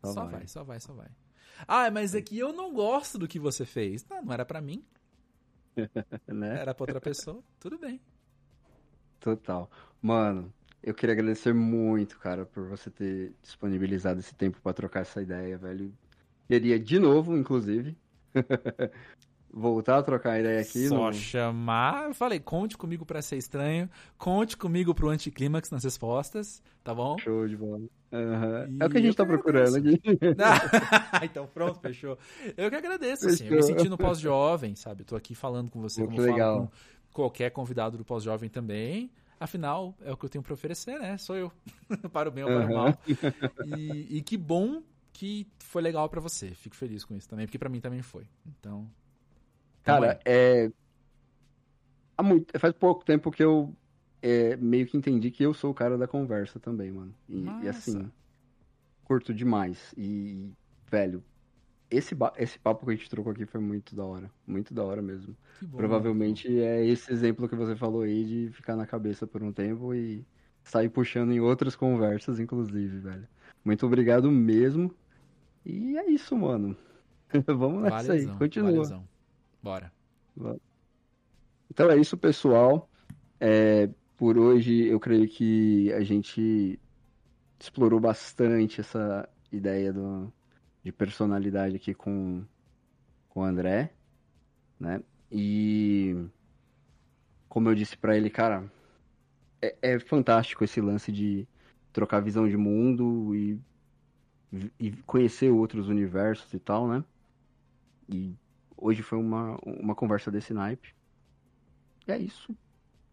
[0.04, 0.32] Só Só, vai.
[0.32, 0.46] vai.
[0.48, 1.10] só vai, só vai.
[1.68, 4.04] Ah, mas é que eu não gosto do que você fez.
[4.08, 4.84] Não, não era pra mim,
[6.26, 6.60] né?
[6.60, 7.40] era pra outra pessoa.
[7.60, 8.00] Tudo bem.
[9.20, 9.70] Total.
[10.00, 10.52] Mano,
[10.82, 15.58] eu queria agradecer muito, cara, por você ter disponibilizado esse tempo pra trocar essa ideia,
[15.58, 15.92] velho.
[16.48, 17.96] Queria de novo, inclusive,
[19.52, 21.12] voltar a trocar ideia aqui Só no...
[21.12, 22.04] chamar.
[22.04, 23.88] Eu falei, conte comigo pra ser estranho.
[24.16, 27.18] Conte comigo pro anticlímax nas respostas, tá bom?
[27.18, 27.80] Show de bola.
[28.12, 30.00] E É o que a gente tá procurando aqui.
[31.24, 32.18] então pronto, fechou.
[32.56, 33.44] Eu que agradeço, assim.
[33.46, 33.76] Eu me Fechou.
[33.76, 35.04] senti no pós-jovem, sabe?
[35.04, 36.60] Tô aqui falando com você Pô, como falo legal.
[36.60, 36.68] com
[37.16, 39.10] qualquer convidado do pós-jovem também.
[39.40, 41.16] Afinal, é o que eu tenho pra oferecer, né?
[41.16, 41.52] Sou eu.
[42.12, 42.98] para o bem ou para o mal.
[43.76, 44.82] E, e que bom
[45.12, 46.50] que foi legal pra você.
[46.50, 48.26] Fico feliz com isso também, porque pra mim também foi.
[48.46, 48.86] Então.
[49.82, 50.70] Cara, é.
[52.18, 52.58] Há muito...
[52.58, 53.74] Faz pouco tempo que eu
[54.22, 57.14] é, meio que entendi que eu sou o cara da conversa também, mano.
[57.28, 58.10] E, e assim,
[59.04, 59.94] curto demais.
[59.96, 60.50] E,
[60.90, 61.22] velho,
[61.90, 64.30] esse, esse papo que a gente trocou aqui foi muito da hora.
[64.46, 65.36] Muito da hora mesmo.
[65.62, 65.76] Bom.
[65.76, 69.94] Provavelmente é esse exemplo que você falou aí de ficar na cabeça por um tempo
[69.94, 70.24] e
[70.64, 73.28] sair puxando em outras conversas, inclusive, velho.
[73.64, 74.94] Muito obrigado mesmo.
[75.64, 76.76] E é isso, mano.
[77.46, 78.72] Vamos nessa aí, Valezão, continua.
[78.72, 79.08] valezão.
[79.62, 79.92] Bora.
[81.70, 82.88] Então é isso, pessoal.
[83.38, 86.78] É, por hoje eu creio que a gente
[87.58, 90.32] explorou bastante essa ideia do,
[90.86, 92.44] de personalidade aqui com,
[93.28, 93.92] com o André,
[94.78, 95.02] né?
[95.32, 96.14] E
[97.48, 98.70] como eu disse pra ele, cara,
[99.60, 101.44] é, é fantástico esse lance de
[101.92, 103.60] trocar visão de mundo e,
[104.78, 107.04] e conhecer outros universos e tal, né?
[108.08, 108.36] E
[108.76, 110.94] hoje foi uma, uma conversa desse naipe.
[112.06, 112.56] E é isso.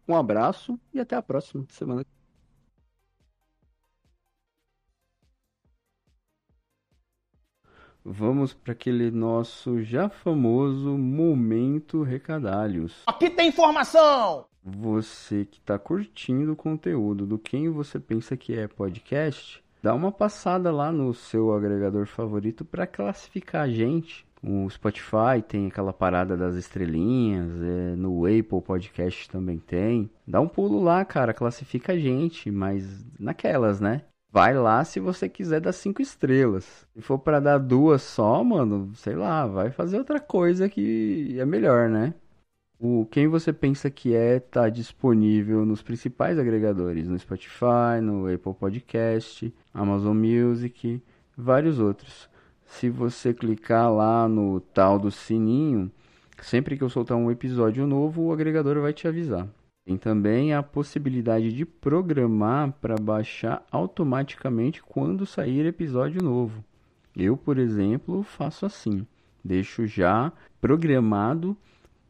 [0.06, 2.06] Um abraço e até a próxima semana.
[8.06, 13.02] Vamos para aquele nosso já famoso momento recadalhos.
[13.06, 14.44] Aqui tem informação!
[14.62, 20.12] Você que está curtindo o conteúdo do Quem Você Pensa Que É Podcast, dá uma
[20.12, 24.26] passada lá no seu agregador favorito para classificar a gente.
[24.42, 30.10] O Spotify tem aquela parada das estrelinhas, é, no Apple Podcast também tem.
[30.28, 34.02] Dá um pulo lá, cara, classifica a gente, mas naquelas, né?
[34.34, 36.84] Vai lá se você quiser dar cinco estrelas.
[36.92, 41.46] Se for para dar duas só, mano, sei lá, vai fazer outra coisa que é
[41.46, 42.12] melhor, né?
[42.76, 48.54] O Quem Você Pensa Que É tá disponível nos principais agregadores, no Spotify, no Apple
[48.54, 51.00] Podcast, Amazon Music,
[51.38, 52.28] vários outros.
[52.66, 55.88] Se você clicar lá no tal do sininho,
[56.42, 59.48] sempre que eu soltar um episódio novo, o agregador vai te avisar.
[59.84, 66.64] Tem também a possibilidade de programar para baixar automaticamente quando sair episódio novo.
[67.14, 69.06] Eu, por exemplo, faço assim.
[69.44, 71.54] Deixo já programado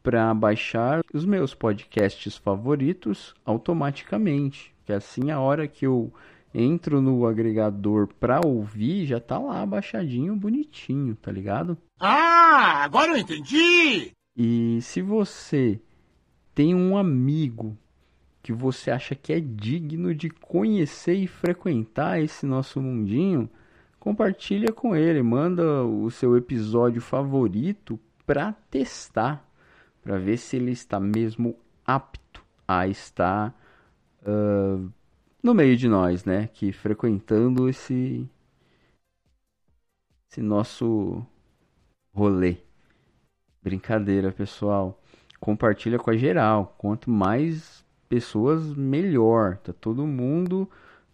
[0.01, 4.73] para baixar os meus podcasts favoritos automaticamente.
[4.85, 6.13] Que assim, a hora que eu
[6.53, 11.77] entro no agregador para ouvir, já tá lá baixadinho, bonitinho, tá ligado?
[11.99, 14.11] Ah, agora eu entendi!
[14.37, 15.79] E se você
[16.55, 17.77] tem um amigo
[18.41, 23.49] que você acha que é digno de conhecer e frequentar esse nosso mundinho,
[23.99, 29.45] compartilha com ele, manda o seu episódio favorito para testar,
[30.01, 31.55] para ver se ele está mesmo
[31.85, 33.53] apto a estar
[34.25, 34.79] ah,
[35.43, 36.47] no meio de nós, né?
[36.47, 38.27] Que frequentando esse
[40.29, 41.25] esse nosso
[42.13, 42.57] rolê.
[43.61, 44.99] Brincadeira, pessoal.
[45.45, 46.73] Compartilha com a geral.
[46.75, 49.57] Quanto mais pessoas, melhor.
[49.57, 50.67] Tá todo mundo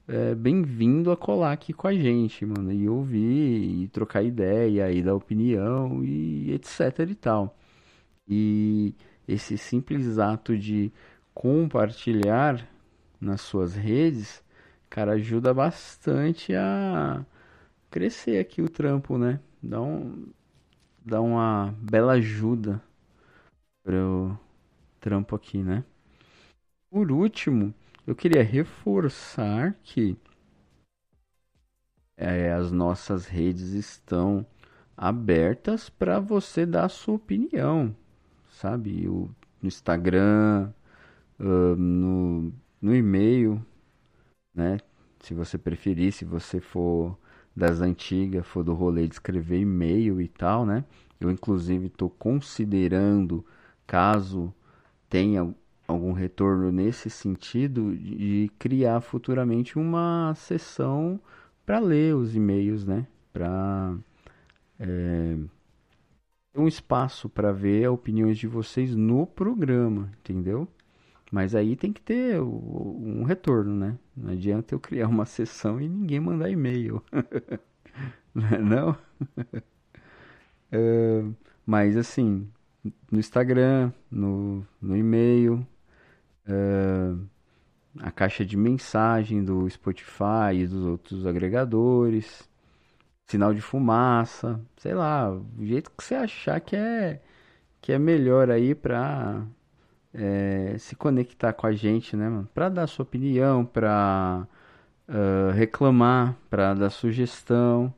[0.07, 2.71] é, bem-vindo a colar aqui com a gente, mano.
[2.71, 7.57] E ouvir, e trocar ideia, e dar opinião, e etc e tal.
[8.25, 8.95] E
[9.27, 10.93] esse simples ato de
[11.33, 12.65] compartilhar
[13.19, 14.41] nas suas redes,
[14.89, 17.25] cara, ajuda bastante a
[17.89, 19.41] crescer aqui o trampo, né?
[19.61, 20.27] Dá um,
[21.05, 22.81] dar uma bela ajuda
[23.83, 24.37] pro
[24.99, 25.83] trampo aqui, né?
[26.89, 27.73] Por último,
[28.05, 30.17] eu queria reforçar que
[32.17, 34.45] é, as nossas redes estão
[34.95, 37.95] abertas para você dar a sua opinião,
[38.49, 39.07] sabe?
[39.07, 39.29] O,
[39.61, 40.71] no Instagram,
[41.39, 43.65] uh, no, no e-mail,
[44.53, 44.77] né?
[45.19, 47.17] Se você preferir, se você for
[47.55, 50.85] das antigas, for do rolê de escrever e-mail e tal, né?
[51.19, 53.45] Eu, inclusive, estou considerando,
[53.91, 54.53] caso
[55.09, 55.53] tenha
[55.85, 61.19] algum retorno nesse sentido, de criar futuramente uma sessão
[61.65, 63.05] para ler os e-mails, né?
[63.33, 63.97] Para
[64.79, 65.35] é,
[66.55, 70.65] um espaço para ver opiniões de vocês no programa, entendeu?
[71.29, 73.99] Mas aí tem que ter um retorno, né?
[74.15, 77.03] Não adianta eu criar uma sessão e ninguém mandar e-mail.
[78.33, 78.97] Não?
[80.71, 81.23] é,
[81.67, 82.47] mas assim,
[83.11, 85.65] no Instagram, no, no e-mail,
[86.47, 87.13] é,
[87.99, 92.49] a caixa de mensagem do Spotify e dos outros agregadores,
[93.27, 97.21] sinal de fumaça, sei lá, o jeito que você achar que é
[97.81, 99.43] que é melhor aí pra
[100.13, 102.49] é, se conectar com a gente, né, mano?
[102.53, 104.47] Pra dar sua opinião, pra
[105.09, 107.93] uh, reclamar, pra dar sugestão.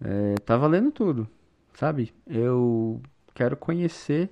[0.00, 1.28] É, tá valendo tudo,
[1.74, 2.12] sabe?
[2.26, 3.00] Eu
[3.34, 4.30] quero conhecer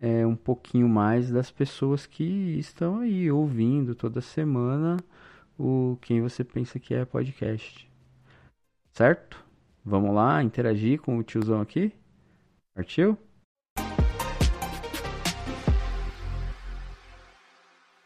[0.00, 2.24] é, um pouquinho mais das pessoas que
[2.58, 4.96] estão aí ouvindo toda semana
[5.58, 7.90] o Quem Você Pensa Que É podcast.
[8.92, 9.44] Certo?
[9.84, 11.92] Vamos lá interagir com o tiozão aqui?
[12.74, 13.18] Partiu?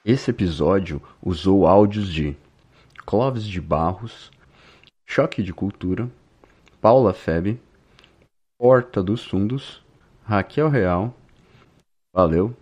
[0.05, 2.37] Esse episódio usou áudios de
[3.07, 4.31] Clóvis de Barros,
[5.07, 6.11] Choque de Cultura,
[6.81, 7.61] Paula Febe,
[8.59, 9.84] Porta dos Fundos,
[10.27, 11.15] Raquel Real.
[12.15, 12.55] Valeu!